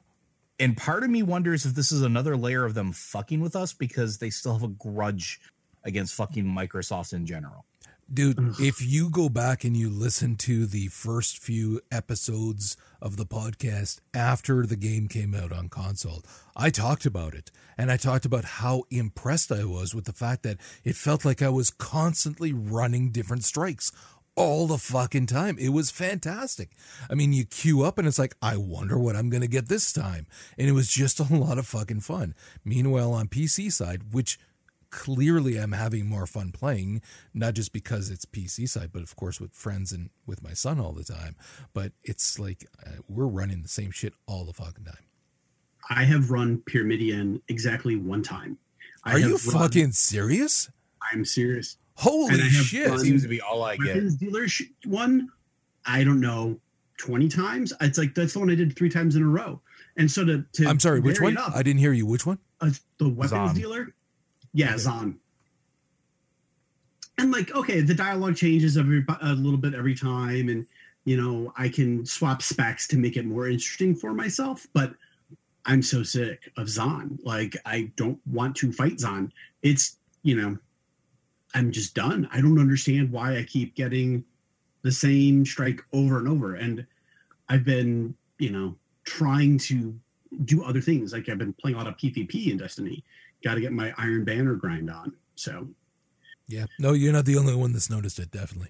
and 0.59 0.75
part 0.75 1.03
of 1.03 1.09
me 1.09 1.21
wonders 1.21 1.65
if 1.65 1.73
this 1.75 1.91
is 1.91 2.01
another 2.01 2.35
layer 2.37 2.65
of 2.65 2.73
them 2.73 2.91
fucking 2.91 3.39
with 3.41 3.55
us 3.55 3.73
because 3.73 4.17
they 4.17 4.29
still 4.29 4.53
have 4.53 4.63
a 4.63 4.67
grudge 4.69 5.39
against 5.83 6.13
fucking 6.15 6.45
microsoft 6.45 7.13
in 7.13 7.25
general 7.25 7.65
Dude, 8.13 8.59
if 8.59 8.81
you 8.81 9.09
go 9.09 9.29
back 9.29 9.63
and 9.63 9.77
you 9.77 9.89
listen 9.89 10.35
to 10.37 10.65
the 10.65 10.87
first 10.87 11.37
few 11.37 11.79
episodes 11.91 12.75
of 13.01 13.15
the 13.15 13.25
podcast 13.25 14.01
after 14.13 14.65
the 14.65 14.75
game 14.75 15.07
came 15.07 15.33
out 15.33 15.53
on 15.53 15.69
console, 15.69 16.21
I 16.53 16.71
talked 16.71 17.05
about 17.05 17.33
it. 17.33 17.51
And 17.77 17.89
I 17.89 17.95
talked 17.95 18.25
about 18.25 18.43
how 18.43 18.83
impressed 18.89 19.49
I 19.49 19.63
was 19.63 19.95
with 19.95 20.05
the 20.05 20.13
fact 20.13 20.43
that 20.43 20.57
it 20.83 20.97
felt 20.97 21.23
like 21.23 21.41
I 21.41 21.47
was 21.47 21.69
constantly 21.69 22.51
running 22.51 23.11
different 23.11 23.45
strikes 23.45 23.93
all 24.35 24.67
the 24.67 24.77
fucking 24.77 25.27
time. 25.27 25.57
It 25.57 25.69
was 25.69 25.89
fantastic. 25.89 26.71
I 27.09 27.15
mean, 27.15 27.31
you 27.31 27.45
queue 27.45 27.83
up 27.83 27.97
and 27.97 28.07
it's 28.07 28.19
like, 28.19 28.35
I 28.41 28.57
wonder 28.57 28.97
what 28.97 29.15
I'm 29.15 29.29
going 29.29 29.41
to 29.41 29.47
get 29.47 29.69
this 29.69 29.93
time. 29.93 30.27
And 30.57 30.67
it 30.67 30.73
was 30.73 30.89
just 30.89 31.19
a 31.21 31.33
lot 31.33 31.57
of 31.57 31.65
fucking 31.65 32.01
fun. 32.01 32.35
Meanwhile, 32.65 33.13
on 33.13 33.29
PC 33.29 33.71
side, 33.71 34.13
which 34.13 34.37
clearly 34.91 35.57
I'm 35.57 35.71
having 35.71 36.05
more 36.07 36.27
fun 36.27 36.51
playing, 36.51 37.01
not 37.33 37.53
just 37.55 37.73
because 37.73 38.09
it's 38.09 38.25
PC 38.25 38.69
side, 38.69 38.91
but 38.93 39.01
of 39.01 39.15
course 39.15 39.39
with 39.39 39.53
friends 39.53 39.91
and 39.91 40.09
with 40.27 40.43
my 40.43 40.53
son 40.53 40.79
all 40.79 40.91
the 40.91 41.03
time. 41.03 41.35
But 41.73 41.93
it's 42.03 42.37
like 42.37 42.67
uh, 42.85 42.97
we're 43.07 43.25
running 43.27 43.61
the 43.61 43.67
same 43.67 43.91
shit 43.91 44.13
all 44.27 44.45
the 44.45 44.53
fucking 44.53 44.85
time. 44.85 45.03
I 45.89 46.03
have 46.03 46.29
run 46.29 46.61
Pyramidion 46.69 47.41
exactly 47.47 47.95
one 47.95 48.21
time. 48.21 48.57
I 49.03 49.13
Are 49.13 49.19
you 49.19 49.29
run- 49.29 49.37
fucking 49.37 49.91
serious? 49.93 50.69
I'm 51.11 51.25
serious. 51.25 51.77
Holy 51.95 52.33
And 52.33 52.41
I 52.41 52.45
have 52.45 52.65
shit! 52.65 52.87
run- 52.89 52.99
seems 52.99 53.23
to 53.23 53.27
be 53.27 53.41
all 53.41 53.63
i 53.63 53.75
get 53.77 53.87
Weapons 53.87 54.15
dealer 54.15 54.47
sh- 54.47 54.63
one, 54.85 55.29
I 55.85 56.03
don't 56.03 56.19
know, 56.21 56.59
20 56.97 57.27
times. 57.29 57.73
It's 57.81 57.97
like 57.97 58.13
that's 58.13 58.33
the 58.33 58.39
one 58.39 58.49
I 58.51 58.55
did 58.55 58.75
three 58.75 58.89
times 58.89 59.15
in 59.15 59.23
a 59.23 59.27
row. 59.27 59.59
And 59.97 60.09
so 60.09 60.23
to, 60.23 60.45
to 60.53 60.67
I'm 60.67 60.79
sorry, 60.79 60.99
which 60.99 61.19
one? 61.19 61.37
up, 61.37 61.53
I 61.55 61.63
didn't 61.63 61.79
hear 61.79 61.93
you. 61.93 62.05
Which 62.05 62.25
one? 62.25 62.37
uh, 62.61 62.69
the 62.99 63.09
weapons 63.09 63.31
Zahn. 63.31 63.55
dealer. 63.55 63.93
Yeah, 64.53 64.77
Zahn. 64.77 65.17
And 67.17 67.31
like, 67.31 67.55
okay, 67.55 67.81
the 67.81 67.93
dialogue 67.93 68.35
changes 68.35 68.77
every 68.77 69.05
a 69.21 69.33
little 69.33 69.59
bit 69.59 69.73
every 69.73 69.95
time, 69.95 70.49
and 70.49 70.65
you 71.05 71.17
know, 71.17 71.53
I 71.57 71.69
can 71.69 72.05
swap 72.05 72.41
specs 72.41 72.87
to 72.87 72.97
make 72.97 73.17
it 73.17 73.25
more 73.25 73.47
interesting 73.47 73.95
for 73.95 74.13
myself. 74.13 74.67
But 74.73 74.93
I'm 75.65 75.81
so 75.81 76.03
sick 76.03 76.51
of 76.57 76.69
Zahn. 76.69 77.19
Like, 77.23 77.55
I 77.65 77.91
don't 77.95 78.19
want 78.25 78.55
to 78.57 78.71
fight 78.71 78.99
Zahn. 78.99 79.31
It's 79.61 79.97
you 80.23 80.35
know, 80.35 80.57
I'm 81.53 81.71
just 81.71 81.93
done. 81.95 82.27
I 82.31 82.41
don't 82.41 82.59
understand 82.59 83.11
why 83.11 83.37
I 83.37 83.43
keep 83.43 83.75
getting 83.75 84.23
the 84.81 84.91
same 84.91 85.45
strike 85.45 85.81
over 85.93 86.17
and 86.17 86.27
over. 86.27 86.55
And 86.55 86.85
I've 87.49 87.63
been, 87.63 88.15
you 88.39 88.49
know, 88.49 88.75
trying 89.03 89.57
to 89.59 89.93
do 90.45 90.63
other 90.63 90.81
things. 90.81 91.13
Like 91.13 91.29
I've 91.29 91.37
been 91.37 91.53
playing 91.53 91.75
a 91.75 91.79
lot 91.79 91.87
of 91.87 91.97
PvP 91.97 92.51
in 92.51 92.57
Destiny. 92.57 93.03
Got 93.43 93.55
to 93.55 93.61
get 93.61 93.71
my 93.71 93.93
Iron 93.97 94.23
Banner 94.23 94.55
grind 94.55 94.89
on. 94.89 95.13
So 95.35 95.69
Yeah. 96.47 96.65
No, 96.79 96.93
you're 96.93 97.13
not 97.13 97.25
the 97.25 97.37
only 97.37 97.55
one 97.55 97.73
that's 97.73 97.89
noticed 97.89 98.19
it, 98.19 98.31
definitely. 98.31 98.69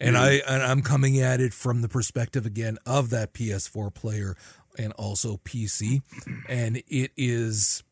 And. 0.00 0.16
I 0.16 0.42
and 0.48 0.62
I'm 0.62 0.82
coming 0.82 1.20
at 1.20 1.40
it 1.40 1.52
from 1.52 1.82
the 1.82 1.88
perspective 1.88 2.46
again 2.46 2.78
of 2.86 3.10
that 3.10 3.34
PS4 3.34 3.92
player 3.92 4.36
and 4.78 4.92
also 4.94 5.38
PC. 5.38 6.02
And 6.48 6.82
it 6.88 7.10
is 7.16 7.82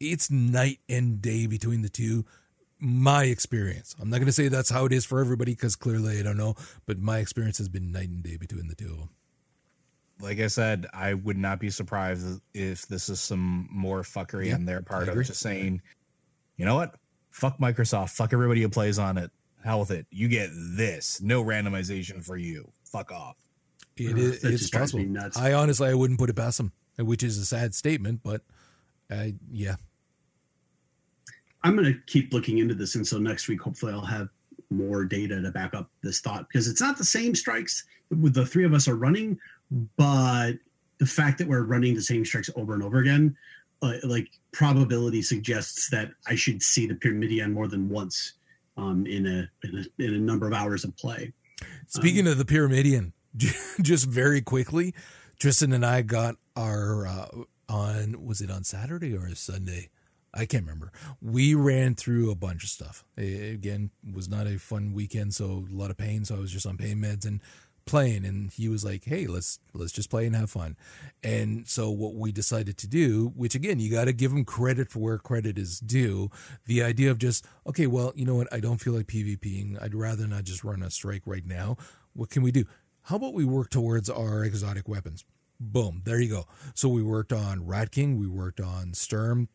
it's 0.00 0.30
night 0.30 0.80
and 0.88 1.20
day 1.22 1.46
between 1.46 1.82
the 1.82 1.88
two. 1.88 2.24
My 2.78 3.24
experience. 3.24 3.96
I'm 3.98 4.10
not 4.10 4.18
going 4.18 4.26
to 4.26 4.32
say 4.32 4.48
that's 4.48 4.68
how 4.68 4.84
it 4.84 4.92
is 4.92 5.06
for 5.06 5.20
everybody 5.20 5.52
because 5.54 5.76
clearly 5.76 6.18
I 6.18 6.22
don't 6.22 6.36
know, 6.36 6.56
but 6.84 6.98
my 6.98 7.18
experience 7.18 7.56
has 7.58 7.70
been 7.70 7.90
night 7.90 8.10
and 8.10 8.22
day 8.22 8.36
between 8.36 8.68
the 8.68 8.74
two 8.74 8.90
of 8.92 8.98
them. 8.98 9.08
Like 10.20 10.40
I 10.40 10.46
said, 10.46 10.86
I 10.94 11.14
would 11.14 11.36
not 11.36 11.60
be 11.60 11.70
surprised 11.70 12.40
if 12.54 12.86
this 12.88 13.08
is 13.08 13.20
some 13.20 13.68
more 13.70 14.02
fuckery 14.02 14.46
Yeah, 14.48 14.54
on 14.54 14.64
their 14.64 14.82
part 14.82 15.08
of 15.08 15.14
just 15.24 15.40
saying, 15.40 15.82
you 16.56 16.64
know 16.64 16.74
what? 16.74 16.94
Fuck 17.30 17.58
Microsoft. 17.58 18.10
Fuck 18.10 18.32
everybody 18.32 18.62
who 18.62 18.68
plays 18.68 18.98
on 18.98 19.18
it. 19.18 19.30
Hell 19.62 19.80
with 19.80 19.90
it. 19.90 20.06
You 20.10 20.28
get 20.28 20.50
this. 20.54 21.20
No 21.20 21.44
randomization 21.44 22.24
for 22.24 22.36
you. 22.36 22.70
Fuck 22.84 23.12
off. 23.12 23.36
It 23.96 24.12
Ugh, 24.12 24.18
is 24.18 24.40
that 24.40 24.52
it's 24.52 24.62
just 24.62 24.74
me 24.74 24.80
possible. 24.80 25.04
nuts. 25.04 25.36
I 25.36 25.52
honestly 25.52 25.88
I 25.88 25.94
wouldn't 25.94 26.18
put 26.18 26.30
it 26.30 26.36
past 26.36 26.58
them, 26.58 26.72
which 26.98 27.22
is 27.22 27.38
a 27.38 27.44
sad 27.44 27.74
statement, 27.74 28.20
but 28.22 28.42
uh, 29.10 29.26
yeah. 29.50 29.76
I'm 31.62 31.74
going 31.76 31.92
to 31.92 31.98
keep 32.06 32.32
looking 32.32 32.58
into 32.58 32.74
this. 32.74 32.94
And 32.94 33.06
so 33.06 33.18
next 33.18 33.48
week, 33.48 33.60
hopefully, 33.60 33.92
I'll 33.92 34.00
have 34.00 34.28
more 34.70 35.04
data 35.04 35.40
to 35.42 35.50
back 35.50 35.74
up 35.74 35.90
this 36.02 36.20
thought 36.20 36.46
because 36.48 36.68
it's 36.68 36.80
not 36.80 36.96
the 36.96 37.04
same 37.04 37.34
strikes 37.34 37.84
with 38.10 38.34
the 38.34 38.46
three 38.46 38.64
of 38.64 38.72
us 38.72 38.86
are 38.88 38.96
running, 38.96 39.38
but 39.70 40.52
the 40.98 41.06
fact 41.06 41.38
that 41.38 41.48
we're 41.48 41.62
running 41.62 41.94
the 41.94 42.02
same 42.02 42.24
strikes 42.24 42.50
over 42.56 42.74
and 42.74 42.82
over 42.82 42.98
again, 42.98 43.36
uh, 43.82 43.94
like 44.04 44.28
probability 44.52 45.22
suggests 45.22 45.90
that 45.90 46.10
I 46.26 46.34
should 46.34 46.62
see 46.62 46.86
the 46.86 46.94
Pyramidion 46.94 47.52
more 47.52 47.68
than 47.68 47.88
once 47.88 48.34
um, 48.76 49.06
in, 49.06 49.26
a, 49.26 49.50
in 49.66 49.78
a 49.78 50.02
in 50.02 50.14
a 50.14 50.18
number 50.18 50.46
of 50.46 50.52
hours 50.52 50.84
of 50.84 50.96
play. 50.96 51.32
Speaking 51.88 52.26
um, 52.26 52.32
of 52.32 52.38
the 52.38 52.44
Pyramidion, 52.44 53.12
just 53.82 54.06
very 54.06 54.40
quickly, 54.40 54.94
Tristan 55.38 55.72
and 55.72 55.84
I 55.84 56.02
got 56.02 56.36
our 56.56 57.06
uh, 57.06 57.28
on 57.68 58.24
was 58.24 58.40
it 58.40 58.50
on 58.50 58.64
Saturday 58.64 59.14
or 59.14 59.34
Sunday? 59.34 59.90
I 60.34 60.44
can't 60.44 60.64
remember. 60.64 60.92
We 61.22 61.54
ran 61.54 61.94
through 61.94 62.30
a 62.30 62.34
bunch 62.34 62.62
of 62.62 62.68
stuff. 62.68 63.04
It, 63.16 63.54
again, 63.54 63.90
was 64.12 64.28
not 64.28 64.46
a 64.46 64.58
fun 64.58 64.92
weekend, 64.92 65.34
so 65.34 65.64
a 65.70 65.74
lot 65.74 65.90
of 65.90 65.96
pain. 65.96 66.26
So 66.26 66.36
I 66.36 66.38
was 66.38 66.50
just 66.50 66.66
on 66.66 66.76
pain 66.76 66.98
meds 66.98 67.24
and 67.24 67.40
playing. 67.86 68.24
And 68.24 68.50
he 68.50 68.68
was 68.68 68.84
like, 68.84 69.04
"Hey, 69.04 69.26
let's 69.26 69.58
let's 69.72 69.92
just 69.92 70.10
play 70.10 70.26
and 70.26 70.36
have 70.36 70.50
fun." 70.50 70.76
And 71.22 71.66
so 71.66 71.90
what 71.90 72.14
we 72.14 72.32
decided 72.32 72.76
to 72.78 72.86
do, 72.86 73.32
which 73.36 73.54
again, 73.54 73.78
you 73.78 73.90
got 73.90 74.04
to 74.04 74.12
give 74.12 74.32
him 74.32 74.44
credit 74.44 74.90
for 74.90 74.98
where 74.98 75.18
credit 75.18 75.58
is 75.58 75.80
due. 75.80 76.30
The 76.66 76.82
idea 76.82 77.10
of 77.10 77.18
just 77.18 77.46
okay, 77.66 77.86
well, 77.86 78.12
you 78.14 78.26
know 78.26 78.34
what? 78.34 78.52
I 78.52 78.60
don't 78.60 78.80
feel 78.80 78.92
like 78.92 79.06
PvPing. 79.06 79.82
I'd 79.82 79.94
rather 79.94 80.26
not 80.26 80.44
just 80.44 80.64
run 80.64 80.82
a 80.82 80.90
strike 80.90 81.22
right 81.26 81.46
now. 81.46 81.76
What 82.12 82.30
can 82.30 82.42
we 82.42 82.50
do? 82.50 82.64
How 83.02 83.16
about 83.16 83.34
we 83.34 83.44
work 83.44 83.70
towards 83.70 84.10
our 84.10 84.44
exotic 84.44 84.88
weapons? 84.88 85.24
Boom, 85.58 86.02
there 86.04 86.20
you 86.20 86.28
go. 86.28 86.46
So 86.74 86.88
we 86.88 87.02
worked 87.02 87.32
on 87.32 87.64
Rat 87.64 87.90
King, 87.92 88.18
we 88.18 88.26
worked 88.26 88.60
on 88.60 88.92
Sturm, 88.94 89.48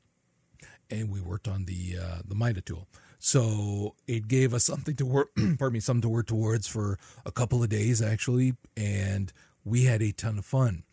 and 0.90 1.12
we 1.12 1.22
worked 1.22 1.48
on 1.48 1.66
the 1.66 1.98
uh, 2.02 2.20
the 2.26 2.36
Mida 2.36 2.62
tool. 2.62 2.88
So 3.24 3.94
it 4.08 4.28
gave 4.28 4.52
us 4.52 4.64
something 4.64 4.96
to 4.96 5.06
work, 5.06 5.30
pardon 5.60 5.74
me, 5.74 5.80
something 5.80 6.02
to 6.02 6.10
work 6.10 6.26
towards 6.26 6.66
for 6.66 6.98
a 7.24 7.32
couple 7.32 7.62
of 7.62 7.70
days 7.70 8.02
actually, 8.02 8.56
and 8.76 9.32
we 9.64 9.84
had 9.84 10.02
a 10.02 10.12
ton 10.12 10.40
of 10.40 10.46
fun. 10.46 10.84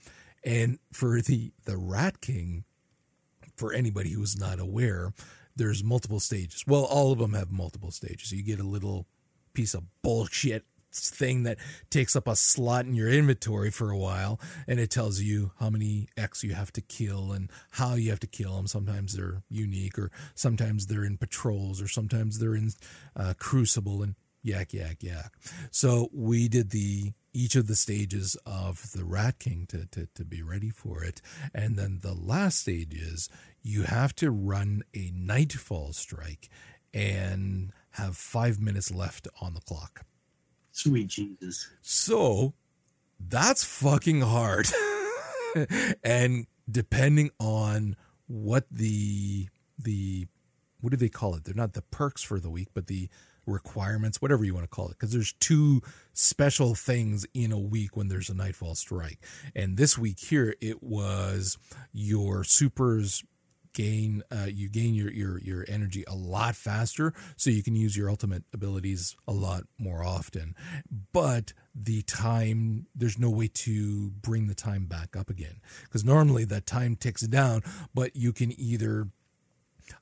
And 0.44 0.78
for 0.92 1.22
the 1.22 1.52
the 1.64 1.78
Rat 1.78 2.20
King, 2.20 2.64
for 3.56 3.72
anybody 3.72 4.10
who's 4.10 4.38
not 4.38 4.60
aware, 4.60 5.14
there's 5.56 5.82
multiple 5.82 6.20
stages. 6.20 6.64
Well, 6.66 6.84
all 6.84 7.12
of 7.12 7.18
them 7.18 7.32
have 7.32 7.50
multiple 7.50 7.90
stages. 7.90 8.30
You 8.30 8.42
get 8.42 8.60
a 8.60 8.68
little 8.68 9.06
piece 9.54 9.72
of 9.72 9.84
bullshit 10.02 10.66
thing 10.98 11.42
that 11.44 11.58
takes 11.90 12.14
up 12.16 12.28
a 12.28 12.36
slot 12.36 12.84
in 12.84 12.94
your 12.94 13.08
inventory 13.08 13.70
for 13.70 13.90
a 13.90 13.98
while 13.98 14.40
and 14.66 14.78
it 14.78 14.90
tells 14.90 15.20
you 15.20 15.52
how 15.58 15.70
many 15.70 16.08
X 16.16 16.44
you 16.44 16.54
have 16.54 16.72
to 16.72 16.80
kill 16.80 17.32
and 17.32 17.50
how 17.72 17.94
you 17.94 18.10
have 18.10 18.20
to 18.20 18.26
kill 18.26 18.56
them. 18.56 18.66
Sometimes 18.66 19.16
they're 19.16 19.42
unique 19.48 19.98
or 19.98 20.10
sometimes 20.34 20.86
they're 20.86 21.04
in 21.04 21.18
patrols 21.18 21.80
or 21.80 21.88
sometimes 21.88 22.38
they're 22.38 22.54
in 22.54 22.70
uh, 23.16 23.34
Crucible 23.38 24.02
and 24.02 24.14
yak, 24.42 24.72
yak, 24.72 25.02
yak. 25.02 25.32
So 25.70 26.08
we 26.12 26.48
did 26.48 26.70
the 26.70 27.12
each 27.32 27.54
of 27.54 27.66
the 27.66 27.76
stages 27.76 28.36
of 28.46 28.90
the 28.92 29.04
Rat 29.04 29.38
King 29.38 29.66
to, 29.68 29.86
to, 29.86 30.08
to 30.14 30.24
be 30.24 30.42
ready 30.42 30.70
for 30.70 31.04
it. 31.04 31.20
And 31.54 31.76
then 31.76 32.00
the 32.02 32.14
last 32.14 32.60
stage 32.60 32.94
is 32.94 33.28
you 33.62 33.82
have 33.82 34.14
to 34.16 34.30
run 34.30 34.82
a 34.94 35.12
nightfall 35.14 35.92
strike 35.92 36.48
and 36.92 37.72
have 37.92 38.16
five 38.16 38.60
minutes 38.60 38.90
left 38.90 39.28
on 39.40 39.54
the 39.54 39.60
clock. 39.60 40.04
Sweet 40.78 41.08
Jesus. 41.08 41.68
So 41.82 42.54
that's 43.18 43.64
fucking 43.64 44.20
hard. 44.20 44.68
and 46.04 46.46
depending 46.70 47.30
on 47.40 47.96
what 48.28 48.64
the 48.70 49.48
the 49.76 50.28
what 50.80 50.90
do 50.90 50.96
they 50.96 51.08
call 51.08 51.34
it? 51.34 51.42
They're 51.42 51.52
not 51.52 51.72
the 51.72 51.82
perks 51.82 52.22
for 52.22 52.38
the 52.38 52.48
week, 52.48 52.68
but 52.74 52.86
the 52.86 53.08
requirements, 53.44 54.22
whatever 54.22 54.44
you 54.44 54.54
want 54.54 54.70
to 54.70 54.74
call 54.74 54.86
it, 54.86 54.90
because 54.90 55.10
there's 55.10 55.32
two 55.40 55.82
special 56.12 56.76
things 56.76 57.26
in 57.34 57.50
a 57.50 57.58
week 57.58 57.96
when 57.96 58.06
there's 58.06 58.30
a 58.30 58.34
nightfall 58.34 58.76
strike. 58.76 59.18
And 59.56 59.76
this 59.78 59.98
week 59.98 60.20
here, 60.20 60.54
it 60.60 60.80
was 60.80 61.58
your 61.92 62.44
supers 62.44 63.24
gain 63.78 64.24
uh, 64.32 64.46
you 64.52 64.68
gain 64.68 64.92
your, 64.92 65.08
your 65.12 65.38
your 65.38 65.64
energy 65.68 66.02
a 66.08 66.14
lot 66.14 66.56
faster 66.56 67.14
so 67.36 67.48
you 67.48 67.62
can 67.62 67.76
use 67.76 67.96
your 67.96 68.10
ultimate 68.10 68.42
abilities 68.52 69.14
a 69.28 69.32
lot 69.32 69.62
more 69.78 70.02
often. 70.02 70.56
But 71.12 71.52
the 71.76 72.02
time 72.02 72.86
there's 72.92 73.20
no 73.20 73.30
way 73.30 73.46
to 73.46 74.10
bring 74.10 74.48
the 74.48 74.54
time 74.54 74.86
back 74.86 75.14
up 75.16 75.30
again 75.30 75.60
because 75.84 76.04
normally 76.04 76.44
that 76.44 76.66
time 76.66 76.96
ticks 76.96 77.22
down 77.22 77.62
but 77.94 78.16
you 78.16 78.32
can 78.32 78.52
either 78.60 79.06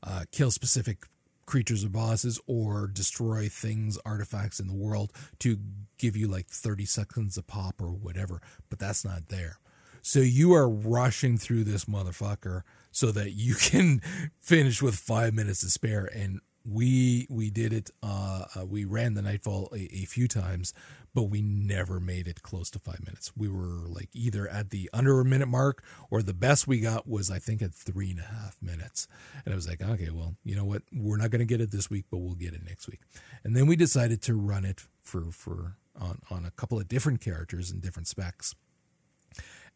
uh, 0.03 0.25
kill 0.33 0.51
specific 0.51 1.05
creatures 1.45 1.85
or 1.85 1.91
bosses 1.91 2.41
or 2.47 2.87
destroy 2.87 3.47
things 3.47 3.99
artifacts 4.07 4.59
in 4.59 4.69
the 4.69 4.75
world 4.75 5.13
to 5.39 5.59
give 5.99 6.17
you 6.17 6.27
like 6.27 6.47
30 6.49 6.87
seconds 6.87 7.37
a 7.37 7.43
pop 7.43 7.75
or 7.83 7.89
whatever 7.89 8.41
but 8.71 8.79
that's 8.79 9.05
not 9.05 9.29
there. 9.29 9.59
So 10.01 10.21
you 10.21 10.55
are 10.55 10.69
rushing 10.69 11.37
through 11.37 11.65
this 11.65 11.87
motherfucker 11.87 12.63
so 12.97 13.13
that 13.13 13.33
you 13.33 13.55
can 13.61 14.01
finish 14.41 14.81
with 14.81 14.95
five 14.95 15.35
minutes 15.35 15.61
to 15.61 15.69
spare. 15.69 16.07
And 16.07 16.41
we 16.65 17.27
we 17.29 17.51
did 17.51 17.73
it. 17.73 17.91
Uh, 18.03 18.45
uh, 18.57 18.67
we 18.67 18.85
ran 18.85 19.15
the 19.15 19.23
nightfall 19.23 19.69
a, 19.73 19.85
a, 19.95 20.05
few 20.07 20.27
times, 20.27 20.73
but 21.15 21.25
we 21.25 21.41
never 21.41 22.01
made 22.01 22.27
it 22.27 22.43
close 22.43 22.71
to 22.71 22.81
five 22.81 22.99
minutes. 23.05 23.31
We 23.37 23.49
were 23.49 23.87
like 23.87 24.09
either 24.15 24.49
at 24.49 24.71
the 24.71 24.91
under 24.93 25.21
a 25.21 25.25
minute 25.25 25.47
mark, 25.47 25.85
or 26.11 26.23
the 26.23 26.35
best 26.35 26.67
we 26.67 26.81
got 26.81 27.07
was 27.07 27.31
I 27.31 27.39
think 27.39 27.63
at 27.63 27.73
three 27.73 28.11
and 28.11 28.19
a 28.19 28.23
half 28.25 28.57
minutes. 28.61 29.07
And 29.45 29.53
I 29.53 29.57
was 29.57 29.69
like, 29.69 29.81
okay, 29.81 30.11
well, 30.11 30.35
you 30.43 30.57
know 30.57 30.65
what? 30.65 30.83
We're 30.93 31.19
not 31.19 31.31
going 31.31 31.41
to 31.41 31.45
get 31.45 31.61
it 31.61 31.71
this 31.71 31.89
week, 31.89 32.07
but 32.11 32.19
we'll 32.19 32.35
get 32.35 32.55
it 32.55 32.65
next 32.65 32.89
week. 32.89 33.01
And 33.45 33.55
then 33.55 33.67
we 33.67 33.77
decided 33.77 34.23
to 34.23 34.35
run 34.35 34.65
it 34.65 34.87
for 35.03 35.31
for 35.31 35.77
on 36.01 36.19
on 36.31 36.45
a 36.45 36.51
couple 36.51 36.81
of 36.81 36.89
different 36.89 37.21
characters 37.21 37.71
and 37.71 37.81
different 37.81 38.09
specs. 38.09 38.57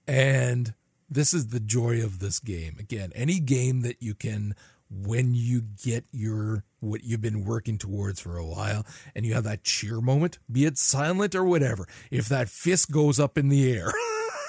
And 0.09 0.75
this 1.11 1.35
is 1.35 1.49
the 1.49 1.61
joy 1.61 2.03
of 2.03 2.21
this 2.21 2.39
game. 2.39 2.77
Again, 2.79 3.11
any 3.15 3.41
game 3.41 3.83
that 3.83 4.03
you 4.03 4.15
can 4.15 4.55
when 4.91 5.35
you 5.35 5.61
get 5.61 6.05
your 6.13 6.65
what 6.81 7.05
you've 7.05 7.21
been 7.21 7.45
working 7.45 7.79
towards 7.79 8.21
for 8.21 8.37
a 8.37 8.47
while 8.47 8.85
and 9.15 9.25
you 9.27 9.35
have 9.35 9.45
that 9.45 9.65
cheer 9.65 10.01
moment, 10.01 10.39
be 10.51 10.65
it 10.65 10.79
silent 10.79 11.35
or 11.35 11.45
whatever. 11.45 11.87
If 12.11 12.29
that 12.29 12.49
fist 12.49 12.91
goes 12.91 13.21
up 13.21 13.37
in 13.37 13.49
the 13.49 13.73
air 13.73 13.93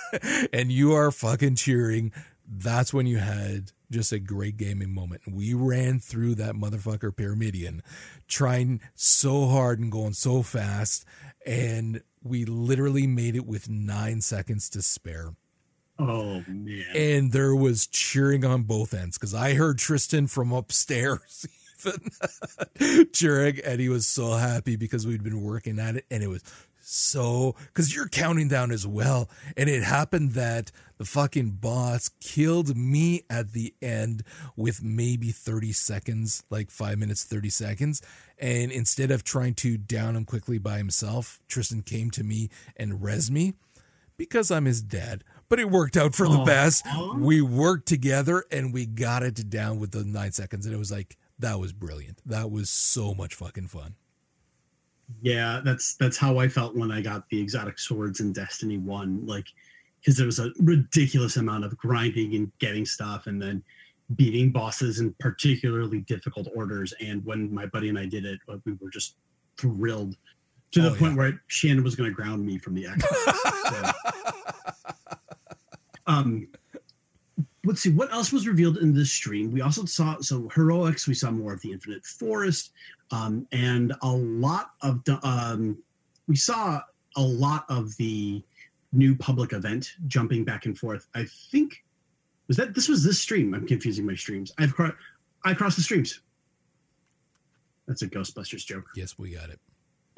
and 0.53 0.71
you 0.71 0.93
are 0.93 1.11
fucking 1.11 1.55
cheering, 1.55 2.11
that's 2.47 2.93
when 2.93 3.05
you 3.05 3.17
had 3.17 3.71
just 3.91 4.11
a 4.11 4.19
great 4.19 4.57
gaming 4.57 4.93
moment. 4.93 5.21
We 5.27 5.53
ran 5.53 5.99
through 5.99 6.35
that 6.35 6.55
motherfucker 6.55 7.11
Pyramidion, 7.11 7.81
trying 8.27 8.81
so 8.95 9.47
hard 9.47 9.79
and 9.79 9.91
going 9.91 10.13
so 10.13 10.41
fast, 10.41 11.05
and 11.45 12.01
we 12.23 12.45
literally 12.45 13.05
made 13.05 13.35
it 13.35 13.45
with 13.45 13.69
nine 13.69 14.21
seconds 14.21 14.69
to 14.71 14.81
spare. 14.81 15.33
Oh 16.01 16.43
man! 16.47 16.85
And 16.95 17.31
there 17.31 17.55
was 17.55 17.85
cheering 17.85 18.43
on 18.43 18.63
both 18.63 18.93
ends 18.93 19.17
because 19.17 19.35
I 19.35 19.53
heard 19.53 19.77
Tristan 19.77 20.27
from 20.27 20.51
upstairs 20.51 21.45
even 21.85 23.07
cheering, 23.13 23.59
and 23.63 23.79
he 23.79 23.89
was 23.89 24.07
so 24.07 24.31
happy 24.33 24.75
because 24.75 25.05
we'd 25.05 25.23
been 25.23 25.41
working 25.41 25.79
at 25.79 25.97
it, 25.97 26.05
and 26.09 26.23
it 26.23 26.27
was 26.27 26.43
so 26.83 27.55
because 27.67 27.95
you're 27.95 28.09
counting 28.09 28.47
down 28.47 28.71
as 28.71 28.87
well, 28.87 29.29
and 29.55 29.69
it 29.69 29.83
happened 29.83 30.31
that 30.31 30.71
the 30.97 31.05
fucking 31.05 31.51
boss 31.51 32.09
killed 32.19 32.75
me 32.75 33.23
at 33.29 33.53
the 33.53 33.73
end 33.81 34.23
with 34.55 34.83
maybe 34.83 35.31
30 35.31 35.71
seconds, 35.71 36.43
like 36.49 36.69
five 36.69 36.99
minutes, 36.99 37.23
30 37.23 37.49
seconds. 37.49 38.01
And 38.37 38.71
instead 38.71 39.09
of 39.09 39.23
trying 39.23 39.55
to 39.55 39.77
down 39.77 40.15
him 40.15 40.25
quickly 40.25 40.59
by 40.59 40.77
himself, 40.77 41.39
Tristan 41.47 41.81
came 41.81 42.11
to 42.11 42.23
me 42.23 42.49
and 42.77 43.01
res 43.01 43.31
me 43.31 43.53
because 44.15 44.51
I'm 44.51 44.65
his 44.65 44.83
dad 44.83 45.23
but 45.51 45.59
it 45.59 45.69
worked 45.69 45.97
out 45.97 46.15
for 46.15 46.29
the 46.29 46.39
oh. 46.39 46.45
best. 46.45 46.87
We 47.17 47.41
worked 47.41 47.85
together 47.85 48.45
and 48.51 48.73
we 48.73 48.85
got 48.85 49.21
it 49.21 49.49
down 49.49 49.79
with 49.81 49.91
the 49.91 50.05
nine 50.05 50.31
seconds, 50.31 50.65
and 50.65 50.73
it 50.73 50.77
was 50.77 50.93
like 50.93 51.17
that 51.39 51.59
was 51.59 51.73
brilliant. 51.73 52.19
That 52.25 52.49
was 52.49 52.69
so 52.69 53.13
much 53.13 53.35
fucking 53.35 53.67
fun. 53.67 53.95
Yeah, 55.21 55.59
that's 55.63 55.95
that's 55.95 56.15
how 56.15 56.39
I 56.39 56.47
felt 56.47 56.73
when 56.73 56.89
I 56.89 57.01
got 57.01 57.27
the 57.29 57.41
exotic 57.41 57.79
swords 57.79 58.21
in 58.21 58.31
Destiny 58.31 58.77
One. 58.77 59.25
Like, 59.25 59.47
because 59.99 60.15
there 60.15 60.25
was 60.25 60.39
a 60.39 60.51
ridiculous 60.61 61.35
amount 61.35 61.65
of 61.65 61.75
grinding 61.75 62.33
and 62.35 62.49
getting 62.59 62.85
stuff, 62.85 63.27
and 63.27 63.41
then 63.41 63.61
beating 64.15 64.51
bosses 64.51 65.01
in 65.01 65.13
particularly 65.19 65.99
difficult 66.01 66.47
orders. 66.55 66.93
And 67.01 67.25
when 67.25 67.53
my 67.53 67.65
buddy 67.65 67.89
and 67.89 67.99
I 67.99 68.05
did 68.05 68.23
it, 68.23 68.39
we 68.65 68.71
were 68.79 68.89
just 68.89 69.17
thrilled 69.57 70.15
to 70.71 70.81
the 70.81 70.91
oh, 70.91 70.95
point 70.95 71.11
yeah. 71.11 71.17
where 71.17 71.43
Shannon 71.47 71.83
was 71.83 71.95
going 71.95 72.09
to 72.09 72.15
ground 72.15 72.45
me 72.45 72.57
from 72.57 72.73
the 72.73 72.85
Xbox. 72.85 73.93
so. 74.33 74.40
Um, 76.07 76.47
let's 77.65 77.81
see 77.81 77.91
what 77.91 78.11
else 78.11 78.31
was 78.31 78.47
revealed 78.47 78.77
in 78.77 78.93
this 78.93 79.11
stream. 79.11 79.51
We 79.51 79.61
also 79.61 79.85
saw 79.85 80.19
so 80.21 80.49
heroics. 80.49 81.07
We 81.07 81.13
saw 81.13 81.31
more 81.31 81.53
of 81.53 81.61
the 81.61 81.71
Infinite 81.71 82.05
Forest, 82.05 82.71
um, 83.11 83.47
and 83.51 83.93
a 84.01 84.09
lot 84.09 84.71
of 84.81 85.03
the, 85.03 85.19
um, 85.27 85.77
we 86.27 86.35
saw 86.35 86.81
a 87.15 87.21
lot 87.21 87.65
of 87.69 87.95
the 87.97 88.43
new 88.93 89.15
public 89.15 89.53
event 89.53 89.93
jumping 90.07 90.43
back 90.43 90.65
and 90.65 90.77
forth. 90.77 91.07
I 91.15 91.25
think 91.51 91.83
was 92.47 92.57
that 92.57 92.73
this 92.73 92.89
was 92.89 93.03
this 93.03 93.19
stream. 93.19 93.53
I'm 93.53 93.67
confusing 93.67 94.05
my 94.05 94.15
streams. 94.15 94.51
I've 94.57 94.73
cro- 94.73 94.95
I 95.45 95.53
crossed 95.53 95.77
the 95.77 95.83
streams. 95.83 96.21
That's 97.87 98.01
a 98.01 98.07
Ghostbusters 98.07 98.65
joke. 98.65 98.85
Yes, 98.95 99.17
we 99.17 99.31
got 99.31 99.49
it. 99.49 99.59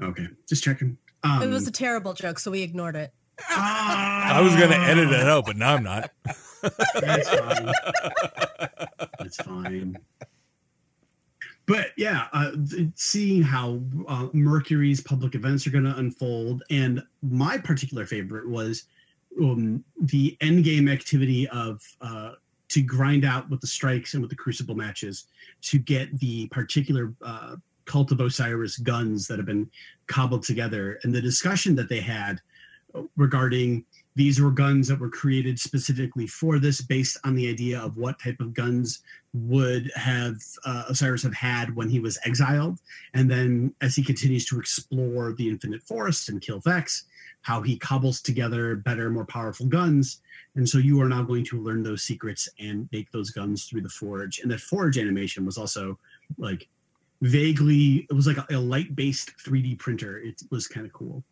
Okay, 0.01 0.27
just 0.47 0.63
checking. 0.63 0.97
Um, 1.23 1.43
it 1.43 1.47
was 1.47 1.67
a 1.67 1.71
terrible 1.71 2.13
joke, 2.13 2.39
so 2.39 2.51
we 2.51 2.61
ignored 2.61 2.95
it. 2.95 3.13
I 3.49 4.39
was 4.41 4.53
gonna 4.53 4.75
edit 4.75 5.11
it 5.11 5.21
out, 5.21 5.45
but 5.45 5.57
now 5.57 5.75
I'm 5.75 5.83
not. 5.83 6.11
That's 6.99 7.29
fine. 7.29 7.71
That's 9.19 9.37
fine. 9.37 9.97
But 11.65 11.87
yeah, 11.97 12.27
uh, 12.33 12.51
seeing 12.95 13.41
how 13.41 13.81
uh, 14.07 14.27
Mercury's 14.33 15.01
public 15.01 15.33
events 15.33 15.65
are 15.65 15.69
going 15.69 15.85
to 15.85 15.95
unfold, 15.95 16.63
and 16.69 17.01
my 17.21 17.57
particular 17.57 18.05
favorite 18.05 18.49
was 18.49 18.83
um, 19.41 19.83
the 20.01 20.37
end 20.41 20.65
game 20.65 20.89
activity 20.89 21.47
of 21.49 21.81
uh, 22.01 22.31
to 22.69 22.81
grind 22.81 23.23
out 23.23 23.49
with 23.49 23.61
the 23.61 23.67
strikes 23.67 24.13
and 24.13 24.21
with 24.21 24.29
the 24.29 24.35
Crucible 24.35 24.75
matches 24.75 25.25
to 25.61 25.79
get 25.79 26.19
the 26.19 26.47
particular 26.47 27.13
uh, 27.21 27.55
Cult 27.85 28.11
of 28.11 28.19
Osiris 28.19 28.77
guns 28.77 29.27
that 29.27 29.37
have 29.37 29.45
been 29.45 29.69
cobbled 30.07 30.43
together, 30.43 30.99
and 31.03 31.13
the 31.13 31.21
discussion 31.21 31.75
that 31.75 31.87
they 31.87 32.01
had 32.01 32.41
regarding 33.15 33.85
these 34.15 34.39
were 34.39 34.51
guns 34.51 34.87
that 34.87 34.99
were 34.99 35.09
created 35.09 35.59
specifically 35.59 36.27
for 36.27 36.59
this 36.59 36.81
based 36.81 37.17
on 37.23 37.35
the 37.35 37.49
idea 37.49 37.79
of 37.79 37.97
what 37.97 38.19
type 38.19 38.39
of 38.39 38.53
guns 38.53 39.01
would 39.33 39.91
have 39.95 40.35
uh, 40.65 40.83
osiris 40.87 41.23
have 41.23 41.33
had 41.33 41.75
when 41.75 41.89
he 41.89 41.99
was 41.99 42.19
exiled. 42.23 42.79
And 43.15 43.29
then 43.29 43.73
as 43.81 43.95
he 43.95 44.03
continues 44.03 44.45
to 44.45 44.59
explore 44.59 45.33
the 45.33 45.49
infinite 45.49 45.81
forest 45.83 46.29
and 46.29 46.41
kill 46.41 46.59
vex 46.59 47.05
how 47.41 47.61
he 47.61 47.77
cobbles 47.77 48.21
together 48.21 48.75
better 48.75 49.09
more 49.09 49.25
powerful 49.25 49.65
guns. 49.65 50.21
And 50.55 50.67
so 50.67 50.77
you 50.77 51.01
are 51.01 51.09
now 51.09 51.23
going 51.23 51.43
to 51.45 51.61
learn 51.61 51.83
those 51.83 52.03
secrets 52.03 52.47
and 52.59 52.87
make 52.91 53.11
those 53.11 53.31
guns 53.31 53.65
through 53.65 53.81
the 53.81 53.89
forge. 53.89 54.39
And 54.39 54.51
that 54.51 54.61
forge 54.61 54.97
animation 54.97 55.45
was 55.45 55.57
also 55.57 55.99
like 56.37 56.69
vaguely 57.21 58.07
it 58.09 58.13
was 58.13 58.27
like 58.27 58.37
a, 58.37 58.45
a 58.51 58.57
light 58.57 58.95
based 58.95 59.33
3d 59.45 59.77
printer. 59.79 60.19
It 60.19 60.41
was 60.51 60.67
kind 60.67 60.85
of 60.85 60.93
cool 60.93 61.23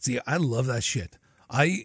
See, 0.00 0.18
I 0.26 0.38
love 0.38 0.66
that 0.66 0.82
shit. 0.82 1.18
I, 1.50 1.84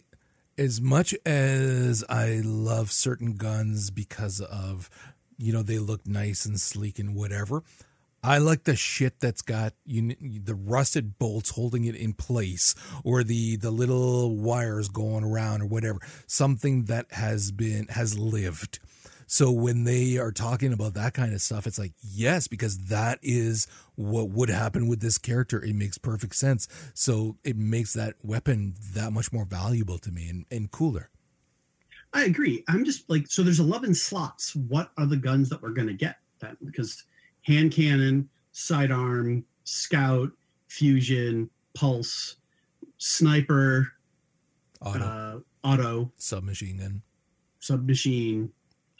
as 0.58 0.80
much 0.80 1.14
as 1.26 2.02
I 2.08 2.42
love 2.44 2.90
certain 2.92 3.34
guns 3.34 3.92
because 3.92 4.40
of, 4.40 4.90
you 5.38 5.52
know, 5.52 5.62
they 5.62 5.80
look 5.80 6.08
nice 6.08 6.46
and 6.46 6.60
sleek 6.60 6.98
and 6.98 7.14
whatever. 7.14 7.62
I 8.24 8.38
like 8.40 8.64
the 8.64 8.76
shit 8.76 9.20
that's 9.20 9.44
got 9.44 9.74
you 9.86 10.16
the 10.20 10.56
rusted 10.56 11.20
bolts 11.20 11.52
holding 11.52 11.86
it 11.86 11.94
in 11.94 12.14
place, 12.14 12.74
or 13.04 13.24
the 13.24 13.56
the 13.58 13.70
little 13.70 14.36
wires 14.36 14.90
going 14.90 15.24
around, 15.24 15.62
or 15.62 15.68
whatever. 15.68 16.00
Something 16.26 16.86
that 16.86 17.12
has 17.12 17.52
been 17.52 17.86
has 17.90 18.18
lived. 18.18 18.80
So 19.28 19.52
when 19.52 19.84
they 19.84 20.18
are 20.18 20.32
talking 20.32 20.72
about 20.72 20.94
that 20.94 21.14
kind 21.14 21.34
of 21.34 21.42
stuff, 21.42 21.66
it's 21.66 21.80
like, 21.80 21.94
yes, 22.02 22.48
because 22.48 22.78
that 22.86 23.20
is 23.22 23.68
what 23.96 24.30
would 24.30 24.50
happen 24.50 24.88
with 24.88 25.00
this 25.00 25.18
character. 25.18 25.64
It 25.64 25.76
makes 25.76 25.98
perfect 25.98 26.36
sense. 26.36 26.68
So 26.94 27.38
it 27.44 27.58
makes 27.58 27.94
that 27.94 28.16
weapon 28.24 28.76
that 28.94 29.12
much 29.12 29.34
more 29.34 29.46
valuable 29.46 29.98
to 30.00 30.12
me 30.12 30.30
and, 30.30 30.46
and 30.52 30.72
cooler. 30.72 31.10
I 32.14 32.24
agree. 32.24 32.64
I'm 32.68 32.86
just 32.86 33.10
like, 33.10 33.28
so 33.28 33.44
there's 33.44 33.60
11 33.60 33.94
slots. 33.96 34.56
What 34.56 34.92
are 34.98 35.06
the 35.06 35.18
guns 35.18 35.50
that 35.50 35.62
we're 35.62 35.72
going 35.72 35.88
to 35.88 35.94
get 35.94 36.18
then? 36.40 36.56
Because 36.64 37.04
hand 37.42 37.72
cannon, 37.72 38.30
sidearm, 38.52 39.44
scout, 39.66 40.30
fusion, 40.68 41.50
pulse, 41.74 42.38
sniper, 42.98 43.92
Auto, 44.82 45.04
uh, 45.04 45.40
auto, 45.68 46.12
submachine 46.18 46.78
gun. 46.78 47.02
submachine, 47.60 48.52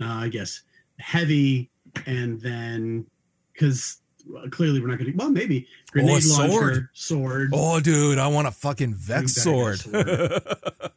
uh, 0.02 0.06
I 0.06 0.30
guess 0.30 0.62
heavy, 1.00 1.70
and 2.06 2.40
then 2.42 3.06
because 3.54 3.98
clearly 4.52 4.82
we're 4.82 4.88
not 4.88 4.98
going 5.00 5.12
to. 5.12 5.18
Well, 5.18 5.30
maybe 5.30 5.68
grenade 5.92 6.24
Oh, 6.26 6.38
launcher, 6.38 6.50
sword. 6.52 6.90
sword. 6.94 7.50
Oh, 7.54 7.80
dude, 7.80 8.18
I 8.18 8.28
want 8.28 8.48
a 8.48 8.52
fucking 8.52 8.94
Vex 8.96 9.36
better 9.46 9.76
sword. 9.78 9.82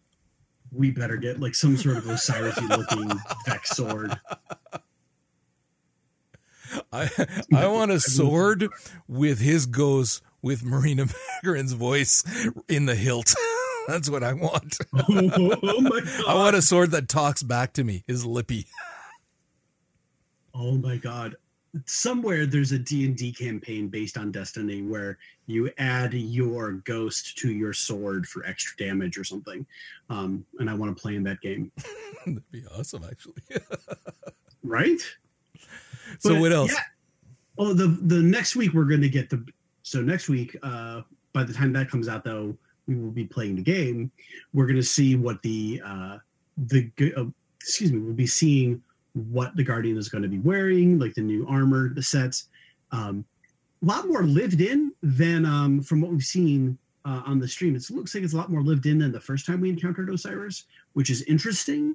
We 0.70 0.90
better 0.90 1.16
get 1.16 1.40
like 1.40 1.54
some 1.54 1.78
sort 1.78 1.96
of 1.96 2.06
Osiris 2.08 2.60
looking 2.60 3.10
Vex 3.46 3.70
sword. 3.70 4.14
I 6.92 7.08
I 7.54 7.66
want 7.68 7.90
a 7.90 7.98
sword 8.16 8.68
with 9.08 9.40
his 9.40 9.64
goes 9.64 10.20
with 10.42 10.64
Marina 10.64 11.06
Magarin's 11.06 11.72
voice 11.72 12.22
in 12.68 12.84
the 12.84 12.94
hilt. 12.94 13.34
That's 13.88 14.10
what 14.10 14.22
I 14.22 14.34
want. 14.34 14.76
oh 15.08 15.80
my 15.80 16.00
god! 16.00 16.24
I 16.28 16.34
want 16.34 16.54
a 16.54 16.60
sword 16.60 16.90
that 16.90 17.08
talks 17.08 17.42
back 17.42 17.72
to 17.72 17.84
me. 17.84 18.04
Is 18.06 18.24
lippy. 18.24 18.66
Oh 20.54 20.72
my 20.72 20.98
god. 20.98 21.36
Somewhere 21.86 22.44
there's 22.44 22.72
a 22.72 22.78
D&D 22.78 23.32
campaign 23.32 23.88
based 23.88 24.18
on 24.18 24.30
Destiny 24.30 24.82
where 24.82 25.18
you 25.46 25.70
add 25.78 26.12
your 26.12 26.72
ghost 26.72 27.38
to 27.38 27.50
your 27.50 27.72
sword 27.72 28.26
for 28.26 28.44
extra 28.44 28.76
damage 28.76 29.16
or 29.16 29.24
something. 29.24 29.64
Um, 30.10 30.44
and 30.58 30.68
I 30.68 30.74
want 30.74 30.94
to 30.94 31.00
play 31.00 31.14
in 31.14 31.22
that 31.24 31.40
game. 31.40 31.70
That'd 32.26 32.50
be 32.50 32.64
awesome, 32.78 33.04
actually. 33.04 33.42
Right? 34.64 35.00
so 36.18 36.34
But, 36.34 36.40
what 36.40 36.52
else? 36.52 36.72
Yeah. 36.72 36.80
Oh, 37.58 37.72
the 37.72 37.86
the 38.02 38.20
next 38.20 38.54
week 38.56 38.74
we're 38.74 38.84
going 38.84 39.00
to 39.00 39.08
get 39.08 39.30
the 39.30 39.46
so 39.82 40.02
next 40.02 40.28
week 40.28 40.56
uh 40.62 41.02
by 41.32 41.44
the 41.44 41.54
time 41.54 41.72
that 41.72 41.88
comes 41.88 42.08
out 42.08 42.24
though 42.24 42.56
we 42.88 42.96
will 42.96 43.10
be 43.10 43.24
playing 43.24 43.56
the 43.56 43.62
game. 43.62 44.10
We're 44.52 44.66
going 44.66 44.76
to 44.76 44.82
see 44.82 45.14
what 45.14 45.40
the 45.42 45.80
uh 45.84 46.18
the 46.56 46.90
uh, 47.16 47.26
excuse 47.60 47.92
me, 47.92 48.00
we'll 48.00 48.14
be 48.14 48.26
seeing 48.26 48.82
what 49.12 49.54
the 49.56 49.62
guardian 49.62 49.96
is 49.96 50.08
going 50.08 50.22
to 50.22 50.28
be 50.28 50.38
wearing, 50.38 50.98
like 50.98 51.14
the 51.14 51.20
new 51.20 51.46
armor, 51.46 51.92
the 51.94 52.02
sets. 52.02 52.48
Um 52.90 53.24
a 53.80 53.86
lot 53.86 54.08
more 54.08 54.24
lived 54.24 54.60
in 54.60 54.92
than 55.02 55.44
um 55.44 55.82
from 55.82 56.00
what 56.00 56.10
we've 56.10 56.22
seen 56.22 56.76
uh, 57.04 57.22
on 57.24 57.38
the 57.38 57.46
stream. 57.46 57.76
It 57.76 57.88
looks 57.90 58.14
like 58.14 58.24
it's 58.24 58.34
a 58.34 58.36
lot 58.36 58.50
more 58.50 58.62
lived 58.62 58.86
in 58.86 58.98
than 58.98 59.12
the 59.12 59.20
first 59.20 59.46
time 59.46 59.60
we 59.60 59.70
encountered 59.70 60.10
Osiris, 60.10 60.64
which 60.94 61.10
is 61.10 61.22
interesting 61.22 61.94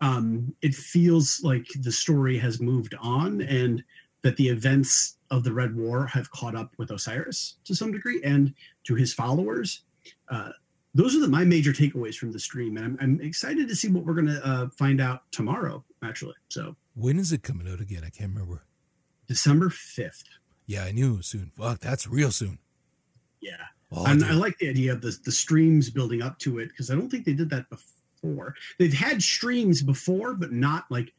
um, 0.00 0.54
it 0.62 0.74
feels 0.74 1.42
like 1.42 1.66
the 1.80 1.92
story 1.92 2.36
has 2.38 2.60
moved 2.60 2.94
on 3.00 3.40
and 3.42 3.82
that 4.22 4.36
the 4.36 4.48
events 4.48 5.16
of 5.30 5.44
the 5.44 5.52
Red 5.52 5.74
War 5.74 6.06
have 6.06 6.30
caught 6.30 6.54
up 6.54 6.72
with 6.76 6.90
Osiris 6.90 7.56
to 7.64 7.74
some 7.74 7.92
degree 7.92 8.20
and 8.22 8.52
to 8.84 8.94
his 8.94 9.14
followers. 9.14 9.82
Uh, 10.28 10.50
those 10.94 11.16
are 11.16 11.20
the, 11.20 11.28
my 11.28 11.44
major 11.44 11.72
takeaways 11.72 12.14
from 12.16 12.30
the 12.32 12.38
stream, 12.38 12.76
and 12.76 12.86
I'm, 12.86 12.98
I'm 13.00 13.20
excited 13.20 13.68
to 13.68 13.74
see 13.76 13.88
what 13.88 14.04
we're 14.04 14.14
going 14.14 14.26
to 14.28 14.46
uh, 14.46 14.68
find 14.78 15.00
out 15.00 15.22
tomorrow. 15.32 15.84
Actually, 16.04 16.34
so 16.48 16.76
When 16.94 17.18
is 17.18 17.32
it 17.32 17.42
coming 17.42 17.68
out 17.70 17.80
again? 17.80 18.02
I 18.06 18.10
can't 18.10 18.32
remember. 18.32 18.64
December 19.26 19.70
fifth. 19.70 20.22
Yeah, 20.66 20.84
I 20.84 20.92
knew 20.92 21.20
soon. 21.22 21.50
Fuck, 21.58 21.80
that's 21.80 22.06
real 22.06 22.30
soon. 22.30 22.58
Yeah, 23.40 23.56
Oh, 23.92 24.04
and. 24.06 24.24
I 24.24 24.32
like 24.32 24.56
the 24.58 24.68
idea 24.68 24.92
of 24.92 25.00
the 25.00 25.16
the 25.24 25.32
streams 25.32 25.90
building 25.90 26.22
up 26.22 26.38
to 26.40 26.58
it 26.58 26.68
because 26.68 26.90
I 26.90 26.94
don't 26.94 27.08
think 27.10 27.24
they 27.24 27.32
did 27.32 27.50
that 27.50 27.66
before. 27.70 28.54
They've 28.78 28.92
had 28.92 29.22
streams 29.22 29.82
before, 29.82 30.34
but 30.34 30.52
not 30.52 30.84
like 30.90 31.12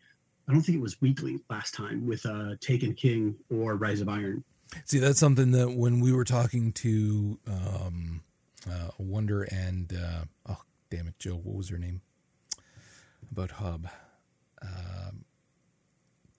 I 0.47 0.53
don't 0.53 0.61
think 0.61 0.77
it 0.77 0.81
was 0.81 0.99
weekly 1.01 1.39
last 1.49 1.73
time 1.73 2.05
with 2.07 2.25
uh 2.25 2.55
Taken 2.61 2.93
King 2.93 3.35
or 3.49 3.75
Rise 3.75 4.01
of 4.01 4.09
Iron. 4.09 4.43
See, 4.85 4.99
that's 4.99 5.19
something 5.19 5.51
that 5.51 5.71
when 5.71 5.99
we 5.99 6.11
were 6.11 6.25
talking 6.25 6.71
to 6.73 7.39
um, 7.47 8.21
uh, 8.69 8.89
Wonder 8.97 9.43
and 9.43 9.93
uh, 9.93 10.25
oh 10.47 10.61
damn 10.89 11.07
it, 11.07 11.19
Joe, 11.19 11.35
what 11.35 11.55
was 11.55 11.69
her 11.69 11.77
name? 11.77 12.01
About 13.31 13.51
Hub. 13.51 13.87
Um, 14.61 15.25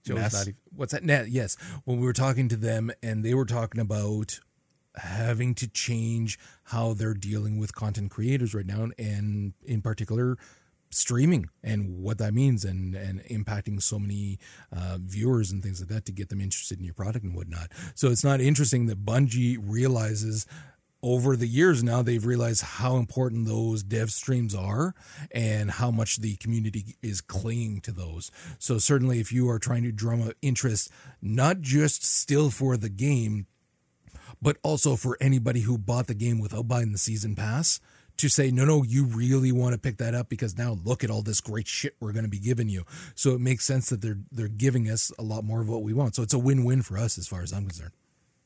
Joe's 0.04 0.32
not 0.32 0.42
even, 0.42 0.56
what's 0.74 0.92
that? 0.92 1.28
Yes. 1.28 1.56
When 1.84 1.98
we 1.98 2.06
were 2.06 2.12
talking 2.12 2.48
to 2.48 2.56
them, 2.56 2.92
and 3.02 3.24
they 3.24 3.34
were 3.34 3.44
talking 3.44 3.80
about 3.80 4.40
having 4.94 5.54
to 5.56 5.68
change 5.68 6.38
how 6.64 6.94
they're 6.94 7.12
dealing 7.14 7.58
with 7.58 7.74
content 7.74 8.10
creators 8.10 8.54
right 8.54 8.66
now, 8.66 8.88
and 8.98 9.52
in 9.64 9.82
particular, 9.82 10.38
streaming 10.90 11.48
and 11.64 11.98
what 11.98 12.18
that 12.18 12.32
means 12.32 12.64
and 12.64 12.94
and 12.94 13.20
impacting 13.24 13.82
so 13.82 13.98
many 13.98 14.38
uh, 14.74 14.96
viewers 15.00 15.50
and 15.50 15.62
things 15.62 15.80
like 15.80 15.88
that 15.88 16.04
to 16.06 16.12
get 16.12 16.28
them 16.28 16.40
interested 16.40 16.78
in 16.78 16.84
your 16.84 16.94
product 16.94 17.24
and 17.24 17.34
whatnot. 17.34 17.70
So 17.94 18.10
it's 18.10 18.24
not 18.24 18.40
interesting 18.40 18.86
that 18.86 19.04
Bungie 19.04 19.58
realizes 19.60 20.46
over 21.06 21.36
the 21.36 21.46
years 21.46 21.84
now 21.84 22.02
they've 22.02 22.26
realized 22.26 22.64
how 22.64 22.96
important 22.96 23.46
those 23.46 23.84
dev 23.84 24.10
streams 24.10 24.56
are 24.56 24.92
and 25.30 25.70
how 25.70 25.88
much 25.88 26.16
the 26.16 26.34
community 26.36 26.96
is 27.00 27.20
clinging 27.20 27.80
to 27.80 27.92
those. 27.92 28.32
So 28.58 28.78
certainly 28.78 29.20
if 29.20 29.30
you 29.30 29.48
are 29.48 29.60
trying 29.60 29.84
to 29.84 29.92
drum 29.92 30.20
up 30.26 30.34
interest 30.42 30.90
not 31.22 31.60
just 31.60 32.04
still 32.04 32.50
for 32.50 32.76
the 32.76 32.88
game 32.88 33.46
but 34.42 34.56
also 34.64 34.96
for 34.96 35.16
anybody 35.20 35.60
who 35.60 35.78
bought 35.78 36.08
the 36.08 36.14
game 36.14 36.40
without 36.40 36.66
buying 36.66 36.90
the 36.90 36.98
season 36.98 37.36
pass 37.36 37.78
to 38.16 38.28
say 38.28 38.50
no 38.50 38.64
no 38.64 38.82
you 38.82 39.04
really 39.04 39.52
want 39.52 39.74
to 39.74 39.78
pick 39.78 39.98
that 39.98 40.12
up 40.12 40.28
because 40.28 40.58
now 40.58 40.76
look 40.84 41.04
at 41.04 41.10
all 41.10 41.22
this 41.22 41.40
great 41.40 41.68
shit 41.68 41.94
we're 42.00 42.12
going 42.12 42.24
to 42.24 42.30
be 42.30 42.40
giving 42.40 42.68
you. 42.68 42.82
So 43.14 43.30
it 43.30 43.40
makes 43.40 43.64
sense 43.64 43.90
that 43.90 44.02
they're 44.02 44.18
they're 44.32 44.48
giving 44.48 44.90
us 44.90 45.12
a 45.20 45.22
lot 45.22 45.44
more 45.44 45.60
of 45.60 45.68
what 45.68 45.84
we 45.84 45.92
want. 45.92 46.16
So 46.16 46.24
it's 46.24 46.34
a 46.34 46.38
win-win 46.38 46.82
for 46.82 46.98
us 46.98 47.16
as 47.16 47.28
far 47.28 47.42
as 47.42 47.52
i'm 47.52 47.66
concerned 47.66 47.92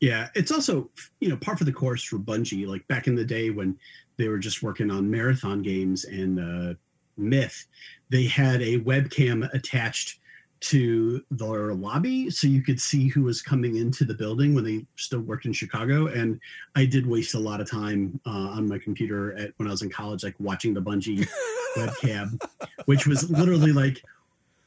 Yeah, 0.00 0.28
it's 0.34 0.50
also 0.50 0.90
you 1.20 1.28
know 1.28 1.36
par 1.36 1.56
for 1.56 1.64
the 1.64 1.72
course 1.72 2.02
for 2.02 2.18
Bungie. 2.18 2.66
Like 2.66 2.86
back 2.88 3.06
in 3.06 3.14
the 3.14 3.24
day 3.24 3.50
when 3.50 3.78
they 4.16 4.28
were 4.28 4.38
just 4.38 4.62
working 4.62 4.90
on 4.90 5.10
marathon 5.10 5.62
games 5.62 6.04
and 6.04 6.40
uh, 6.40 6.74
Myth, 7.16 7.66
they 8.08 8.24
had 8.24 8.62
a 8.62 8.80
webcam 8.80 9.52
attached 9.54 10.20
to 10.60 11.24
their 11.30 11.72
lobby 11.72 12.28
so 12.28 12.46
you 12.46 12.62
could 12.62 12.80
see 12.80 13.08
who 13.08 13.22
was 13.22 13.40
coming 13.40 13.76
into 13.76 14.04
the 14.04 14.12
building 14.12 14.54
when 14.54 14.62
they 14.62 14.84
still 14.96 15.20
worked 15.20 15.46
in 15.46 15.52
Chicago. 15.52 16.08
And 16.08 16.38
I 16.76 16.84
did 16.84 17.06
waste 17.06 17.34
a 17.34 17.38
lot 17.38 17.60
of 17.60 17.70
time 17.70 18.20
uh, 18.26 18.30
on 18.30 18.68
my 18.68 18.78
computer 18.78 19.34
at 19.38 19.52
when 19.56 19.68
I 19.68 19.70
was 19.70 19.82
in 19.82 19.90
college, 19.90 20.22
like 20.22 20.34
watching 20.38 20.74
the 20.74 20.82
Bungie 20.82 21.26
webcam, 21.76 22.40
which 22.84 23.06
was 23.06 23.30
literally 23.30 23.72
like 23.72 24.02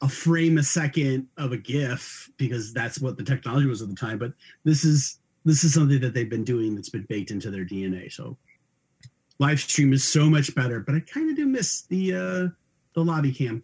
a 0.02 0.08
frame 0.08 0.58
a 0.58 0.62
second 0.62 1.28
of 1.38 1.52
a 1.52 1.56
GIF 1.56 2.28
because 2.36 2.72
that's 2.72 3.00
what 3.00 3.16
the 3.16 3.22
technology 3.22 3.66
was 3.66 3.80
at 3.80 3.88
the 3.88 3.94
time. 3.94 4.18
But 4.18 4.32
this 4.64 4.84
is 4.84 5.20
this 5.44 5.64
is 5.64 5.74
something 5.74 6.00
that 6.00 6.14
they've 6.14 6.28
been 6.30 6.44
doing 6.44 6.74
that's 6.74 6.88
been 6.88 7.06
baked 7.08 7.30
into 7.30 7.50
their 7.50 7.64
DNA. 7.64 8.10
So 8.12 8.36
live 9.38 9.60
stream 9.60 9.92
is 9.92 10.04
so 10.04 10.26
much 10.26 10.54
better, 10.54 10.80
but 10.80 10.94
I 10.94 11.00
kind 11.00 11.30
of 11.30 11.36
do 11.36 11.46
miss 11.46 11.82
the 11.82 12.14
uh 12.14 12.48
the 12.94 13.04
lobby 13.04 13.32
cam. 13.32 13.62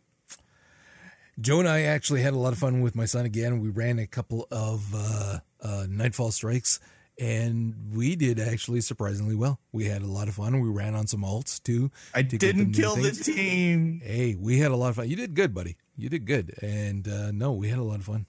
Joe 1.40 1.60
and 1.60 1.68
I 1.68 1.82
actually 1.82 2.20
had 2.20 2.34
a 2.34 2.38
lot 2.38 2.52
of 2.52 2.58
fun 2.58 2.82
with 2.82 2.94
my 2.94 3.06
son 3.06 3.24
again. 3.24 3.60
We 3.60 3.70
ran 3.70 3.98
a 3.98 4.06
couple 4.06 4.46
of 4.50 4.94
uh, 4.94 5.38
uh, 5.62 5.86
Nightfall 5.88 6.32
strikes, 6.32 6.80
and 7.18 7.74
we 7.94 8.14
did 8.14 8.38
actually 8.38 8.82
surprisingly 8.82 9.34
well. 9.34 9.58
We 9.72 9.86
had 9.86 10.02
a 10.02 10.06
lot 10.06 10.28
of 10.28 10.34
fun. 10.34 10.60
We 10.60 10.68
ran 10.68 10.94
on 10.94 11.06
some 11.06 11.22
alts 11.22 11.62
too. 11.62 11.90
I 12.14 12.22
to 12.22 12.36
didn't 12.36 12.58
the 12.58 12.64
new 12.64 12.72
kill 12.72 12.96
the 12.96 13.12
team. 13.12 14.02
Hey, 14.04 14.36
we 14.38 14.58
had 14.58 14.70
a 14.70 14.76
lot 14.76 14.90
of 14.90 14.96
fun. 14.96 15.08
You 15.08 15.16
did 15.16 15.34
good, 15.34 15.54
buddy. 15.54 15.76
You 15.96 16.10
did 16.10 16.26
good. 16.26 16.58
And 16.62 17.08
uh, 17.08 17.30
no, 17.30 17.52
we 17.52 17.68
had 17.68 17.78
a 17.78 17.84
lot 17.84 18.00
of 18.00 18.04
fun. 18.04 18.26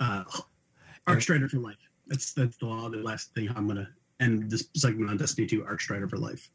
Uh 0.00 0.24
Arc 1.06 1.20
Strider 1.20 1.48
for 1.48 1.58
life. 1.58 1.76
That's 2.06 2.32
that's 2.32 2.56
the. 2.56 2.66
The 2.66 2.98
last 2.98 3.34
thing 3.34 3.48
I'm 3.54 3.66
gonna 3.66 3.88
end 4.20 4.50
this 4.50 4.68
segment 4.74 5.10
on 5.10 5.16
Destiny 5.16 5.46
2 5.46 5.64
Arc 5.64 5.80
Strider 5.80 6.08
for 6.08 6.18
life. 6.18 6.48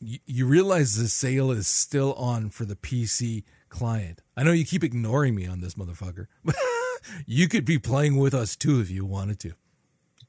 You, 0.00 0.18
you 0.26 0.46
realize 0.46 0.96
the 0.96 1.08
sale 1.08 1.50
is 1.50 1.66
still 1.66 2.12
on 2.14 2.50
for 2.50 2.64
the 2.64 2.76
PC 2.76 3.44
client. 3.68 4.22
I 4.36 4.42
know 4.42 4.52
you 4.52 4.64
keep 4.64 4.84
ignoring 4.84 5.34
me 5.34 5.46
on 5.46 5.60
this 5.60 5.74
motherfucker. 5.74 6.26
you 7.26 7.48
could 7.48 7.64
be 7.64 7.78
playing 7.78 8.16
with 8.16 8.34
us 8.34 8.56
too 8.56 8.80
if 8.80 8.90
you 8.90 9.04
wanted 9.04 9.40
to. 9.40 9.52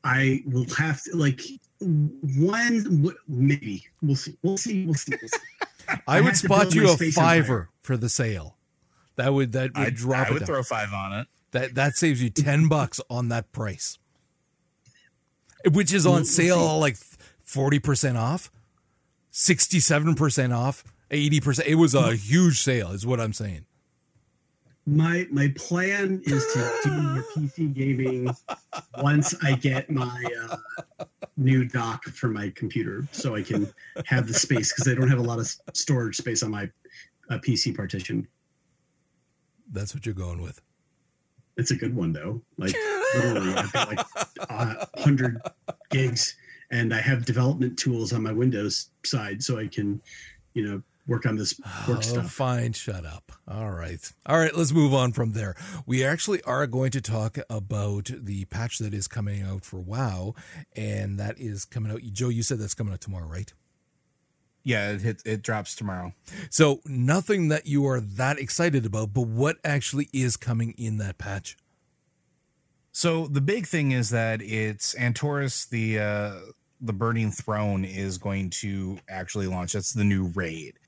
I 0.03 0.43
will 0.45 0.65
have 0.77 1.03
to 1.03 1.15
like 1.17 1.41
one 1.79 3.13
maybe 3.27 3.85
we'll 4.01 4.15
see 4.15 4.37
we'll 4.41 4.57
see 4.57 4.85
we'll 4.85 4.95
see. 4.95 5.13
We'll 5.19 5.29
see. 5.29 5.39
I, 5.89 6.17
I 6.17 6.21
would 6.21 6.35
spot 6.35 6.73
you 6.73 6.89
a 6.89 6.97
fiver 6.97 7.53
empire. 7.53 7.69
for 7.81 7.97
the 7.97 8.09
sale. 8.09 8.57
That 9.15 9.33
would 9.33 9.51
that 9.53 9.73
would 9.75 9.87
I, 9.87 9.89
drop 9.89 10.27
I 10.27 10.31
would 10.31 10.39
down. 10.39 10.47
throw 10.47 10.63
five 10.63 10.93
on 10.93 11.13
it. 11.13 11.27
That 11.51 11.75
that 11.75 11.95
saves 11.95 12.21
you 12.21 12.29
ten 12.29 12.67
bucks 12.67 13.01
on 13.09 13.29
that 13.29 13.51
price, 13.51 13.97
which 15.73 15.93
is 15.93 16.05
on 16.05 16.25
sale 16.25 16.79
like 16.79 16.97
forty 17.41 17.79
percent 17.79 18.17
off, 18.17 18.51
sixty 19.31 19.79
seven 19.79 20.15
percent 20.15 20.53
off, 20.53 20.83
eighty 21.11 21.39
percent. 21.39 21.67
It 21.67 21.75
was 21.75 21.93
a 21.95 22.15
huge 22.15 22.61
sale, 22.61 22.91
is 22.91 23.05
what 23.05 23.19
I'm 23.19 23.33
saying. 23.33 23.65
My 24.85 25.27
my 25.31 25.53
plan 25.57 26.21
is 26.23 26.45
to 26.53 26.71
do 26.83 27.23
PC 27.35 27.73
gaming 27.73 28.29
once 28.99 29.35
I 29.43 29.55
get 29.55 29.89
my 29.89 30.25
uh, 30.49 31.05
new 31.35 31.65
dock 31.65 32.05
for 32.05 32.29
my 32.29 32.51
computer, 32.55 33.05
so 33.11 33.35
I 33.35 33.41
can 33.41 33.71
have 34.05 34.27
the 34.27 34.33
space 34.33 34.71
because 34.71 34.89
I 34.89 34.95
don't 34.95 35.09
have 35.09 35.19
a 35.19 35.23
lot 35.23 35.39
of 35.39 35.53
storage 35.73 36.15
space 36.15 36.41
on 36.41 36.51
my 36.51 36.69
uh, 37.29 37.37
PC 37.39 37.75
partition. 37.75 38.27
That's 39.73 39.93
what 39.93 40.05
you're 40.05 40.15
going 40.15 40.41
with. 40.41 40.61
It's 41.57 41.71
a 41.71 41.75
good 41.75 41.95
one 41.95 42.13
though. 42.13 42.41
Like 42.57 42.73
literally, 43.15 43.53
I've 43.53 43.71
got 43.73 43.87
like 43.89 44.05
uh, 44.49 44.85
hundred 44.97 45.41
gigs, 45.89 46.35
and 46.71 46.93
I 46.93 47.01
have 47.01 47.25
development 47.25 47.77
tools 47.79 48.13
on 48.13 48.23
my 48.23 48.31
Windows 48.31 48.89
side, 49.05 49.41
so 49.43 49.57
I 49.57 49.67
can, 49.67 50.01
you 50.53 50.67
know, 50.67 50.81
work 51.07 51.25
on 51.25 51.37
this 51.37 51.57
work 51.87 51.99
Oh, 51.99 52.01
stuff. 52.01 52.31
fine, 52.31 52.73
shut 52.73 53.05
up. 53.05 53.31
All 53.47 53.71
right. 53.71 53.99
All 54.25 54.37
right, 54.37 54.53
let's 54.55 54.73
move 54.73 54.93
on 54.93 55.13
from 55.13 55.31
there. 55.31 55.55
We 55.85 56.03
actually 56.03 56.41
are 56.43 56.67
going 56.67 56.91
to 56.91 57.01
talk 57.01 57.37
about 57.49 58.11
the 58.13 58.43
patch 58.45 58.79
that 58.79 58.93
is 58.93 59.07
coming 59.07 59.41
out 59.43 59.63
for 59.63 59.79
WoW, 59.79 60.35
and 60.75 61.17
that 61.17 61.39
is 61.39 61.63
coming 61.63 61.91
out. 61.91 62.01
Joe, 62.11 62.27
you 62.29 62.43
said 62.43 62.59
that's 62.59 62.73
coming 62.73 62.91
out 62.93 62.99
tomorrow, 63.01 63.27
right? 63.27 63.53
Yeah, 64.63 64.91
it 64.91 65.01
hit, 65.01 65.21
it 65.25 65.41
drops 65.43 65.75
tomorrow. 65.75 66.11
So, 66.49 66.81
nothing 66.85 67.47
that 67.47 67.67
you 67.67 67.87
are 67.87 68.01
that 68.01 68.37
excited 68.37 68.85
about, 68.85 69.13
but 69.13 69.21
what 69.21 69.59
actually 69.63 70.09
is 70.11 70.35
coming 70.35 70.73
in 70.77 70.97
that 70.97 71.17
patch? 71.17 71.55
So 72.97 73.27
the 73.27 73.41
big 73.41 73.67
thing 73.67 73.91
is 73.91 74.09
that 74.09 74.41
it's 74.41 74.95
Antorus, 74.95 75.69
the 75.69 75.99
uh, 75.99 76.33
the 76.81 76.93
Burning 76.93 77.29
Throne, 77.29 77.85
is 77.85 78.17
going 78.17 78.49
to 78.61 78.97
actually 79.07 79.45
launch. 79.45 79.73
That's 79.73 79.93
the 79.93 80.03
new 80.03 80.31
raid, 80.33 80.79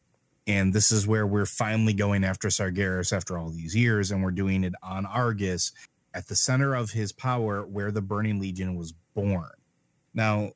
and 0.48 0.74
this 0.74 0.92
is 0.92 1.06
where 1.06 1.28
we're 1.28 1.46
finally 1.46 1.94
going 1.94 2.24
after 2.24 2.48
Sargeras 2.48 3.14
after 3.16 3.38
all 3.38 3.52
these 3.52 3.76
years, 3.76 4.10
and 4.10 4.24
we're 4.24 4.32
doing 4.32 4.64
it 4.64 4.74
on 4.82 5.06
Argus 5.06 5.72
at 6.16 6.28
the 6.28 6.36
center 6.36 6.74
of 6.74 6.90
his 6.90 7.12
power, 7.12 7.64
where 7.68 7.92
the 7.92 8.02
Burning 8.02 8.40
Legion 8.40 8.76
was 8.76 8.92
born. 9.14 9.52
Now, 10.16 10.54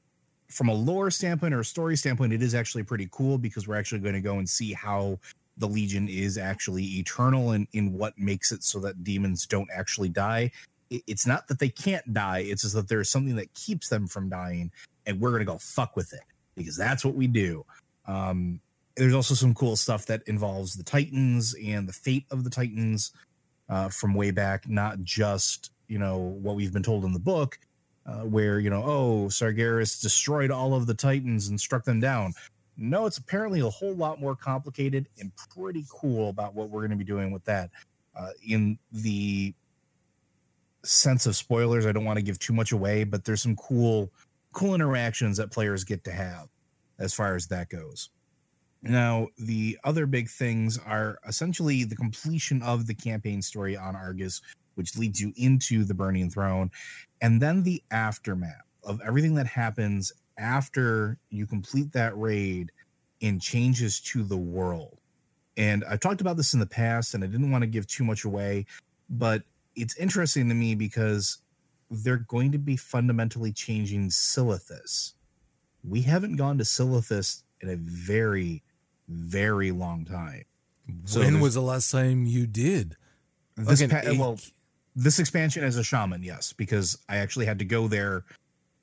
from 0.50 0.70
a 0.70 0.74
lore 0.74 1.12
standpoint 1.12 1.54
or 1.54 1.60
a 1.60 1.66
story 1.66 1.98
standpoint, 1.98 2.34
it 2.34 2.42
is 2.42 2.56
actually 2.56 2.82
pretty 2.82 3.10
cool 3.12 3.38
because 3.38 3.68
we're 3.68 3.78
actually 3.78 4.02
going 4.02 4.16
to 4.16 4.22
go 4.22 4.40
and 4.40 4.50
see 4.50 4.74
how 4.74 5.20
the 5.58 5.68
Legion 5.68 6.08
is 6.08 6.40
actually 6.40 6.84
eternal 6.84 7.52
and 7.52 7.68
in 7.74 7.94
what 7.94 8.18
makes 8.18 8.52
it 8.52 8.64
so 8.64 8.80
that 8.80 9.04
demons 9.04 9.46
don't 9.46 9.70
actually 9.72 10.10
die 10.10 10.50
it's 10.90 11.26
not 11.26 11.48
that 11.48 11.60
they 11.60 11.70
can't 11.70 12.14
die 12.14 12.40
it's 12.40 12.64
just 12.64 12.76
that 12.76 12.88
there's 12.88 13.10
something 13.10 13.36
that 13.36 13.54
keeps 13.54 13.90
them 13.90 14.08
from 14.08 14.30
dying 14.30 14.72
and 15.06 15.20
we're 15.20 15.32
gonna 15.32 15.46
go 15.46 15.58
fuck 15.58 15.96
with 15.96 16.14
it 16.14 16.24
because 16.56 16.78
that's 16.78 17.04
what 17.04 17.16
we 17.16 17.28
do. 17.28 17.66
Um 18.08 18.60
there's 18.96 19.16
also 19.16 19.34
some 19.34 19.56
cool 19.56 19.76
stuff 19.76 20.06
that 20.06 20.22
involves 20.28 20.76
the 20.76 20.84
titans 20.84 21.56
and 21.56 21.90
the 21.90 21.94
fate 21.94 22.26
of 22.32 22.44
the 22.44 22.50
titans 22.50 23.12
uh 23.70 23.90
from 23.90 24.14
way 24.14 24.32
back 24.32 24.70
not 24.70 25.02
just 25.04 25.72
you 25.88 25.98
know 25.98 26.18
what 26.18 26.56
we've 26.56 26.74
been 26.74 26.84
told 26.84 27.06
in 27.06 27.14
the 27.14 27.20
book 27.20 27.58
uh, 28.06 28.22
where 28.22 28.60
you 28.60 28.70
know 28.70 28.84
oh 28.84 29.26
sargeras 29.30 30.02
destroyed 30.02 30.52
all 30.52 30.74
of 30.74 30.88
the 30.88 30.94
titans 30.94 31.50
and 31.50 31.60
struck 31.60 31.84
them 31.84 32.00
down. 32.00 32.34
No 32.76 33.06
it's 33.06 33.18
apparently 33.18 33.60
a 33.62 33.70
whole 33.70 33.96
lot 33.96 34.20
more 34.20 34.36
complicated 34.36 35.08
and 35.20 35.32
pretty 35.56 35.86
cool 35.90 36.30
about 36.30 36.54
what 36.54 36.70
we're 36.70 36.82
going 36.82 36.92
to 36.92 36.98
be 36.98 37.04
doing 37.04 37.32
with 37.32 37.46
that. 37.46 37.70
Uh, 38.16 38.30
in 38.48 38.78
the 38.92 39.54
sense 40.84 41.26
of 41.26 41.36
spoilers. 41.36 41.86
I 41.86 41.92
don't 41.92 42.06
want 42.06 42.18
to 42.18 42.24
give 42.24 42.40
too 42.40 42.54
much 42.54 42.72
away 42.72 43.04
but 43.04 43.26
there's 43.26 43.42
some 43.42 43.56
cool 43.56 44.12
cool 44.54 44.76
interactions 44.76 45.38
that 45.38 45.52
players 45.52 45.84
get 45.84 46.04
to 46.04 46.12
have 46.12 46.48
as 47.00 47.14
far 47.14 47.36
as 47.36 47.48
that 47.48 47.70
goes. 47.70 48.10
Now 48.82 49.28
the 49.38 49.78
other 49.84 50.06
big 50.06 50.30
things 50.30 50.78
are 50.78 51.18
essentially 51.28 51.84
the 51.84 51.96
completion 51.96 52.62
of 52.62 52.86
the 52.86 52.94
campaign 52.94 53.42
story 53.42 53.78
on 53.78 53.96
argus 53.96 54.42
which 54.76 54.98
leads 54.98 55.22
you 55.22 55.32
into 55.36 55.84
the 55.84 55.94
burning 55.94 56.30
throne 56.30 56.72
and 57.22 57.42
then 57.42 57.64
the 57.64 57.82
aftermath 57.92 58.66
of 58.84 59.00
everything 59.06 59.36
that 59.36 59.48
happens 59.48 60.12
after 60.38 61.18
you 61.30 61.46
complete 61.46 61.92
that 61.94 62.18
raid 62.18 62.72
and 63.22 63.40
changes 63.40 64.02
to 64.02 64.24
the 64.24 64.38
world. 64.38 65.00
And 65.56 65.84
i've 65.86 66.00
talked 66.00 66.22
about 66.22 66.36
this 66.38 66.54
in 66.54 66.60
the 66.60 66.66
past 66.66 67.14
and 67.14 67.24
i 67.24 67.28
didn't 67.28 67.52
want 67.52 67.62
to 67.62 67.68
give 67.68 67.88
too 67.88 68.04
much 68.04 68.26
away 68.26 68.66
but 69.10 69.44
it's 69.76 69.96
interesting 69.98 70.50
to 70.50 70.56
me 70.56 70.76
because 70.76 71.40
they're 71.90 72.26
going 72.28 72.52
to 72.52 72.58
be 72.58 72.76
fundamentally 72.78 73.52
changing 73.52 74.10
Silithus. 74.10 75.14
We 75.84 76.02
haven't 76.02 76.36
gone 76.38 76.58
to 76.58 76.64
Silithus 76.64 77.44
in 77.62 77.70
a 77.70 77.76
very, 77.76 78.64
very 79.08 79.72
long 79.72 80.06
time. 80.06 80.44
So 81.06 81.20
when 81.22 81.40
was 81.40 81.54
the 81.54 81.62
last 81.62 81.92
time 81.92 82.26
you 82.26 82.48
did? 82.48 82.96
This 83.56 83.82
Like 83.82 83.90
pa- 83.92 84.12
well, 84.18 84.40
this 84.96 85.20
expansion 85.20 85.64
as 85.64 85.78
a 85.78 85.84
shaman, 85.84 86.24
yes, 86.24 86.54
because 86.54 86.98
I 87.10 87.18
actually 87.18 87.46
had 87.46 87.60
to 87.60 87.66
go 87.66 87.88
there 87.88 88.26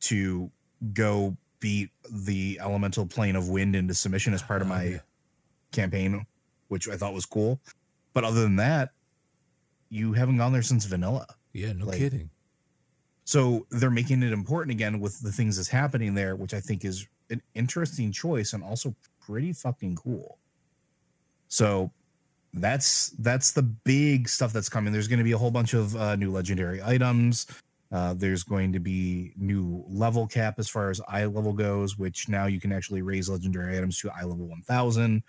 to 0.01 0.51
go 0.93 1.37
beat 1.59 1.91
the 2.11 2.59
elemental 2.63 3.07
plane 3.07 3.37
of 3.37 3.49
wind 3.49 3.77
into 3.77 3.93
submission 3.95 4.33
as 4.33 4.43
part 4.43 4.63
of 4.63 4.69
Oh, 4.69 4.71
my 4.71 4.85
yeah. 4.85 4.99
campaign, 5.73 6.25
which 6.69 6.89
I 6.89 6.97
thought 6.97 7.13
was 7.13 7.27
cool. 7.27 7.61
But 8.13 8.25
other 8.25 8.41
than 8.43 8.57
that, 8.57 8.93
you 9.91 10.13
haven't 10.13 10.39
gone 10.39 10.53
there 10.53 10.63
since 10.63 10.85
vanilla. 10.87 11.27
Yeah, 11.53 11.73
no 11.73 11.87
like- 11.87 11.99
kidding. 11.99 12.31
So 13.25 13.67
they're 13.71 13.91
making 13.91 14.25
it 14.25 14.33
important 14.33 14.73
again 14.73 14.99
with 14.99 15.21
the 15.21 15.31
things 15.31 15.57
that's 15.57 15.69
happening 15.69 16.15
there, 16.15 16.35
which 16.35 16.53
I 16.53 16.59
think 16.59 16.85
is 16.85 17.07
an 17.31 17.41
interesting 17.55 18.11
choice 18.11 18.55
and 18.55 18.65
also 18.65 18.95
pretty 19.21 19.53
fucking 19.53 19.95
cool. 19.97 20.39
So 21.47 21.93
that's 22.55 23.11
that's 23.21 23.53
the 23.53 23.63
big 23.63 24.29
stuff 24.29 24.53
that's 24.53 24.69
coming. 24.69 24.93
There's 24.93 25.07
going 25.07 25.19
to 25.19 25.25
be 25.25 25.33
a 25.33 25.39
whole 25.39 25.53
bunch 25.53 25.75
of 25.75 25.95
uh, 25.95 26.17
new 26.17 26.33
legendary 26.33 26.83
items. 26.83 27.47
Uh, 27.93 28.15
there's 28.15 28.43
going 28.43 28.73
to 28.73 28.81
be 28.81 29.33
new 29.37 29.85
level 29.89 30.27
cap 30.27 30.59
as 30.59 30.69
far 30.69 30.91
as 30.91 31.01
eye 31.09 31.25
level 31.25 31.53
goes, 31.53 31.99
which 31.99 32.29
now 32.29 32.47
you 32.47 32.61
can 32.61 32.73
actually 32.73 33.03
raise 33.03 33.29
legendary 33.29 33.77
items 33.77 33.99
to 33.99 34.11
eye 34.11 34.25
level 34.25 34.47
1000, 34.49 35.23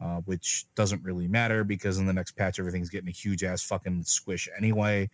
uh, 0.00 0.20
which 0.24 0.66
doesn't 0.74 1.02
really 1.02 1.28
matter 1.28 1.64
because 1.64 1.98
in 1.98 2.06
the 2.06 2.12
next 2.12 2.32
patch 2.32 2.58
everything's 2.58 2.90
getting 2.90 3.08
a 3.08 3.12
huge 3.12 3.44
ass 3.44 3.62
fucking 3.62 4.04
squish 4.04 4.48
anyway. 4.56 5.08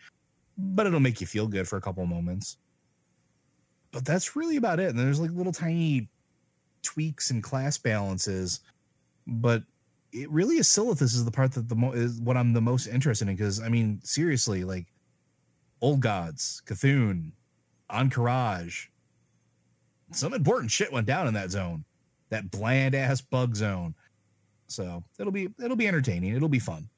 But 0.56 0.86
it'll 0.86 1.00
make 1.00 1.20
you 1.20 1.26
feel 1.26 1.46
good 1.46 1.66
for 1.66 1.76
a 1.76 1.80
couple 1.80 2.04
moments. 2.06 2.58
But 3.90 4.04
that's 4.04 4.36
really 4.36 4.56
about 4.56 4.80
it. 4.80 4.90
And 4.90 4.98
there's 4.98 5.20
like 5.20 5.30
little 5.30 5.52
tiny 5.52 6.08
tweaks 6.82 7.30
and 7.30 7.42
class 7.42 7.78
balances, 7.78 8.60
but 9.26 9.62
it 10.12 10.30
really 10.30 10.56
is 10.56 10.68
Silithus 10.68 11.14
is 11.14 11.24
the 11.24 11.30
part 11.30 11.52
that 11.52 11.68
the 11.68 11.74
mo- 11.74 11.92
is 11.92 12.20
what 12.20 12.36
I'm 12.36 12.52
the 12.52 12.60
most 12.60 12.86
interested 12.86 13.28
in 13.28 13.34
because 13.34 13.60
I 13.60 13.68
mean 13.68 14.00
seriously 14.04 14.62
like 14.62 14.86
old 15.80 16.00
gods 16.00 16.62
Cthulhu 16.66 17.32
Ahn'Qiraj 17.90 18.88
some 20.12 20.34
important 20.34 20.70
shit 20.70 20.92
went 20.92 21.06
down 21.06 21.26
in 21.26 21.34
that 21.34 21.50
zone. 21.50 21.84
That 22.30 22.50
bland 22.50 22.94
ass 22.94 23.20
bug 23.20 23.54
zone 23.56 23.94
so 24.74 25.02
it'll 25.18 25.32
be 25.32 25.48
it'll 25.62 25.76
be 25.76 25.88
entertaining 25.88 26.34
it'll 26.34 26.48
be 26.48 26.58
fun 26.58 26.88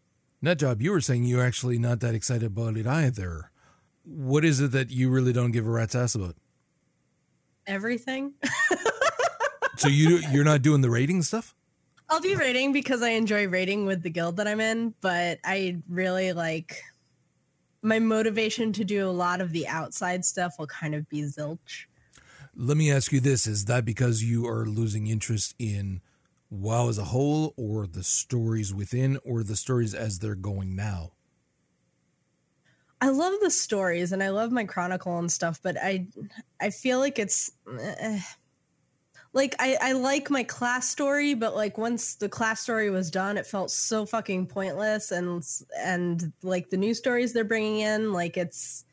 Nutjob, 0.45 0.83
you 0.83 0.93
were 0.93 1.01
saying 1.01 1.25
you're 1.25 1.45
actually 1.45 1.79
not 1.79 2.01
that 2.01 2.15
excited 2.15 2.45
about 2.45 2.77
it 2.77 2.87
either. 2.87 3.51
What 4.05 4.45
is 4.45 4.61
it 4.61 4.71
that 4.73 4.91
you 4.91 5.09
really 5.09 5.33
don't 5.33 5.51
give 5.51 5.67
a 5.67 5.71
rat's 5.71 5.95
ass 5.95 6.15
about? 6.15 6.37
Everything. 7.67 8.35
So 9.79 9.89
you 9.89 10.21
you're 10.33 10.45
not 10.45 10.63
doing 10.63 10.81
the 10.81 10.91
raiding 10.91 11.23
stuff? 11.23 11.55
I'll 12.09 12.21
do 12.21 12.37
raiding 12.39 12.73
because 12.73 13.03
I 13.03 13.11
enjoy 13.11 13.47
raiding 13.47 13.85
with 13.85 14.03
the 14.03 14.11
guild 14.11 14.39
that 14.39 14.49
I'm 14.49 14.61
in, 14.61 14.95
but 15.01 15.39
I 15.45 15.79
really 15.89 16.33
like 16.33 16.83
my 17.83 17.99
motivation 17.99 18.73
to 18.75 18.85
do 18.85 19.07
a 19.07 19.13
lot 19.13 19.41
of 19.41 19.53
the 19.53 19.67
outside 19.69 20.25
stuff 20.25 20.55
will 20.59 20.67
kind 20.67 20.95
of 20.95 21.09
be 21.09 21.23
zilch. 21.23 21.87
Let 22.55 22.77
me 22.79 22.91
ask 22.91 23.13
you 23.13 23.21
this: 23.21 23.47
Is 23.47 23.67
that 23.67 23.85
because 23.85 24.23
you 24.23 24.47
are 24.47 24.65
losing 24.65 25.09
interest 25.09 25.55
in 25.59 26.01
WoW 26.51 26.89
as 26.89 26.99
a 26.99 27.05
whole, 27.05 27.55
or 27.57 27.87
the 27.87 28.03
stories 28.03 28.73
within, 28.73 29.19
or 29.25 29.43
the 29.43 29.57
stories 29.57 29.95
as 29.95 30.19
they're 30.19 30.35
going 30.35 30.77
now? 30.77 31.13
I 33.01 33.09
love 33.11 33.35
the 33.43 33.51
stories 33.51 34.13
and 34.13 34.23
I 34.23 34.31
love 34.31 34.53
my 34.53 34.65
chronicle 34.65 35.19
and 35.19 35.31
stuff, 35.31 35.61
but 35.63 35.77
I 35.83 36.07
I 36.61 36.71
feel 36.71 36.99
like 36.99 37.19
it's 37.19 37.51
eh, 37.79 38.21
like 39.35 39.55
I, 39.59 39.77
I 39.83 39.93
like 39.93 40.31
my 40.31 40.43
class 40.43 40.89
story, 40.89 41.35
but 41.35 41.55
like 41.55 41.77
once 41.77 42.15
the 42.15 42.29
class 42.29 42.61
story 42.61 42.89
was 42.89 43.11
done, 43.11 43.37
it 43.37 43.47
felt 43.47 43.71
so 43.71 44.07
fucking 44.07 44.47
pointless 44.47 45.13
and 45.13 45.45
and 45.79 46.33
like 46.43 46.71
the 46.71 46.79
new 46.79 46.95
stories 46.95 47.35
they're 47.35 47.45
bringing 47.45 47.81
in, 47.81 48.15
like 48.15 48.39
it's 48.39 48.87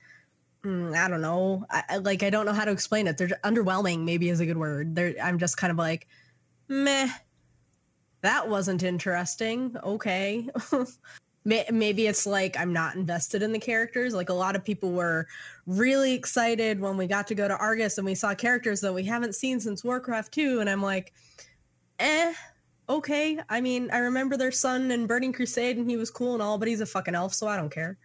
mm, 0.65 0.93
I 0.93 1.07
don't 1.07 1.21
know, 1.21 1.65
I, 1.69 1.97
like 1.97 2.23
I 2.23 2.29
don't 2.29 2.45
know 2.45 2.53
how 2.53 2.65
to 2.65 2.71
explain 2.71 3.07
it. 3.07 3.17
They're 3.17 3.29
underwhelming, 3.45 4.03
maybe 4.03 4.29
is 4.29 4.41
a 4.41 4.45
good 4.45 4.57
word. 4.57 4.95
They're 4.95 5.15
I'm 5.23 5.39
just 5.39 5.55
kind 5.55 5.71
of 5.71 5.77
like 5.77 6.07
meh. 6.67 7.07
That 8.23 8.47
wasn't 8.47 8.83
interesting. 8.83 9.75
Okay. 9.83 10.47
Maybe 11.45 12.07
it's 12.07 12.25
like 12.25 12.57
I'm 12.57 12.71
not 12.71 12.95
invested 12.95 13.43
in 13.43 13.51
the 13.51 13.59
characters. 13.59 14.13
Like 14.13 14.29
a 14.29 14.33
lot 14.33 14.55
of 14.55 14.63
people 14.63 14.93
were 14.93 15.27
really 15.67 16.13
excited 16.13 16.79
when 16.79 16.95
we 16.95 17.05
got 17.05 17.27
to 17.27 17.35
go 17.35 17.49
to 17.49 17.57
Argus 17.57 17.97
and 17.97 18.05
we 18.05 18.15
saw 18.15 18.33
characters 18.33 18.79
that 18.79 18.93
we 18.93 19.03
haven't 19.03 19.35
seen 19.35 19.59
since 19.59 19.83
Warcraft 19.83 20.33
2. 20.33 20.61
And 20.61 20.69
I'm 20.69 20.81
like, 20.81 21.11
eh, 21.99 22.33
okay. 22.87 23.39
I 23.49 23.59
mean, 23.59 23.89
I 23.91 23.97
remember 23.97 24.37
their 24.37 24.53
son 24.53 24.89
in 24.89 25.05
Burning 25.05 25.33
Crusade 25.33 25.75
and 25.75 25.89
he 25.89 25.97
was 25.97 26.09
cool 26.09 26.33
and 26.33 26.41
all, 26.41 26.57
but 26.57 26.69
he's 26.69 26.79
a 26.79 26.85
fucking 26.85 27.15
elf, 27.15 27.33
so 27.33 27.47
I 27.49 27.57
don't 27.57 27.71
care. 27.71 27.97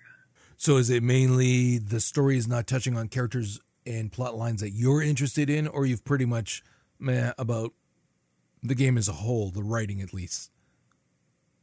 So 0.56 0.78
is 0.78 0.90
it 0.90 1.04
mainly 1.04 1.78
the 1.78 2.00
story 2.00 2.36
is 2.36 2.48
not 2.48 2.66
touching 2.66 2.96
on 2.96 3.06
characters 3.06 3.60
and 3.86 4.10
plot 4.10 4.36
lines 4.36 4.62
that 4.62 4.70
you're 4.70 5.00
interested 5.00 5.48
in, 5.48 5.68
or 5.68 5.86
you've 5.86 6.04
pretty 6.04 6.26
much 6.26 6.64
meh 6.98 7.32
about 7.38 7.72
the 8.62 8.74
game 8.74 8.98
as 8.98 9.08
a 9.08 9.12
whole, 9.12 9.50
the 9.50 9.62
writing 9.62 10.00
at 10.00 10.12
least? 10.12 10.50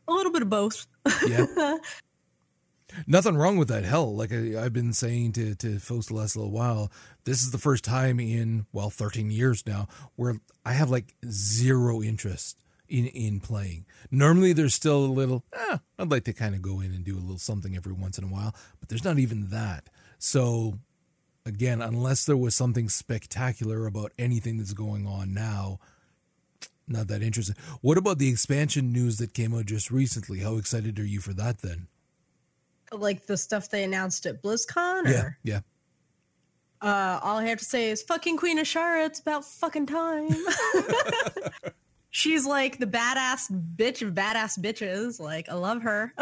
A 0.07 0.13
little 0.13 0.31
bit 0.31 0.41
of 0.41 0.49
both. 0.49 0.87
Yeah. 1.27 1.77
Nothing 3.07 3.35
wrong 3.35 3.57
with 3.57 3.67
that. 3.69 3.83
Hell, 3.83 4.15
like 4.15 4.31
I, 4.31 4.63
I've 4.63 4.73
been 4.73 4.93
saying 4.93 5.33
to 5.33 5.55
to 5.55 5.79
folks 5.79 6.07
the 6.07 6.13
last 6.13 6.35
little 6.35 6.51
while, 6.51 6.91
this 7.25 7.41
is 7.41 7.51
the 7.51 7.57
first 7.57 7.83
time 7.83 8.19
in 8.19 8.67
well 8.71 8.89
13 8.89 9.31
years 9.31 9.65
now 9.65 9.87
where 10.15 10.37
I 10.65 10.73
have 10.73 10.89
like 10.89 11.13
zero 11.29 12.01
interest 12.01 12.63
in 12.87 13.07
in 13.07 13.39
playing. 13.39 13.85
Normally, 14.11 14.53
there's 14.53 14.73
still 14.73 15.03
a 15.03 15.07
little. 15.07 15.43
Eh, 15.53 15.77
I'd 15.99 16.11
like 16.11 16.23
to 16.25 16.33
kind 16.33 16.55
of 16.55 16.61
go 16.61 16.79
in 16.79 16.93
and 16.93 17.03
do 17.03 17.17
a 17.17 17.19
little 17.19 17.37
something 17.37 17.75
every 17.75 17.93
once 17.93 18.17
in 18.17 18.23
a 18.23 18.27
while, 18.27 18.55
but 18.79 18.89
there's 18.89 19.03
not 19.03 19.19
even 19.19 19.49
that. 19.49 19.89
So, 20.17 20.79
again, 21.45 21.81
unless 21.81 22.25
there 22.25 22.37
was 22.37 22.55
something 22.55 22.89
spectacular 22.89 23.85
about 23.85 24.13
anything 24.17 24.57
that's 24.57 24.73
going 24.73 25.05
on 25.05 25.33
now, 25.33 25.79
not 26.87 27.07
that 27.07 27.21
interesting. 27.21 27.55
What 27.81 27.97
about 27.97 28.19
the 28.19 28.29
expansion 28.29 28.93
news 28.93 29.17
that 29.17 29.33
came 29.33 29.53
out 29.53 29.65
just 29.65 29.89
recently? 29.89 30.39
How 30.39 30.57
excited 30.57 30.99
are 30.99 31.05
you 31.05 31.19
for 31.19 31.33
that 31.33 31.59
then? 31.61 31.87
like 32.91 33.25
the 33.25 33.37
stuff 33.37 33.69
they 33.69 33.83
announced 33.83 34.25
at 34.25 34.41
BlizzCon? 34.41 35.05
Or? 35.05 35.09
Yeah, 35.09 35.29
yeah. 35.43 35.59
Uh, 36.81 37.19
all 37.23 37.37
I 37.37 37.47
have 37.47 37.59
to 37.59 37.65
say 37.65 37.89
is 37.89 38.03
fucking 38.03 38.37
Queen 38.37 38.59
Azshara. 38.59 39.05
It's 39.05 39.19
about 39.19 39.45
fucking 39.45 39.87
time. 39.87 40.29
She's 42.11 42.45
like 42.45 42.77
the 42.77 42.85
badass 42.85 43.51
bitch 43.75 44.01
of 44.05 44.13
badass 44.13 44.59
bitches. 44.59 45.19
Like 45.19 45.49
I 45.49 45.55
love 45.55 45.81
her. 45.81 46.13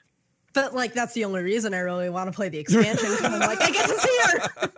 but 0.52 0.74
like 0.74 0.92
that's 0.92 1.14
the 1.14 1.24
only 1.24 1.42
reason 1.42 1.74
I 1.74 1.78
really 1.78 2.10
want 2.10 2.30
to 2.30 2.36
play 2.36 2.48
the 2.48 2.58
expansion. 2.60 3.10
I'm 3.24 3.40
like 3.40 3.60
I 3.60 3.70
get 3.70 3.88
to 3.88 3.98
see 3.98 4.18
her. 4.24 4.70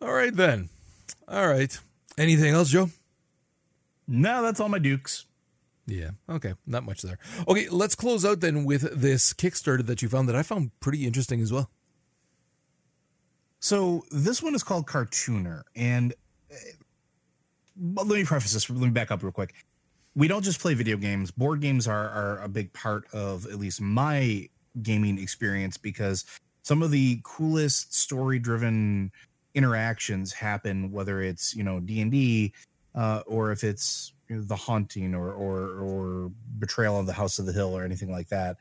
All 0.00 0.12
right 0.12 0.34
then. 0.34 0.68
All 1.32 1.48
right. 1.48 1.76
Anything 2.18 2.52
else, 2.54 2.68
Joe? 2.68 2.90
no 4.08 4.42
that's 4.42 4.60
all 4.60 4.68
my 4.68 4.78
dukes 4.80 5.26
Yeah. 5.86 6.10
Okay. 6.28 6.54
Not 6.66 6.84
much 6.84 7.02
there. 7.02 7.18
Okay. 7.48 7.68
Let's 7.70 7.94
close 7.94 8.24
out 8.24 8.40
then 8.40 8.64
with 8.64 9.00
this 9.00 9.32
Kickstarter 9.32 9.84
that 9.86 10.02
you 10.02 10.08
found 10.08 10.28
that 10.28 10.36
I 10.36 10.42
found 10.42 10.70
pretty 10.80 11.06
interesting 11.06 11.40
as 11.40 11.52
well. 11.52 11.70
So 13.60 14.02
this 14.10 14.42
one 14.42 14.54
is 14.56 14.64
called 14.64 14.86
Cartooner, 14.86 15.62
and 15.76 16.12
uh, 16.50 16.56
let 17.80 18.08
me 18.08 18.24
preface 18.24 18.52
this. 18.52 18.68
Let 18.68 18.80
me 18.80 18.90
back 18.90 19.12
up 19.12 19.22
real 19.22 19.30
quick. 19.32 19.54
We 20.16 20.26
don't 20.26 20.42
just 20.42 20.60
play 20.60 20.74
video 20.74 20.96
games. 20.96 21.30
Board 21.30 21.60
games 21.60 21.86
are 21.86 22.08
are 22.10 22.42
a 22.42 22.48
big 22.48 22.72
part 22.72 23.04
of 23.12 23.46
at 23.46 23.58
least 23.60 23.80
my 23.80 24.48
gaming 24.82 25.16
experience 25.16 25.76
because 25.76 26.24
some 26.62 26.82
of 26.82 26.90
the 26.90 27.20
coolest 27.22 27.94
story 27.94 28.40
driven 28.40 29.12
interactions 29.54 30.32
happen 30.32 30.90
whether 30.90 31.22
it's 31.22 31.54
you 31.54 31.62
know 31.62 31.80
d&d 31.80 32.52
uh, 32.94 33.22
or 33.26 33.52
if 33.52 33.64
it's 33.64 34.12
you 34.28 34.36
know, 34.36 34.42
the 34.42 34.56
haunting 34.56 35.14
or, 35.14 35.32
or 35.32 35.80
or 35.80 36.30
betrayal 36.58 36.98
of 36.98 37.06
the 37.06 37.12
house 37.12 37.38
of 37.38 37.46
the 37.46 37.52
hill 37.52 37.76
or 37.76 37.84
anything 37.84 38.10
like 38.10 38.28
that 38.28 38.56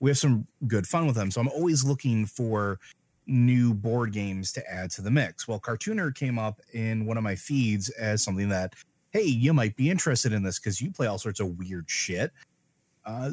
we 0.00 0.10
have 0.10 0.18
some 0.18 0.46
good 0.66 0.86
fun 0.86 1.06
with 1.06 1.16
them. 1.16 1.30
So 1.30 1.40
i'm 1.40 1.48
always 1.48 1.84
looking 1.84 2.26
for 2.26 2.78
new 3.26 3.72
board 3.72 4.12
games 4.12 4.52
to 4.52 4.70
add 4.70 4.90
to 4.90 5.02
the 5.02 5.10
mix. 5.10 5.48
Well 5.48 5.58
cartooner 5.60 6.14
came 6.14 6.38
up 6.38 6.60
in 6.72 7.06
one 7.06 7.16
of 7.16 7.22
my 7.22 7.34
feeds 7.34 7.88
as 7.90 8.22
something 8.22 8.50
that 8.50 8.74
hey 9.12 9.22
you 9.24 9.54
might 9.54 9.76
be 9.76 9.90
interested 9.90 10.32
in 10.32 10.42
this 10.42 10.58
because 10.58 10.80
you 10.80 10.90
play 10.90 11.06
all 11.06 11.18
sorts 11.18 11.40
of 11.40 11.58
weird 11.58 11.88
shit. 11.88 12.32
Uh, 13.06 13.30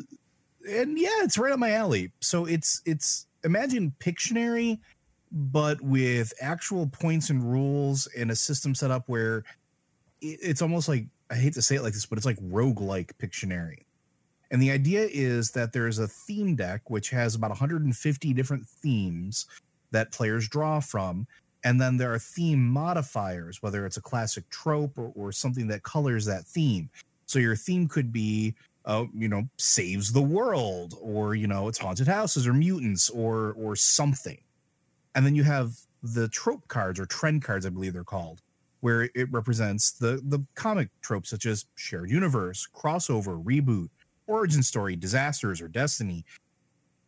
and 0.70 0.98
yeah 0.98 1.24
it's 1.24 1.38
right 1.38 1.52
up 1.52 1.60
my 1.60 1.72
alley. 1.72 2.12
So 2.22 2.46
it's 2.46 2.82
it's 2.86 3.28
imagine 3.44 3.94
pictionary 4.00 4.80
but 5.32 5.82
with 5.82 6.34
actual 6.42 6.88
points 6.88 7.30
and 7.30 7.50
rules 7.50 8.08
and 8.18 8.32
a 8.32 8.36
system 8.36 8.76
set 8.76 8.92
up 8.92 9.04
where 9.08 9.44
it's 10.22 10.62
almost 10.62 10.88
like 10.88 11.06
I 11.30 11.36
hate 11.36 11.54
to 11.54 11.62
say 11.62 11.76
it 11.76 11.84
like 11.84 11.94
this, 11.94 12.06
but 12.06 12.18
it's 12.18 12.26
like 12.26 12.38
roguelike 12.38 13.12
Pictionary. 13.18 13.86
And 14.52 14.62
the 14.62 14.72
idea 14.72 15.08
is 15.10 15.52
that 15.52 15.72
there's 15.72 16.00
a 16.00 16.08
theme 16.08 16.56
deck 16.58 16.90
which 16.90 17.10
has 17.12 17.36
about 17.36 17.52
150 17.52 18.34
different 18.34 18.68
themes 18.68 19.48
that 19.92 20.12
players 20.12 20.50
draw 20.50 20.82
from. 20.82 21.26
And 21.64 21.80
then 21.80 21.96
there 21.96 22.14
are 22.14 22.20
theme 22.20 22.68
modifiers, 22.68 23.62
whether 23.62 23.86
it's 23.86 23.96
a 23.96 24.02
classic 24.02 24.50
trope 24.50 24.98
or, 24.98 25.14
or 25.16 25.32
something 25.32 25.68
that 25.68 25.84
colors 25.84 26.26
that 26.26 26.46
theme. 26.46 26.90
So 27.28 27.40
your 27.40 27.56
theme 27.56 27.88
could 27.88 28.12
be, 28.12 28.56
uh, 28.84 29.06
you 29.16 29.30
know, 29.30 29.48
saves 29.58 30.12
the 30.12 30.22
world, 30.22 30.96
or 31.00 31.36
you 31.36 31.48
know, 31.48 31.70
it's 31.70 31.78
haunted 31.78 32.08
houses 32.08 32.46
or 32.46 32.54
mutants 32.54 33.10
or 33.10 33.54
or 33.58 33.78
something 33.78 34.40
and 35.16 35.26
then 35.26 35.36
you 35.36 35.44
have 35.44 35.74
the 36.04 36.28
trope 36.30 36.68
cards 36.68 37.00
or 37.00 37.06
trend 37.06 37.44
cards 37.44 37.66
i 37.66 37.70
believe 37.70 37.94
they're 37.94 38.04
called 38.04 38.42
where 38.80 39.10
it 39.14 39.32
represents 39.32 39.92
the 39.92 40.22
the 40.26 40.44
comic 40.56 40.90
tropes 41.02 41.30
such 41.30 41.46
as 41.46 41.66
shared 41.76 42.10
universe 42.10 42.68
crossover 42.74 43.44
reboot 43.44 43.90
origin 44.32 44.64
story 44.64 44.96
disasters 44.96 45.62
or 45.62 45.68
destiny. 45.68 46.26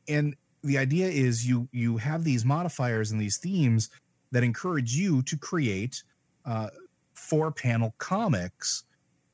And 0.08 0.36
the 0.64 0.78
idea 0.78 1.08
is 1.08 1.47
you 1.47 1.68
you 1.72 1.97
have 1.97 2.24
these 2.24 2.45
modifiers 2.45 3.12
and 3.12 3.20
these 3.20 3.38
themes 3.38 3.89
that 4.32 4.43
encourage 4.43 4.95
you 4.95 5.22
to 5.24 5.38
create 5.38 6.04
uh, 6.45 6.70
four 7.14 7.51
panel 7.51 7.93
comics 7.97 8.84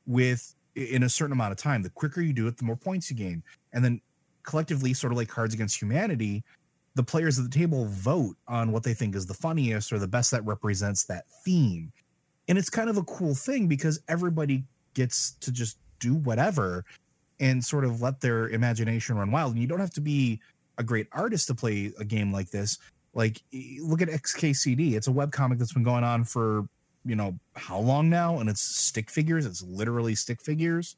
with 0.05 0.55
in 0.76 1.03
a 1.03 1.09
certain 1.09 1.34
amount 1.34 1.51
of 1.51 1.57
time. 1.57 1.82
The 1.82 1.89
quicker 1.89 2.22
you 2.22 2.34
do 2.34 2.47
it 2.47 2.57
the 2.57 2.65
more 2.65 2.76
points 2.76 3.09
you 3.09 3.15
gain. 3.15 3.43
And 3.74 3.84
then 3.84 4.01
collectively 4.43 4.93
sort 4.93 5.11
of 5.11 5.17
like 5.17 5.28
cards 5.28 5.53
against 5.53 5.80
humanity 5.80 6.43
the 7.00 7.04
players 7.04 7.39
at 7.39 7.50
the 7.50 7.58
table 7.58 7.86
vote 7.86 8.36
on 8.45 8.74
what 8.74 8.84
they 8.84 8.93
think 8.93 9.16
is 9.16 9.26
the 9.26 9.34
funniest 9.34 9.93
or 9.93 10.00
the 10.00 10.08
best 10.08 10.32
that 10.32 10.45
represents 10.45 11.06
that 11.06 11.24
theme. 11.45 11.93
And 12.50 12.58
it's 12.58 12.70
kind 12.70 12.89
of 12.89 12.97
a 12.97 13.04
cool 13.04 13.34
thing 13.34 13.68
because 13.68 14.02
everybody 14.10 14.66
gets 14.95 15.32
to 15.39 15.50
just 15.50 15.78
do 16.00 16.16
whatever 16.16 16.84
and 17.39 17.64
sort 17.64 17.86
of 17.86 18.02
let 18.02 18.20
their 18.20 18.50
imagination 18.50 19.16
run 19.16 19.32
wild. 19.32 19.54
And 19.54 19.62
you 19.62 19.68
don't 19.68 19.80
have 19.80 19.93
to 19.93 20.02
be 20.02 20.41
a 20.78 20.84
great 20.84 21.08
artist 21.14 21.47
to 21.47 21.56
play 21.56 21.93
a 22.00 22.04
game 22.04 22.34
like 22.34 22.50
this. 22.52 22.78
Like, 23.14 23.41
look 23.82 24.02
at 24.02 24.10
XKCD. 24.10 24.95
It's 24.95 25.08
a 25.08 25.12
webcomic 25.12 25.58
that's 25.58 25.72
been 25.72 25.84
going 25.84 26.04
on 26.04 26.26
for 26.26 26.68
you 27.06 27.16
know 27.16 27.39
how 27.56 27.80
long 27.80 28.10
now, 28.10 28.39
and 28.39 28.50
it's 28.50 28.62
stick 28.62 29.10
figures. 29.10 29.45
It's 29.45 29.64
literally 29.64 30.16
stick 30.16 30.41
figures. 30.41 30.97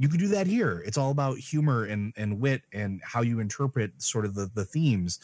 You 0.00 0.08
could 0.08 0.18
do 0.18 0.28
that 0.28 0.46
here. 0.46 0.82
It's 0.86 0.96
all 0.96 1.10
about 1.10 1.38
humor 1.38 1.84
and 1.84 2.12
and 2.16 2.40
wit 2.40 2.62
and 2.72 3.00
how 3.04 3.20
you 3.20 3.38
interpret 3.38 3.92
sort 4.02 4.24
of 4.24 4.34
the 4.34 4.50
the 4.54 4.64
themes, 4.64 5.20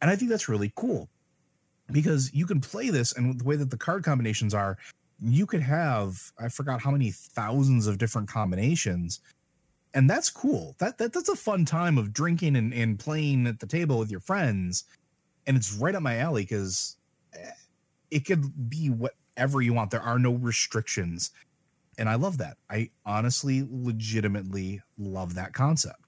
and 0.00 0.10
I 0.10 0.16
think 0.16 0.30
that's 0.30 0.48
really 0.48 0.72
cool 0.76 1.08
because 1.90 2.32
you 2.32 2.46
can 2.46 2.60
play 2.60 2.90
this 2.90 3.12
and 3.14 3.40
the 3.40 3.44
way 3.44 3.56
that 3.56 3.70
the 3.70 3.76
card 3.76 4.04
combinations 4.04 4.54
are, 4.54 4.78
you 5.20 5.46
could 5.46 5.62
have 5.62 6.20
I 6.38 6.48
forgot 6.48 6.80
how 6.80 6.90
many 6.90 7.10
thousands 7.10 7.86
of 7.86 7.98
different 7.98 8.28
combinations 8.28 9.20
and 9.94 10.08
that's 10.08 10.30
cool. 10.30 10.74
That, 10.78 10.98
that 10.98 11.12
that's 11.12 11.28
a 11.28 11.36
fun 11.36 11.64
time 11.64 11.98
of 11.98 12.12
drinking 12.12 12.56
and, 12.56 12.72
and 12.72 12.98
playing 12.98 13.46
at 13.46 13.60
the 13.60 13.66
table 13.66 13.98
with 13.98 14.10
your 14.10 14.20
friends, 14.20 14.84
and 15.46 15.56
it's 15.56 15.74
right 15.74 15.94
up 15.94 16.02
my 16.02 16.18
alley 16.18 16.42
because 16.42 16.96
eh, 17.34 17.50
it 18.10 18.20
could 18.20 18.70
be 18.70 18.88
whatever 18.88 19.60
you 19.60 19.74
want. 19.74 19.90
There 19.90 20.02
are 20.02 20.18
no 20.18 20.32
restrictions, 20.34 21.30
and 21.98 22.08
I 22.08 22.14
love 22.14 22.38
that. 22.38 22.56
I 22.70 22.90
honestly, 23.04 23.66
legitimately 23.68 24.82
love 24.98 25.34
that 25.34 25.52
concept. 25.52 26.00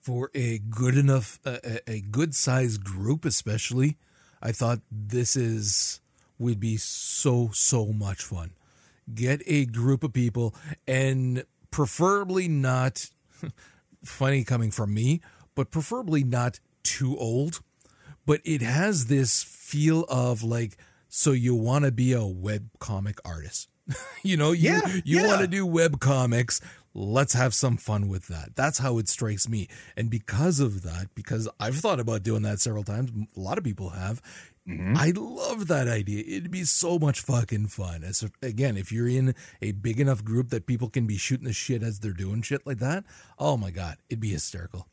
For 0.00 0.30
a 0.34 0.58
good 0.58 0.96
enough, 0.96 1.38
a, 1.44 2.00
good 2.00 2.34
sized 2.34 2.84
group, 2.84 3.24
especially, 3.24 3.96
I 4.40 4.52
thought 4.52 4.80
this 4.90 5.36
is 5.36 6.00
would 6.38 6.60
be 6.60 6.76
so 6.76 7.50
so 7.52 7.86
much 7.86 8.22
fun. 8.22 8.52
Get 9.12 9.42
a 9.46 9.64
group 9.66 10.04
of 10.04 10.12
people 10.12 10.54
and 10.86 11.44
preferably 11.70 12.46
not 12.46 13.10
funny 14.04 14.44
coming 14.44 14.70
from 14.70 14.94
me, 14.94 15.22
but 15.54 15.70
preferably 15.70 16.22
not 16.22 16.60
too 16.82 17.16
old. 17.16 17.60
But 18.26 18.40
it 18.44 18.60
has 18.60 19.06
this 19.06 19.42
feel 19.42 20.04
of 20.08 20.42
like, 20.42 20.76
so 21.08 21.32
you 21.32 21.54
want 21.54 21.84
to 21.84 21.92
be 21.92 22.12
a 22.12 22.24
web 22.24 22.68
comic 22.78 23.18
artist. 23.24 23.68
you 24.22 24.36
know, 24.36 24.52
you 24.52 24.70
Yeah, 24.70 24.86
you 25.04 25.20
yeah. 25.20 25.26
want 25.26 25.40
to 25.42 25.46
do 25.46 25.66
web 25.66 26.00
comics. 26.00 26.60
Let's 26.94 27.34
have 27.34 27.52
some 27.52 27.76
fun 27.76 28.08
with 28.08 28.26
that. 28.28 28.56
That's 28.56 28.78
how 28.78 28.96
it 28.98 29.08
strikes 29.08 29.48
me. 29.48 29.68
And 29.96 30.08
because 30.10 30.60
of 30.60 30.82
that, 30.82 31.08
because 31.14 31.46
I've 31.60 31.76
thought 31.76 32.00
about 32.00 32.22
doing 32.22 32.42
that 32.42 32.58
several 32.60 32.84
times, 32.84 33.10
a 33.36 33.40
lot 33.40 33.58
of 33.58 33.64
people 33.64 33.90
have, 33.90 34.22
Mm-hmm. 34.68 34.96
I 34.96 35.12
love 35.14 35.68
that 35.68 35.86
idea. 35.86 36.24
It'd 36.26 36.50
be 36.50 36.64
so 36.64 36.98
much 36.98 37.20
fucking 37.20 37.68
fun. 37.68 38.02
As 38.02 38.28
again, 38.42 38.76
if 38.76 38.90
you're 38.90 39.06
in 39.06 39.32
a 39.62 39.70
big 39.70 40.00
enough 40.00 40.24
group 40.24 40.48
that 40.48 40.66
people 40.66 40.88
can 40.88 41.06
be 41.06 41.16
shooting 41.16 41.46
the 41.46 41.52
shit 41.52 41.84
as 41.84 42.00
they're 42.00 42.12
doing 42.12 42.42
shit 42.42 42.66
like 42.66 42.78
that, 42.78 43.04
oh 43.38 43.56
my 43.56 43.70
god, 43.70 43.98
it'd 44.08 44.18
be 44.18 44.30
hysterical. 44.30 44.88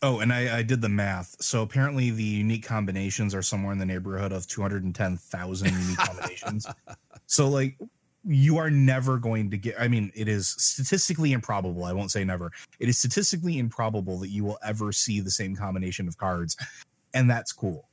Oh, 0.00 0.20
and 0.20 0.32
I, 0.32 0.60
I 0.60 0.62
did 0.62 0.80
the 0.80 0.88
math. 0.88 1.36
So 1.42 1.60
apparently, 1.60 2.10
the 2.10 2.22
unique 2.24 2.64
combinations 2.64 3.34
are 3.34 3.42
somewhere 3.42 3.74
in 3.74 3.78
the 3.78 3.84
neighborhood 3.84 4.32
of 4.32 4.46
210,000 4.46 5.68
unique 5.70 5.98
combinations. 5.98 6.66
So, 7.26 7.46
like, 7.48 7.78
you 8.24 8.58
are 8.58 8.70
never 8.70 9.18
going 9.18 9.50
to 9.50 9.56
get, 9.56 9.76
I 9.80 9.88
mean, 9.88 10.12
it 10.14 10.28
is 10.28 10.48
statistically 10.48 11.32
improbable. 11.32 11.84
I 11.84 11.92
won't 11.92 12.10
say 12.10 12.24
never. 12.24 12.52
It 12.78 12.88
is 12.88 12.98
statistically 12.98 13.58
improbable 13.58 14.18
that 14.18 14.28
you 14.28 14.44
will 14.44 14.58
ever 14.62 14.92
see 14.92 15.20
the 15.20 15.30
same 15.30 15.56
combination 15.56 16.06
of 16.06 16.18
cards. 16.18 16.56
And 17.14 17.30
that's 17.30 17.52
cool. 17.52 17.88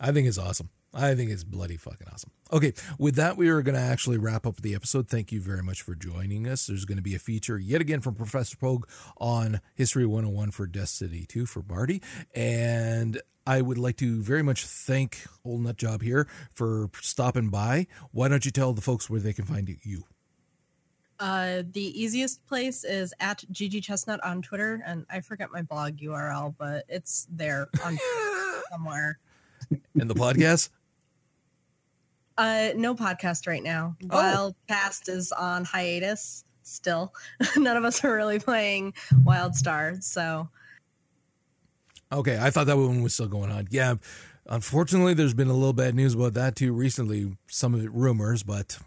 I 0.00 0.12
think 0.12 0.26
it's 0.26 0.38
awesome. 0.38 0.68
I 0.94 1.14
think 1.14 1.30
it's 1.30 1.44
bloody 1.44 1.76
fucking 1.76 2.06
awesome. 2.12 2.30
Okay, 2.52 2.74
with 2.98 3.14
that, 3.16 3.38
we 3.38 3.48
are 3.48 3.62
going 3.62 3.74
to 3.74 3.80
actually 3.80 4.18
wrap 4.18 4.46
up 4.46 4.56
the 4.56 4.74
episode. 4.74 5.08
Thank 5.08 5.32
you 5.32 5.40
very 5.40 5.62
much 5.62 5.80
for 5.80 5.94
joining 5.94 6.46
us. 6.46 6.66
There's 6.66 6.84
going 6.84 6.96
to 6.96 7.02
be 7.02 7.14
a 7.14 7.18
feature 7.18 7.58
yet 7.58 7.80
again 7.80 8.00
from 8.00 8.14
Professor 8.14 8.56
Pogue 8.58 8.86
on 9.16 9.60
History 9.74 10.04
101 10.04 10.50
for 10.50 10.66
Destiny 10.66 11.24
2 11.26 11.46
for 11.46 11.62
Barty. 11.62 12.02
And 12.34 13.20
I 13.46 13.62
would 13.62 13.78
like 13.78 13.96
to 13.98 14.20
very 14.20 14.42
much 14.42 14.66
thank 14.66 15.26
Old 15.44 15.62
Nut 15.62 15.76
Job 15.76 16.02
here 16.02 16.28
for 16.52 16.90
stopping 17.00 17.48
by. 17.48 17.86
Why 18.10 18.28
don't 18.28 18.44
you 18.44 18.50
tell 18.50 18.74
the 18.74 18.82
folks 18.82 19.08
where 19.08 19.20
they 19.20 19.32
can 19.32 19.46
find 19.46 19.74
you? 19.82 20.04
Uh, 21.18 21.62
the 21.72 22.02
easiest 22.02 22.44
place 22.46 22.84
is 22.84 23.14
at 23.20 23.44
Gigi 23.50 23.80
Chestnut 23.80 24.22
on 24.24 24.42
Twitter, 24.42 24.82
and 24.84 25.06
I 25.08 25.20
forget 25.20 25.52
my 25.52 25.62
blog 25.62 25.96
URL, 25.98 26.54
but 26.58 26.84
it's 26.88 27.28
there 27.30 27.68
on 27.84 27.96
somewhere. 28.70 29.18
And 29.98 30.10
the 30.10 30.14
podcast? 30.14 30.70
Uh, 32.38 32.70
no 32.76 32.94
podcast 32.94 33.46
right 33.46 33.62
now. 33.62 33.96
Oh. 34.10 34.54
Wildcast 34.70 35.08
is 35.08 35.32
on 35.32 35.64
hiatus 35.64 36.44
still. 36.62 37.12
None 37.56 37.76
of 37.76 37.84
us 37.84 38.04
are 38.04 38.14
really 38.14 38.38
playing 38.38 38.94
Wildstar, 39.24 40.02
so 40.02 40.48
Okay, 42.12 42.38
I 42.38 42.50
thought 42.50 42.66
that 42.66 42.76
one 42.76 43.02
was 43.02 43.14
still 43.14 43.26
going 43.26 43.50
on. 43.50 43.68
Yeah, 43.70 43.94
unfortunately, 44.46 45.14
there's 45.14 45.32
been 45.32 45.48
a 45.48 45.54
little 45.54 45.72
bad 45.72 45.94
news 45.94 46.14
about 46.14 46.34
that 46.34 46.56
too 46.56 46.72
recently. 46.72 47.34
Some 47.48 47.74
of 47.74 47.82
it 47.82 47.90
rumors, 47.90 48.42
but 48.42 48.78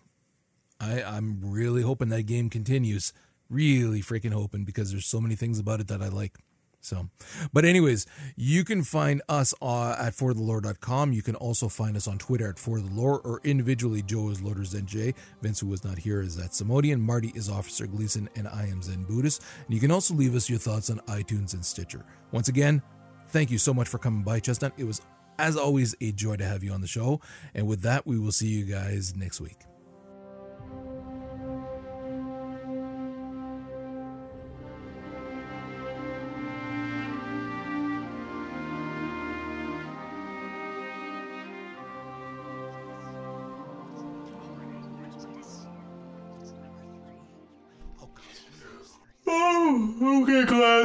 I, 0.79 1.01
I'm 1.01 1.39
really 1.41 1.81
hoping 1.81 2.09
that 2.09 2.23
game 2.23 2.51
continues. 2.51 3.13
Really 3.49 4.01
freaking 4.01 4.33
hoping 4.33 4.63
because 4.63 4.91
there's 4.91 5.07
so 5.07 5.19
many 5.19 5.35
things 5.35 5.57
about 5.57 5.79
it 5.79 5.87
that 5.87 6.03
I 6.03 6.09
like. 6.09 6.37
So, 6.85 7.09
but 7.51 7.65
anyways, 7.65 8.05
you 8.35 8.63
can 8.63 8.83
find 8.83 9.21
us 9.27 9.53
uh, 9.61 9.95
at 9.99 10.13
forthelore.com. 10.13 11.13
You 11.13 11.21
can 11.21 11.35
also 11.35 11.67
find 11.67 11.97
us 11.97 12.07
on 12.07 12.17
Twitter 12.17 12.47
at 12.47 12.55
forthelore 12.57 13.21
or 13.25 13.41
individually. 13.43 14.01
Joe 14.01 14.29
is 14.29 14.41
Loaders 14.41 14.73
NJ. 14.73 15.15
Vince, 15.41 15.59
who 15.59 15.67
was 15.67 15.83
not 15.83 15.97
here, 15.97 16.21
is 16.21 16.37
at 16.37 16.51
Samodian. 16.51 16.99
Marty 16.99 17.31
is 17.35 17.49
Officer 17.49 17.87
Gleason, 17.87 18.29
and 18.35 18.47
I 18.47 18.67
am 18.67 18.81
Zen 18.81 19.03
Buddhist. 19.03 19.43
And 19.65 19.73
you 19.73 19.79
can 19.79 19.91
also 19.91 20.13
leave 20.13 20.35
us 20.35 20.49
your 20.49 20.59
thoughts 20.59 20.89
on 20.89 20.99
iTunes 21.07 21.53
and 21.53 21.65
Stitcher. 21.65 22.05
Once 22.31 22.47
again, 22.47 22.81
thank 23.29 23.49
you 23.49 23.57
so 23.57 23.73
much 23.73 23.87
for 23.87 23.97
coming 23.97 24.23
by, 24.23 24.39
Chestnut. 24.39 24.73
It 24.77 24.83
was, 24.83 25.01
as 25.39 25.57
always, 25.57 25.95
a 26.01 26.11
joy 26.11 26.35
to 26.35 26.45
have 26.45 26.63
you 26.63 26.71
on 26.71 26.81
the 26.81 26.87
show. 26.87 27.19
And 27.53 27.67
with 27.67 27.81
that, 27.81 28.05
we 28.05 28.19
will 28.19 28.31
see 28.31 28.47
you 28.47 28.65
guys 28.65 29.15
next 29.15 29.41
week. 29.41 29.57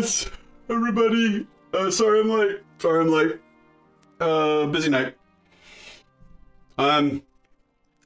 Class. 0.01 0.30
Everybody. 0.70 1.46
Uh, 1.74 1.90
sorry 1.90 2.20
I'm 2.20 2.30
late. 2.30 2.61
Sorry 2.78 3.01
I'm 3.01 3.11
late. 3.11 3.38
Uh, 4.18 4.66
busy 4.66 4.88
night. 4.88 5.14
Um, 6.78 7.22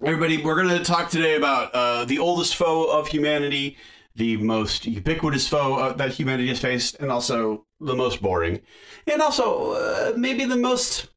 everybody, 0.02 0.42
we're 0.42 0.56
gonna 0.56 0.82
talk 0.82 1.08
today 1.08 1.36
about 1.36 1.72
uh, 1.72 2.04
the 2.04 2.18
oldest 2.18 2.56
foe 2.56 2.90
of 2.90 3.06
humanity, 3.06 3.76
the 4.16 4.36
most 4.38 4.86
ubiquitous 4.86 5.46
foe 5.46 5.74
uh, 5.74 5.92
that 5.92 6.10
humanity 6.10 6.48
has 6.48 6.58
faced, 6.58 6.96
and 6.98 7.12
also 7.12 7.64
the 7.80 7.94
most 7.94 8.20
boring, 8.20 8.60
and 9.06 9.22
also 9.22 9.74
uh, 9.74 10.12
maybe 10.16 10.44
the 10.44 10.56
most 10.56 11.10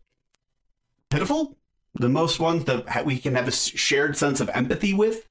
pitiful, 1.10 1.58
the 1.96 2.10
most 2.10 2.40
ones 2.40 2.66
that 2.66 3.04
we 3.04 3.18
can 3.18 3.34
have 3.34 3.48
a 3.48 3.52
shared 3.52 4.16
sense 4.16 4.40
of 4.40 4.50
empathy 4.54 4.94
with. 4.94 5.28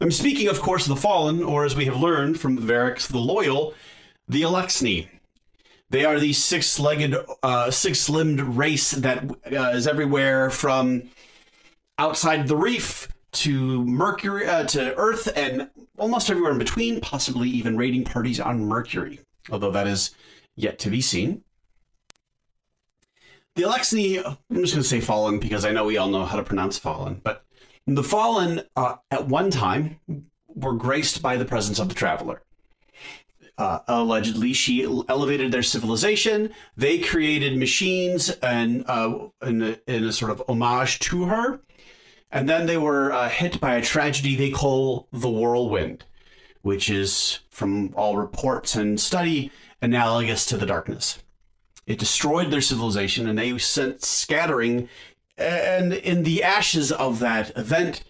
I'm 0.00 0.12
speaking, 0.12 0.46
of 0.46 0.60
course, 0.60 0.86
of 0.86 0.94
the 0.94 1.00
fallen, 1.00 1.42
or 1.42 1.64
as 1.64 1.74
we 1.74 1.86
have 1.86 1.96
learned 1.96 2.38
from 2.38 2.56
Variks 2.56 3.08
the 3.08 3.18
Loyal, 3.18 3.74
the 4.28 4.42
Eliksni. 4.42 5.08
They 5.90 6.04
are 6.04 6.20
the 6.20 6.34
six-legged, 6.34 7.16
uh, 7.42 7.70
six-limbed 7.70 8.40
race 8.58 8.90
that 8.90 9.24
uh, 9.50 9.70
is 9.70 9.86
everywhere 9.86 10.50
from 10.50 11.04
outside 11.98 12.46
the 12.46 12.56
reef 12.56 13.08
to 13.32 13.84
Mercury, 13.84 14.46
uh, 14.46 14.64
to 14.64 14.94
Earth, 14.96 15.28
and 15.34 15.70
almost 15.96 16.30
everywhere 16.30 16.52
in 16.52 16.58
between, 16.58 17.00
possibly 17.00 17.48
even 17.48 17.76
raiding 17.76 18.04
parties 18.04 18.38
on 18.38 18.66
Mercury, 18.66 19.20
although 19.50 19.70
that 19.70 19.86
is 19.86 20.14
yet 20.56 20.78
to 20.80 20.90
be 20.90 21.00
seen. 21.00 21.42
The 23.54 23.62
Eliksni, 23.62 24.24
I'm 24.24 24.60
just 24.60 24.74
going 24.74 24.82
to 24.82 24.88
say 24.88 25.00
fallen 25.00 25.40
because 25.40 25.64
I 25.64 25.72
know 25.72 25.84
we 25.84 25.96
all 25.96 26.08
know 26.08 26.24
how 26.24 26.36
to 26.36 26.44
pronounce 26.44 26.78
fallen, 26.78 27.20
but 27.24 27.44
the 27.86 28.04
fallen 28.04 28.62
uh, 28.76 28.96
at 29.10 29.26
one 29.26 29.50
time 29.50 29.98
were 30.48 30.74
graced 30.74 31.22
by 31.22 31.36
the 31.36 31.44
presence 31.44 31.78
of 31.78 31.88
the 31.88 31.94
traveler. 31.94 32.42
Uh, 33.58 33.80
allegedly, 33.88 34.52
she 34.52 34.84
elevated 34.84 35.50
their 35.50 35.64
civilization. 35.64 36.50
They 36.76 37.00
created 37.00 37.58
machines 37.58 38.30
and 38.40 38.84
uh, 38.88 39.28
in, 39.42 39.62
a, 39.62 39.78
in 39.88 40.04
a 40.04 40.12
sort 40.12 40.30
of 40.30 40.42
homage 40.48 41.00
to 41.00 41.24
her. 41.24 41.60
And 42.30 42.48
then 42.48 42.66
they 42.66 42.76
were 42.76 43.10
uh, 43.10 43.28
hit 43.28 43.60
by 43.60 43.74
a 43.74 43.82
tragedy 43.82 44.36
they 44.36 44.50
call 44.50 45.08
the 45.12 45.28
whirlwind, 45.28 46.04
which 46.62 46.88
is, 46.88 47.40
from 47.50 47.92
all 47.96 48.16
reports 48.16 48.76
and 48.76 49.00
study, 49.00 49.50
analogous 49.82 50.46
to 50.46 50.56
the 50.56 50.66
darkness. 50.66 51.18
It 51.84 51.98
destroyed 51.98 52.52
their 52.52 52.60
civilization 52.60 53.26
and 53.26 53.38
they 53.38 53.58
sent 53.58 54.04
scattering. 54.04 54.88
And 55.36 55.92
in 55.92 56.22
the 56.22 56.44
ashes 56.44 56.92
of 56.92 57.18
that 57.20 57.56
event, 57.56 58.04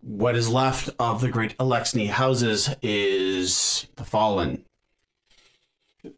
what 0.00 0.36
is 0.36 0.48
left 0.48 0.90
of 0.98 1.20
the 1.20 1.28
great 1.28 1.56
Eliksni 1.58 2.08
houses 2.08 2.74
is 2.82 3.86
the 3.96 4.04
fallen. 4.04 4.64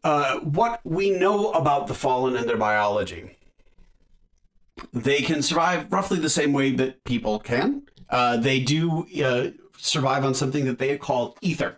Uh, 0.03 0.39
what 0.39 0.79
we 0.83 1.09
know 1.09 1.51
about 1.51 1.87
the 1.87 1.93
fallen 1.93 2.35
and 2.35 2.47
their 2.47 2.57
biology 2.57 3.35
they 4.93 5.21
can 5.21 5.41
survive 5.41 5.91
roughly 5.91 6.19
the 6.19 6.29
same 6.29 6.53
way 6.53 6.71
that 6.71 7.03
people 7.03 7.39
can. 7.39 7.83
Uh, 8.09 8.37
they 8.37 8.59
do 8.59 9.05
uh, 9.23 9.51
survive 9.77 10.25
on 10.25 10.33
something 10.33 10.65
that 10.65 10.79
they 10.79 10.97
call 10.97 11.37
ether. 11.41 11.77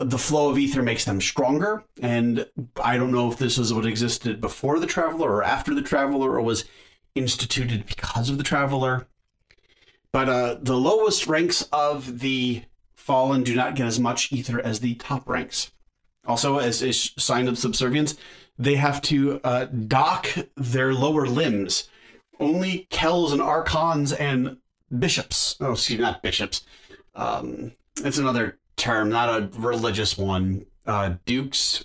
The 0.00 0.18
flow 0.18 0.50
of 0.50 0.58
ether 0.58 0.82
makes 0.82 1.04
them 1.04 1.20
stronger, 1.20 1.82
and 2.00 2.46
I 2.82 2.96
don't 2.96 3.10
know 3.10 3.30
if 3.30 3.38
this 3.38 3.58
is 3.58 3.74
what 3.74 3.86
existed 3.86 4.40
before 4.40 4.78
the 4.78 4.86
traveler 4.86 5.30
or 5.30 5.42
after 5.42 5.74
the 5.74 5.82
traveler 5.82 6.32
or 6.32 6.40
was 6.40 6.64
instituted 7.14 7.86
because 7.86 8.30
of 8.30 8.38
the 8.38 8.44
traveler. 8.44 9.08
But 10.12 10.28
uh, 10.28 10.56
the 10.60 10.76
lowest 10.76 11.26
ranks 11.26 11.68
of 11.72 12.20
the 12.20 12.62
fallen 12.94 13.42
do 13.42 13.54
not 13.54 13.74
get 13.74 13.86
as 13.86 14.00
much 14.00 14.32
ether 14.32 14.60
as 14.60 14.80
the 14.80 14.94
top 14.94 15.28
ranks. 15.28 15.72
Also, 16.26 16.58
as 16.58 16.82
a 16.82 16.92
sign 16.92 17.48
of 17.48 17.58
subservience, 17.58 18.16
they 18.58 18.76
have 18.76 19.00
to 19.02 19.40
uh, 19.44 19.64
dock 19.66 20.28
their 20.56 20.92
lower 20.92 21.26
limbs. 21.26 21.88
Only 22.40 22.86
Kells 22.90 23.32
and 23.32 23.40
Archons 23.40 24.12
and 24.12 24.58
bishops. 24.96 25.56
Oh, 25.60 25.72
excuse 25.72 25.98
me, 25.98 26.04
not 26.04 26.22
bishops. 26.22 26.62
Um, 27.14 27.72
it's 28.04 28.18
another 28.18 28.58
term, 28.76 29.08
not 29.08 29.28
a 29.28 29.48
religious 29.58 30.16
one. 30.18 30.66
Uh, 30.86 31.14
dukes, 31.26 31.84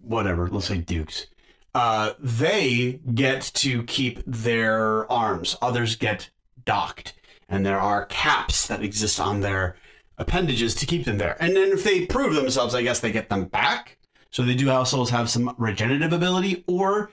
whatever. 0.00 0.48
Let's 0.48 0.66
say 0.66 0.78
dukes. 0.78 1.26
Uh, 1.74 2.12
they 2.18 3.00
get 3.14 3.42
to 3.54 3.82
keep 3.84 4.22
their 4.26 5.10
arms. 5.10 5.56
Others 5.62 5.96
get 5.96 6.30
docked, 6.64 7.14
and 7.48 7.64
there 7.64 7.80
are 7.80 8.06
caps 8.06 8.66
that 8.66 8.82
exist 8.82 9.20
on 9.20 9.40
their 9.40 9.76
appendages 10.18 10.74
to 10.76 10.86
keep 10.86 11.04
them 11.04 11.18
there. 11.18 11.36
And 11.40 11.56
then 11.56 11.72
if 11.72 11.84
they 11.84 12.06
prove 12.06 12.34
themselves, 12.34 12.74
I 12.74 12.82
guess 12.82 13.00
they 13.00 13.12
get 13.12 13.28
them 13.28 13.46
back. 13.46 13.98
So 14.30 14.42
they 14.42 14.54
do 14.54 14.70
also 14.70 15.04
have 15.04 15.28
some 15.28 15.54
regenerative 15.58 16.12
ability, 16.12 16.64
or 16.66 17.10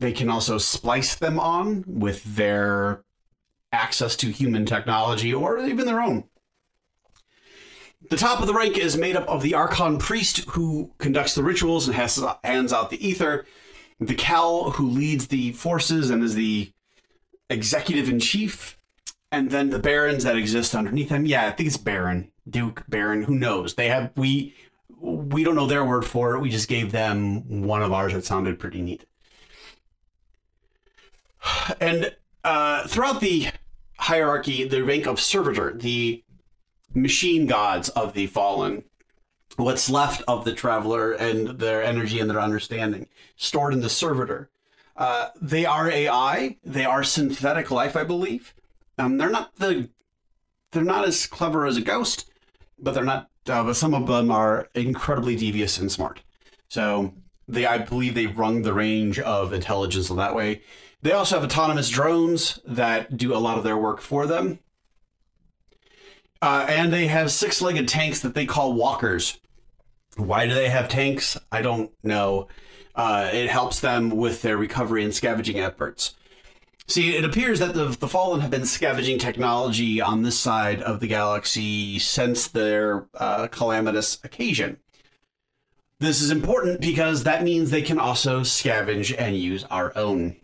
they 0.00 0.12
can 0.12 0.28
also 0.28 0.58
splice 0.58 1.14
them 1.14 1.40
on 1.40 1.84
with 1.86 2.36
their 2.36 3.04
access 3.72 4.16
to 4.16 4.30
human 4.30 4.66
technology 4.66 5.32
or 5.32 5.58
even 5.58 5.86
their 5.86 6.00
own. 6.00 6.24
The 8.10 8.16
top 8.16 8.40
of 8.40 8.46
the 8.46 8.54
rank 8.54 8.78
is 8.78 8.96
made 8.96 9.16
up 9.16 9.26
of 9.26 9.42
the 9.42 9.54
Archon 9.54 9.98
Priest, 9.98 10.44
who 10.50 10.92
conducts 10.98 11.34
the 11.34 11.42
rituals 11.42 11.88
and 11.88 11.96
has, 11.96 12.22
hands 12.44 12.72
out 12.72 12.90
the 12.90 13.04
ether, 13.06 13.46
the 13.98 14.14
Kell, 14.14 14.72
who 14.72 14.88
leads 14.88 15.28
the 15.28 15.52
forces 15.52 16.10
and 16.10 16.22
is 16.22 16.34
the 16.34 16.72
executive 17.48 18.08
in 18.08 18.20
chief, 18.20 18.78
and 19.30 19.50
then 19.50 19.70
the 19.70 19.78
barons 19.78 20.24
that 20.24 20.36
exist 20.36 20.74
underneath 20.74 21.08
him. 21.08 21.26
Yeah, 21.26 21.46
I 21.46 21.50
think 21.50 21.66
it's 21.68 21.76
Baron, 21.76 22.30
Duke, 22.48 22.84
Baron. 22.88 23.24
Who 23.24 23.34
knows? 23.34 23.74
They 23.74 23.88
have 23.88 24.12
we 24.16 24.54
we 25.00 25.44
don't 25.44 25.54
know 25.54 25.66
their 25.66 25.84
word 25.84 26.04
for 26.04 26.34
it. 26.34 26.40
We 26.40 26.50
just 26.50 26.68
gave 26.68 26.92
them 26.92 27.62
one 27.62 27.82
of 27.82 27.92
ours 27.92 28.12
that 28.12 28.24
sounded 28.24 28.58
pretty 28.58 28.82
neat. 28.82 29.04
And 31.80 32.14
uh, 32.44 32.86
throughout 32.88 33.20
the 33.20 33.48
hierarchy, 33.98 34.66
the 34.66 34.82
rank 34.82 35.06
of 35.06 35.20
servitor, 35.20 35.72
the 35.72 36.24
machine 36.94 37.46
gods 37.46 37.88
of 37.90 38.14
the 38.14 38.26
fallen, 38.26 38.84
what's 39.56 39.90
left 39.90 40.22
of 40.26 40.44
the 40.44 40.52
traveler 40.52 41.12
and 41.12 41.58
their 41.58 41.82
energy 41.82 42.20
and 42.20 42.28
their 42.28 42.40
understanding, 42.40 43.06
stored 43.36 43.72
in 43.72 43.80
the 43.80 43.88
servitor. 43.88 44.50
Uh, 44.96 45.28
they 45.40 45.66
are 45.66 45.90
AI. 45.90 46.56
They 46.64 46.84
are 46.84 47.04
synthetic 47.04 47.70
life, 47.70 47.96
I 47.96 48.04
believe. 48.04 48.54
Um, 48.98 49.18
they're 49.18 49.30
not 49.30 49.54
the 49.56 49.90
they're 50.72 50.82
not 50.82 51.06
as 51.06 51.26
clever 51.26 51.66
as 51.66 51.76
a 51.76 51.82
ghost, 51.82 52.30
but 52.78 52.94
they're 52.94 53.04
not. 53.04 53.28
Uh, 53.46 53.62
but 53.62 53.76
some 53.76 53.94
of 53.94 54.06
them 54.06 54.30
are 54.30 54.68
incredibly 54.74 55.36
devious 55.36 55.78
and 55.78 55.92
smart. 55.92 56.20
So 56.68 57.14
they, 57.46 57.64
I 57.64 57.78
believe, 57.78 58.14
they 58.14 58.26
run 58.26 58.62
the 58.62 58.74
range 58.74 59.20
of 59.20 59.52
intelligence 59.52 60.10
in 60.10 60.16
that 60.16 60.34
way. 60.34 60.62
They 61.02 61.12
also 61.12 61.36
have 61.36 61.44
autonomous 61.44 61.88
drones 61.88 62.58
that 62.66 63.16
do 63.16 63.34
a 63.34 63.38
lot 63.38 63.58
of 63.58 63.64
their 63.64 63.76
work 63.76 64.00
for 64.00 64.26
them. 64.26 64.58
Uh, 66.42 66.66
and 66.68 66.92
they 66.92 67.06
have 67.06 67.30
six 67.30 67.62
legged 67.62 67.88
tanks 67.88 68.20
that 68.20 68.34
they 68.34 68.46
call 68.46 68.72
walkers. 68.72 69.38
Why 70.16 70.46
do 70.46 70.54
they 70.54 70.68
have 70.68 70.88
tanks? 70.88 71.36
I 71.52 71.62
don't 71.62 71.92
know. 72.02 72.48
Uh, 72.96 73.30
it 73.32 73.50
helps 73.50 73.80
them 73.80 74.10
with 74.10 74.42
their 74.42 74.56
recovery 74.56 75.04
and 75.04 75.14
scavenging 75.14 75.60
efforts. 75.60 76.14
See, 76.88 77.16
it 77.16 77.24
appears 77.24 77.58
that 77.58 77.74
the, 77.74 77.86
the 77.86 78.08
Fallen 78.08 78.40
have 78.40 78.50
been 78.50 78.64
scavenging 78.64 79.18
technology 79.18 80.00
on 80.00 80.22
this 80.22 80.38
side 80.38 80.80
of 80.80 81.00
the 81.00 81.08
galaxy 81.08 81.98
since 81.98 82.48
their 82.48 83.06
uh, 83.14 83.48
calamitous 83.48 84.18
occasion. 84.24 84.78
This 85.98 86.22
is 86.22 86.30
important 86.30 86.80
because 86.80 87.24
that 87.24 87.42
means 87.42 87.70
they 87.70 87.82
can 87.82 87.98
also 87.98 88.40
scavenge 88.40 89.14
and 89.18 89.36
use 89.36 89.64
our 89.64 89.92
own. 89.96 90.36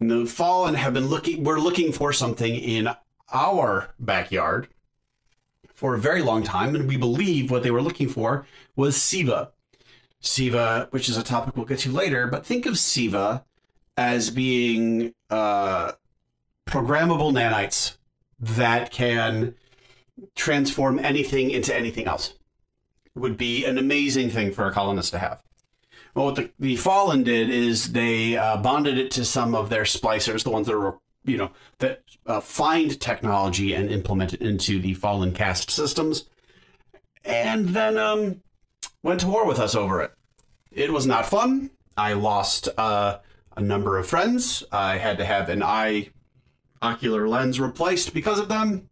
And 0.00 0.10
the 0.10 0.26
Fallen 0.26 0.74
have 0.74 0.94
been 0.94 1.08
looking, 1.08 1.44
we're 1.44 1.60
looking 1.60 1.92
for 1.92 2.12
something 2.12 2.54
in 2.54 2.88
our 3.32 3.94
backyard 3.98 4.68
for 5.74 5.94
a 5.94 6.00
very 6.00 6.22
long 6.22 6.42
time, 6.42 6.74
and 6.74 6.88
we 6.88 6.96
believe 6.96 7.50
what 7.50 7.62
they 7.62 7.70
were 7.70 7.82
looking 7.82 8.08
for 8.08 8.46
was 8.76 8.96
Siva. 8.96 9.52
Siva, 10.20 10.88
which 10.90 11.08
is 11.08 11.16
a 11.16 11.22
topic 11.22 11.56
we'll 11.56 11.66
get 11.66 11.78
to 11.80 11.90
later, 11.90 12.26
but 12.26 12.44
think 12.44 12.66
of 12.66 12.78
Siva 12.78 13.44
as 13.96 14.30
being 14.30 15.14
uh, 15.30 15.92
programmable 16.66 17.32
nanites 17.32 17.96
that 18.38 18.90
can 18.90 19.54
transform 20.34 20.98
anything 20.98 21.50
into 21.50 21.74
anything 21.74 22.06
else. 22.06 22.34
It 23.14 23.18
would 23.18 23.36
be 23.36 23.64
an 23.64 23.78
amazing 23.78 24.30
thing 24.30 24.52
for 24.52 24.66
a 24.66 24.72
colonist 24.72 25.12
to 25.12 25.18
have. 25.18 25.42
Well, 26.14 26.26
what 26.26 26.36
the, 26.36 26.50
the 26.58 26.76
Fallen 26.76 27.22
did 27.22 27.50
is 27.50 27.92
they 27.92 28.36
uh, 28.36 28.56
bonded 28.58 28.98
it 28.98 29.10
to 29.12 29.24
some 29.24 29.54
of 29.54 29.70
their 29.70 29.84
splicers, 29.84 30.44
the 30.44 30.50
ones 30.50 30.66
that 30.66 30.76
are, 30.76 30.98
you 31.24 31.36
know, 31.36 31.50
that 31.78 32.02
uh, 32.26 32.40
find 32.40 32.98
technology 33.00 33.74
and 33.74 33.90
implement 33.90 34.34
it 34.34 34.42
into 34.42 34.80
the 34.80 34.94
Fallen 34.94 35.32
caste 35.32 35.70
systems, 35.70 36.28
and 37.24 37.70
then 37.70 37.96
um, 37.96 38.42
went 39.02 39.20
to 39.20 39.28
war 39.28 39.46
with 39.46 39.58
us 39.58 39.74
over 39.74 40.00
it. 40.00 40.12
It 40.70 40.92
was 40.92 41.06
not 41.06 41.26
fun. 41.26 41.70
I 41.96 42.12
lost 42.12 42.68
uh, 42.76 43.18
a 43.56 43.60
number 43.60 43.98
of 43.98 44.06
friends. 44.06 44.62
I 44.72 44.98
had 44.98 45.18
to 45.18 45.24
have 45.24 45.48
an 45.48 45.62
eye 45.62 46.10
ocular 46.82 47.28
lens 47.28 47.60
replaced 47.60 48.14
because 48.14 48.38
of 48.38 48.48
them. 48.48 48.88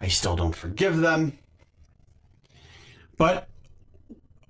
I 0.00 0.08
still 0.08 0.36
don't 0.36 0.56
forgive 0.56 0.98
them. 0.98 1.38
But 3.16 3.48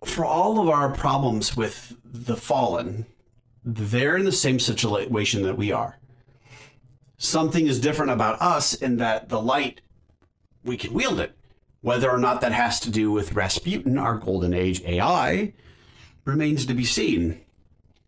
for 0.04 0.24
all 0.24 0.60
of 0.60 0.68
our 0.68 0.90
problems 0.90 1.56
with 1.56 1.96
the 2.04 2.36
fallen, 2.36 3.06
they're 3.64 4.16
in 4.16 4.24
the 4.24 4.32
same 4.32 4.60
situation 4.60 5.42
that 5.42 5.58
we 5.58 5.72
are. 5.72 5.98
Something 7.18 7.66
is 7.66 7.80
different 7.80 8.12
about 8.12 8.40
us 8.40 8.72
in 8.74 8.96
that 8.98 9.28
the 9.28 9.40
light, 9.40 9.82
we 10.64 10.76
can 10.76 10.94
wield 10.94 11.20
it. 11.20 11.36
Whether 11.82 12.10
or 12.10 12.18
not 12.18 12.40
that 12.42 12.52
has 12.52 12.78
to 12.80 12.90
do 12.90 13.10
with 13.10 13.32
Rasputin, 13.32 13.96
our 13.96 14.16
golden 14.16 14.52
age 14.52 14.82
AI, 14.84 15.54
remains 16.24 16.66
to 16.66 16.74
be 16.74 16.84
seen. 16.84 17.40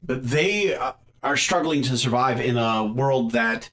But 0.03 0.29
they 0.29 0.75
uh, 0.75 0.93
are 1.23 1.37
struggling 1.37 1.83
to 1.83 1.97
survive 1.97 2.41
in 2.41 2.59
a 2.59 2.85
world 2.85 3.33
that 3.33 3.71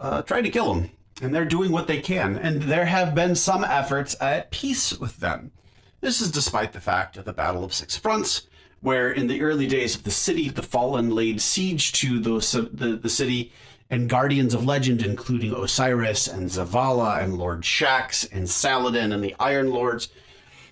uh, 0.00 0.22
tried 0.22 0.42
to 0.42 0.50
kill 0.50 0.74
them. 0.74 0.90
And 1.20 1.34
they're 1.34 1.44
doing 1.44 1.72
what 1.72 1.86
they 1.86 2.00
can. 2.00 2.36
And 2.36 2.62
there 2.62 2.86
have 2.86 3.14
been 3.14 3.34
some 3.34 3.64
efforts 3.64 4.16
at 4.20 4.50
peace 4.50 4.98
with 4.98 5.18
them. 5.18 5.52
This 6.00 6.20
is 6.20 6.30
despite 6.30 6.72
the 6.72 6.80
fact 6.80 7.16
of 7.16 7.24
the 7.24 7.32
Battle 7.32 7.64
of 7.64 7.74
Six 7.74 7.96
Fronts, 7.96 8.48
where 8.80 9.12
in 9.12 9.28
the 9.28 9.42
early 9.42 9.68
days 9.68 9.94
of 9.94 10.02
the 10.02 10.10
city, 10.10 10.48
the 10.48 10.62
Fallen 10.62 11.10
laid 11.10 11.40
siege 11.40 11.92
to 11.92 12.18
the, 12.18 12.70
the, 12.72 12.96
the 12.96 13.08
city, 13.08 13.52
and 13.92 14.08
Guardians 14.08 14.54
of 14.54 14.64
Legend, 14.64 15.02
including 15.02 15.54
Osiris 15.54 16.26
and 16.26 16.48
Zavala 16.48 17.22
and 17.22 17.36
Lord 17.36 17.60
Shaxx 17.60 18.26
and 18.32 18.48
Saladin 18.48 19.12
and 19.12 19.22
the 19.22 19.36
Iron 19.38 19.70
Lords, 19.70 20.08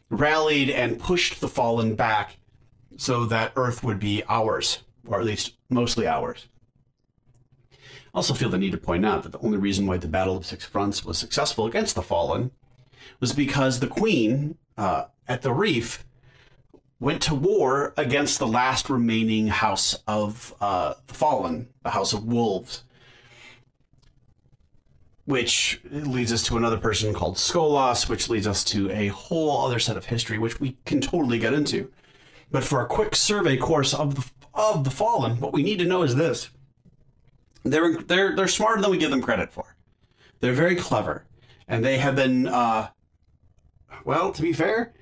rallied 0.08 0.70
and 0.70 0.98
pushed 0.98 1.38
the 1.38 1.46
Fallen 1.46 1.94
back 1.94 2.38
so 2.96 3.26
that 3.26 3.52
Earth 3.56 3.84
would 3.84 4.00
be 4.00 4.22
ours, 4.26 4.78
or 5.06 5.20
at 5.20 5.26
least 5.26 5.52
mostly 5.68 6.06
ours. 6.06 6.48
I 7.72 7.76
also 8.14 8.32
feel 8.32 8.48
the 8.48 8.56
need 8.56 8.72
to 8.72 8.78
point 8.78 9.04
out 9.04 9.22
that 9.22 9.32
the 9.32 9.40
only 9.40 9.58
reason 9.58 9.86
why 9.86 9.98
the 9.98 10.08
Battle 10.08 10.38
of 10.38 10.46
Six 10.46 10.64
Fronts 10.64 11.04
was 11.04 11.18
successful 11.18 11.66
against 11.66 11.96
the 11.96 12.02
Fallen 12.02 12.52
was 13.20 13.34
because 13.34 13.80
the 13.80 13.86
Queen 13.86 14.56
uh, 14.78 15.04
at 15.28 15.42
the 15.42 15.52
Reef 15.52 16.06
went 16.98 17.20
to 17.22 17.34
war 17.34 17.92
against 17.98 18.38
the 18.38 18.48
last 18.48 18.88
remaining 18.88 19.48
house 19.48 19.94
of 20.06 20.54
uh, 20.62 20.94
the 21.06 21.14
Fallen, 21.14 21.68
the 21.82 21.90
House 21.90 22.14
of 22.14 22.24
Wolves, 22.24 22.82
which 25.30 25.80
leads 25.90 26.32
us 26.32 26.42
to 26.42 26.56
another 26.56 26.76
person 26.76 27.14
called 27.14 27.36
Skolas, 27.36 28.08
which 28.08 28.28
leads 28.28 28.48
us 28.48 28.64
to 28.64 28.90
a 28.90 29.06
whole 29.08 29.64
other 29.64 29.78
set 29.78 29.96
of 29.96 30.06
history, 30.06 30.38
which 30.38 30.58
we 30.58 30.76
can 30.84 31.00
totally 31.00 31.38
get 31.38 31.54
into. 31.54 31.90
But 32.50 32.64
for 32.64 32.82
a 32.82 32.86
quick 32.86 33.14
survey 33.14 33.56
course 33.56 33.94
of 33.94 34.16
the 34.16 34.30
of 34.52 34.82
the 34.82 34.90
fallen, 34.90 35.38
what 35.38 35.52
we 35.52 35.62
need 35.62 35.78
to 35.78 35.84
know 35.84 36.02
is 36.02 36.16
this: 36.16 36.50
they're 37.62 37.96
they're 37.96 38.34
they're 38.34 38.48
smarter 38.48 38.82
than 38.82 38.90
we 38.90 38.98
give 38.98 39.12
them 39.12 39.22
credit 39.22 39.52
for. 39.52 39.76
They're 40.40 40.52
very 40.52 40.74
clever, 40.74 41.24
and 41.68 41.84
they 41.84 41.98
have 41.98 42.16
been, 42.16 42.48
uh, 42.48 42.88
well, 44.04 44.32
to 44.32 44.42
be 44.42 44.52
fair, 44.52 44.92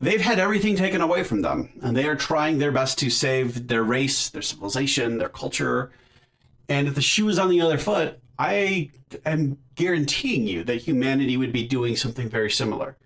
they've 0.00 0.20
had 0.20 0.38
everything 0.38 0.76
taken 0.76 1.02
away 1.02 1.24
from 1.24 1.42
them, 1.42 1.78
and 1.82 1.94
they 1.94 2.06
are 2.06 2.16
trying 2.16 2.58
their 2.58 2.72
best 2.72 2.98
to 3.00 3.10
save 3.10 3.68
their 3.68 3.82
race, 3.82 4.30
their 4.30 4.40
civilization, 4.40 5.18
their 5.18 5.28
culture. 5.28 5.90
And 6.70 6.88
if 6.88 6.94
the 6.94 7.02
shoe 7.02 7.28
is 7.28 7.38
on 7.38 7.50
the 7.50 7.60
other 7.60 7.78
foot, 7.78 8.19
I 8.40 8.88
am 9.26 9.58
guaranteeing 9.74 10.46
you 10.46 10.64
that 10.64 10.80
humanity 10.80 11.36
would 11.36 11.52
be 11.52 11.66
doing 11.66 11.94
something 11.94 12.26
very 12.30 12.50
similar. 12.50 12.96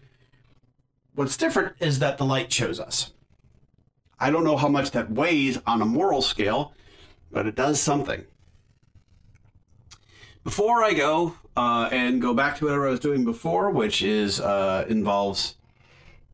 What's 1.16 1.36
different 1.36 1.74
is 1.80 1.98
that 1.98 2.18
the 2.18 2.24
light 2.24 2.50
chose 2.50 2.78
us. 2.78 3.12
I 4.20 4.30
don't 4.30 4.44
know 4.44 4.56
how 4.56 4.68
much 4.68 4.92
that 4.92 5.10
weighs 5.10 5.58
on 5.66 5.82
a 5.82 5.86
moral 5.86 6.22
scale, 6.22 6.72
but 7.32 7.48
it 7.48 7.56
does 7.56 7.80
something. 7.80 8.26
Before 10.44 10.84
I 10.84 10.94
go 10.94 11.34
uh, 11.56 11.88
and 11.90 12.22
go 12.22 12.32
back 12.32 12.56
to 12.58 12.66
whatever 12.66 12.86
I 12.86 12.92
was 12.92 13.00
doing 13.00 13.24
before, 13.24 13.70
which 13.70 14.02
is 14.02 14.38
uh, 14.38 14.84
involves 14.88 15.56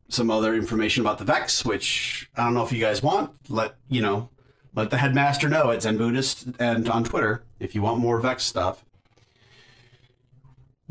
some 0.09 0.29
other 0.29 0.53
information 0.53 1.01
about 1.01 1.17
the 1.17 1.25
Vex, 1.25 1.65
which 1.65 2.29
I 2.37 2.43
don't 2.43 2.53
know 2.53 2.63
if 2.63 2.71
you 2.71 2.79
guys 2.79 3.01
want. 3.01 3.31
Let 3.49 3.77
you 3.89 4.03
know, 4.03 4.29
let 4.75 4.91
the 4.91 4.97
headmaster 4.97 5.49
know 5.49 5.71
at 5.71 5.81
Zen 5.81 5.97
Buddhist 5.97 6.49
and 6.59 6.87
on 6.87 7.03
Twitter 7.03 7.43
if 7.59 7.73
you 7.73 7.81
want 7.81 7.99
more 7.99 8.19
Vex 8.19 8.43
stuff. 8.43 8.85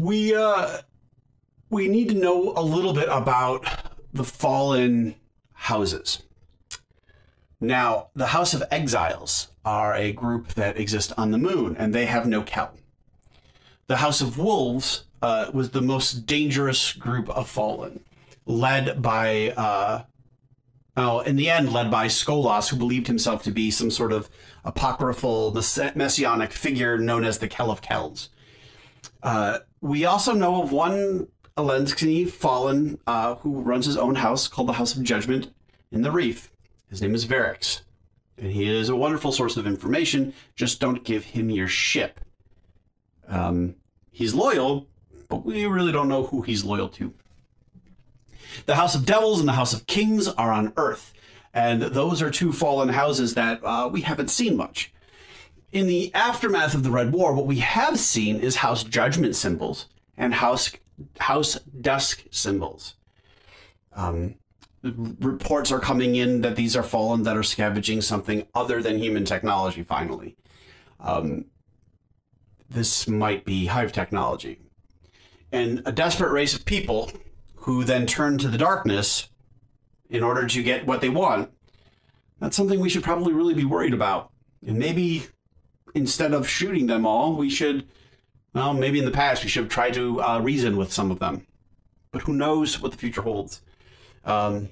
We 0.01 0.35
uh, 0.35 0.79
we 1.69 1.87
need 1.87 2.09
to 2.09 2.15
know 2.15 2.55
a 2.57 2.63
little 2.63 2.95
bit 2.95 3.09
about 3.11 3.67
the 4.15 4.25
fallen 4.25 5.15
houses. 5.53 6.23
Now, 7.61 8.09
the 8.15 8.29
House 8.29 8.55
of 8.55 8.63
Exiles 8.71 9.49
are 9.63 9.95
a 9.95 10.13
group 10.13 10.55
that 10.55 10.79
exist 10.79 11.13
on 11.19 11.33
the 11.33 11.39
moon, 11.39 11.77
and 11.77 11.95
they 11.95 12.07
have 12.07 12.27
no 12.27 12.41
Kell. 12.41 12.73
The 13.89 13.99
House 13.99 14.23
of 14.23 14.39
Wolves 14.39 15.05
uh, 15.21 15.51
was 15.53 15.71
the 15.71 15.83
most 15.83 16.25
dangerous 16.25 16.95
group 16.95 17.29
of 17.29 17.47
fallen, 17.47 18.01
led 18.47 19.03
by, 19.03 19.51
uh, 19.51 20.05
oh, 20.97 21.21
in 21.21 21.37
the 21.37 21.51
end, 21.51 21.75
led 21.75 21.91
by 21.91 22.07
Skolas, 22.07 22.71
who 22.71 22.77
believed 22.77 23.07
himself 23.07 23.43
to 23.43 23.51
be 23.51 23.71
some 23.71 23.91
sort 23.91 24.15
of 24.15 24.31
apocryphal 24.65 25.53
messianic 25.95 26.53
figure 26.53 26.97
known 26.97 27.23
as 27.23 27.39
the 27.39 27.49
Kell 27.49 27.71
of 27.71 27.83
Kells. 27.83 28.31
Uh, 29.23 29.59
we 29.81 30.05
also 30.05 30.33
know 30.33 30.63
of 30.63 30.73
one 30.73 31.29
Eliksni 31.57 32.29
fallen 32.29 32.99
uh, 33.07 33.37
who 33.37 33.61
runs 33.61 33.87
his 33.87 33.97
own 33.97 34.17
house 34.17 34.49
called 34.49 34.69
the 34.69 34.75
House 34.75 34.95
of 34.95 35.03
Judgment 35.03 35.53
in 35.91 36.03
the 36.03 36.11
Reef. 36.11 36.53
His 36.89 37.01
name 37.01 37.15
is 37.15 37.27
Variks, 37.27 37.83
and 38.37 38.53
he 38.53 38.69
is 38.69 38.89
a 38.89 38.97
wonderful 38.97 39.33
source 39.33 39.57
of 39.57 39.67
information. 39.67 40.33
Just 40.57 40.81
don't 40.81 41.05
give 41.05 41.25
him 41.27 41.51
your 41.51 41.69
ship. 41.69 42.21
Um, 43.29 43.77
he's 44.11 44.35
loyal, 44.35 44.89
but 45.29 45.45
we 45.45 45.65
really 45.67 45.93
don't 45.93 46.09
know 46.09 46.25
who 46.25 46.43
he's 46.43 46.65
loyal 46.65 46.89
to. 46.91 47.15
The 48.67 48.75
House 48.75 48.95
of 48.95 49.07
Devils 49.07 49.39
and 49.39 49.49
the 49.49 49.55
House 49.55 49.73
of 49.73 49.87
Kings 49.87 50.27
are 50.29 50.51
on 50.51 50.73
Earth, 50.77 51.13
and 51.55 51.83
those 51.83 52.21
are 52.21 52.31
two 52.31 52.53
fallen 52.53 52.91
houses 52.91 53.35
that 53.35 53.63
uh, 53.63 53.89
we 53.91 54.01
haven't 54.03 54.31
seen 54.31 54.57
much. 54.57 54.93
In 55.73 55.87
the 55.87 56.13
aftermath 56.15 56.75
of 56.75 56.83
the 56.83 56.91
Red 56.91 57.13
War, 57.13 57.33
what 57.33 57.47
we 57.47 57.59
have 57.59 57.99
seen 57.99 58.41
is 58.41 58.57
House 58.57 58.83
Judgment 58.83 59.37
symbols 59.37 59.87
and 60.17 60.35
House 60.35 60.73
House 61.19 61.55
Dusk 61.81 62.25
symbols. 62.31 62.97
Um, 63.93 64.35
reports 64.83 65.71
are 65.71 65.81
coming 65.81 66.17
in 66.17 66.41
that 66.43 66.57
these 66.57 66.77
are 66.77 66.83
fallen 66.83 67.23
that 67.23 67.37
are 67.37 67.43
scavenging 67.43 68.01
something 68.01 68.47
other 68.55 68.83
than 68.83 68.99
human 68.99 69.25
technology 69.25 69.83
finally. 69.83 70.37
Um, 70.99 71.47
this 72.69 73.09
might 73.09 73.45
be 73.45 73.67
hive 73.67 73.93
technology. 73.93 74.61
And 75.53 75.83
a 75.87 75.93
desperate 75.93 76.33
race 76.33 76.55
of 76.55 76.65
people 76.65 77.11
who 77.57 77.85
then 77.85 78.07
turn 78.07 78.39
to 78.39 78.49
the 78.49 78.59
darkness 78.59 79.29
in 80.09 80.23
order 80.23 80.47
to 80.47 80.63
get 80.63 80.87
what 80.87 81.01
they 81.01 81.09
want 81.09 81.51
that's 82.41 82.57
something 82.57 82.81
we 82.81 82.89
should 82.89 83.05
probably 83.05 83.33
really 83.33 83.55
be 83.55 83.65
worried 83.65 83.95
about. 83.95 84.31
And 84.67 84.79
maybe 84.79 85.25
instead 85.95 86.33
of 86.33 86.49
shooting 86.49 86.87
them 86.87 87.07
all 87.07 87.35
we 87.35 87.51
should 87.51 87.87
well 88.55 88.75
maybe 88.75 88.99
in 88.99 89.05
the 89.05 89.11
past 89.11 89.43
we 89.43 89.49
should 89.49 89.65
have 89.65 89.73
tried 89.73 89.95
to 89.95 90.23
uh, 90.23 90.39
reason 90.41 90.77
with 90.77 90.93
some 90.93 91.11
of 91.11 91.19
them 91.19 91.47
but 92.13 92.23
who 92.23 92.33
knows 92.33 92.81
what 92.81 92.93
the 92.93 92.99
future 92.99 93.23
holds 93.23 93.61
um, 94.25 94.69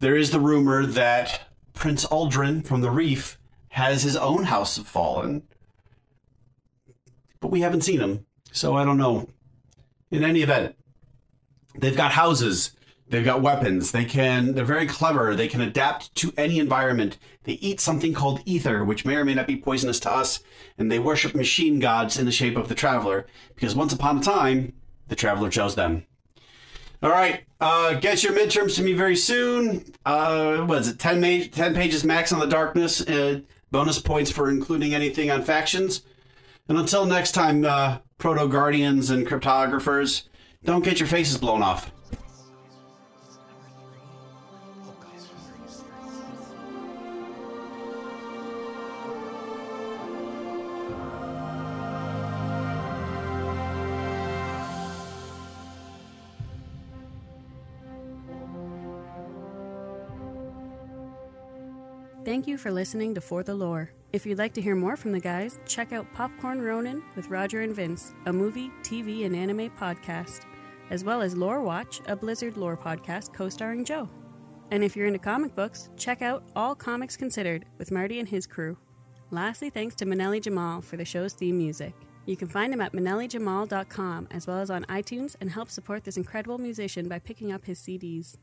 there 0.00 0.16
is 0.16 0.30
the 0.30 0.40
rumor 0.40 0.86
that 0.86 1.48
Prince 1.74 2.06
Uldren 2.06 2.64
from 2.64 2.80
the 2.80 2.90
Reef 2.90 3.38
has 3.68 4.02
his 4.02 4.16
own 4.16 4.44
House 4.44 4.78
of 4.78 4.86
Fallen, 4.86 5.42
but 7.40 7.50
we 7.50 7.60
haven't 7.60 7.82
seen 7.82 8.00
him, 8.00 8.26
so 8.52 8.76
I 8.76 8.84
don't 8.84 8.96
know. 8.96 9.28
In 10.10 10.24
any 10.24 10.42
event, 10.42 10.74
they've 11.76 11.96
got 11.96 12.12
houses, 12.12 12.72
they've 13.08 13.24
got 13.24 13.42
weapons, 13.42 13.92
they 13.92 14.04
can, 14.04 14.54
they're 14.54 14.64
very 14.64 14.86
clever, 14.86 15.34
they 15.34 15.48
can 15.48 15.60
adapt 15.60 16.14
to 16.16 16.32
any 16.36 16.58
environment. 16.58 17.18
They 17.44 17.54
eat 17.54 17.80
something 17.80 18.12
called 18.12 18.42
ether, 18.44 18.84
which 18.84 19.04
may 19.04 19.16
or 19.16 19.24
may 19.24 19.34
not 19.34 19.46
be 19.46 19.56
poisonous 19.56 20.00
to 20.00 20.12
us, 20.12 20.40
and 20.76 20.90
they 20.90 20.98
worship 20.98 21.34
machine 21.34 21.78
gods 21.78 22.18
in 22.18 22.26
the 22.26 22.32
shape 22.32 22.56
of 22.56 22.68
the 22.68 22.74
Traveler, 22.74 23.26
because 23.54 23.74
once 23.74 23.92
upon 23.92 24.18
a 24.18 24.22
time, 24.22 24.74
the 25.08 25.16
Traveler 25.16 25.50
chose 25.50 25.74
them. 25.74 26.04
All 27.02 27.10
right. 27.10 27.44
Uh, 27.60 27.94
get 27.94 28.24
your 28.24 28.32
midterms 28.32 28.74
to 28.76 28.82
me 28.82 28.92
very 28.92 29.16
soon. 29.16 29.94
Uh, 30.04 30.58
what 30.58 30.78
is 30.78 30.88
it? 30.88 30.98
10, 30.98 31.20
ma- 31.20 31.44
10 31.50 31.74
pages 31.74 32.04
max 32.04 32.32
on 32.32 32.40
the 32.40 32.46
darkness. 32.46 33.00
Uh, 33.00 33.40
bonus 33.70 34.00
points 34.00 34.30
for 34.30 34.50
including 34.50 34.94
anything 34.94 35.30
on 35.30 35.42
factions. 35.42 36.02
And 36.68 36.76
until 36.76 37.06
next 37.06 37.32
time, 37.32 37.64
uh, 37.64 37.98
proto 38.18 38.48
guardians 38.48 39.10
and 39.10 39.26
cryptographers, 39.26 40.24
don't 40.64 40.84
get 40.84 40.98
your 40.98 41.08
faces 41.08 41.38
blown 41.38 41.62
off. 41.62 41.92
Thank 62.28 62.46
you 62.46 62.58
for 62.58 62.70
listening 62.70 63.14
to 63.14 63.22
For 63.22 63.42
the 63.42 63.54
Lore. 63.54 63.90
If 64.12 64.26
you'd 64.26 64.36
like 64.36 64.52
to 64.52 64.60
hear 64.60 64.76
more 64.76 64.98
from 64.98 65.12
the 65.12 65.18
guys, 65.18 65.58
check 65.64 65.94
out 65.94 66.12
Popcorn 66.12 66.60
Ronin 66.60 67.02
with 67.16 67.30
Roger 67.30 67.62
and 67.62 67.74
Vince, 67.74 68.12
a 68.26 68.32
movie, 68.34 68.70
TV, 68.82 69.24
and 69.24 69.34
anime 69.34 69.70
podcast, 69.70 70.42
as 70.90 71.04
well 71.04 71.22
as 71.22 71.34
Lore 71.34 71.62
Watch, 71.62 72.02
a 72.06 72.14
Blizzard 72.14 72.58
lore 72.58 72.76
podcast 72.76 73.32
co 73.32 73.48
starring 73.48 73.82
Joe. 73.82 74.10
And 74.70 74.84
if 74.84 74.94
you're 74.94 75.06
into 75.06 75.18
comic 75.18 75.54
books, 75.54 75.88
check 75.96 76.20
out 76.20 76.44
All 76.54 76.74
Comics 76.74 77.16
Considered 77.16 77.64
with 77.78 77.90
Marty 77.90 78.18
and 78.18 78.28
his 78.28 78.46
crew. 78.46 78.76
Lastly, 79.30 79.70
thanks 79.70 79.96
to 79.96 80.04
Manelli 80.04 80.42
Jamal 80.42 80.82
for 80.82 80.98
the 80.98 81.06
show's 81.06 81.32
theme 81.32 81.56
music. 81.56 81.94
You 82.26 82.36
can 82.36 82.48
find 82.48 82.74
him 82.74 82.82
at 82.82 82.92
manellijamal.com 82.92 84.28
as 84.32 84.46
well 84.46 84.58
as 84.58 84.70
on 84.70 84.84
iTunes 84.84 85.34
and 85.40 85.48
help 85.48 85.70
support 85.70 86.04
this 86.04 86.18
incredible 86.18 86.58
musician 86.58 87.08
by 87.08 87.20
picking 87.20 87.52
up 87.52 87.64
his 87.64 87.80
CDs. 87.80 88.36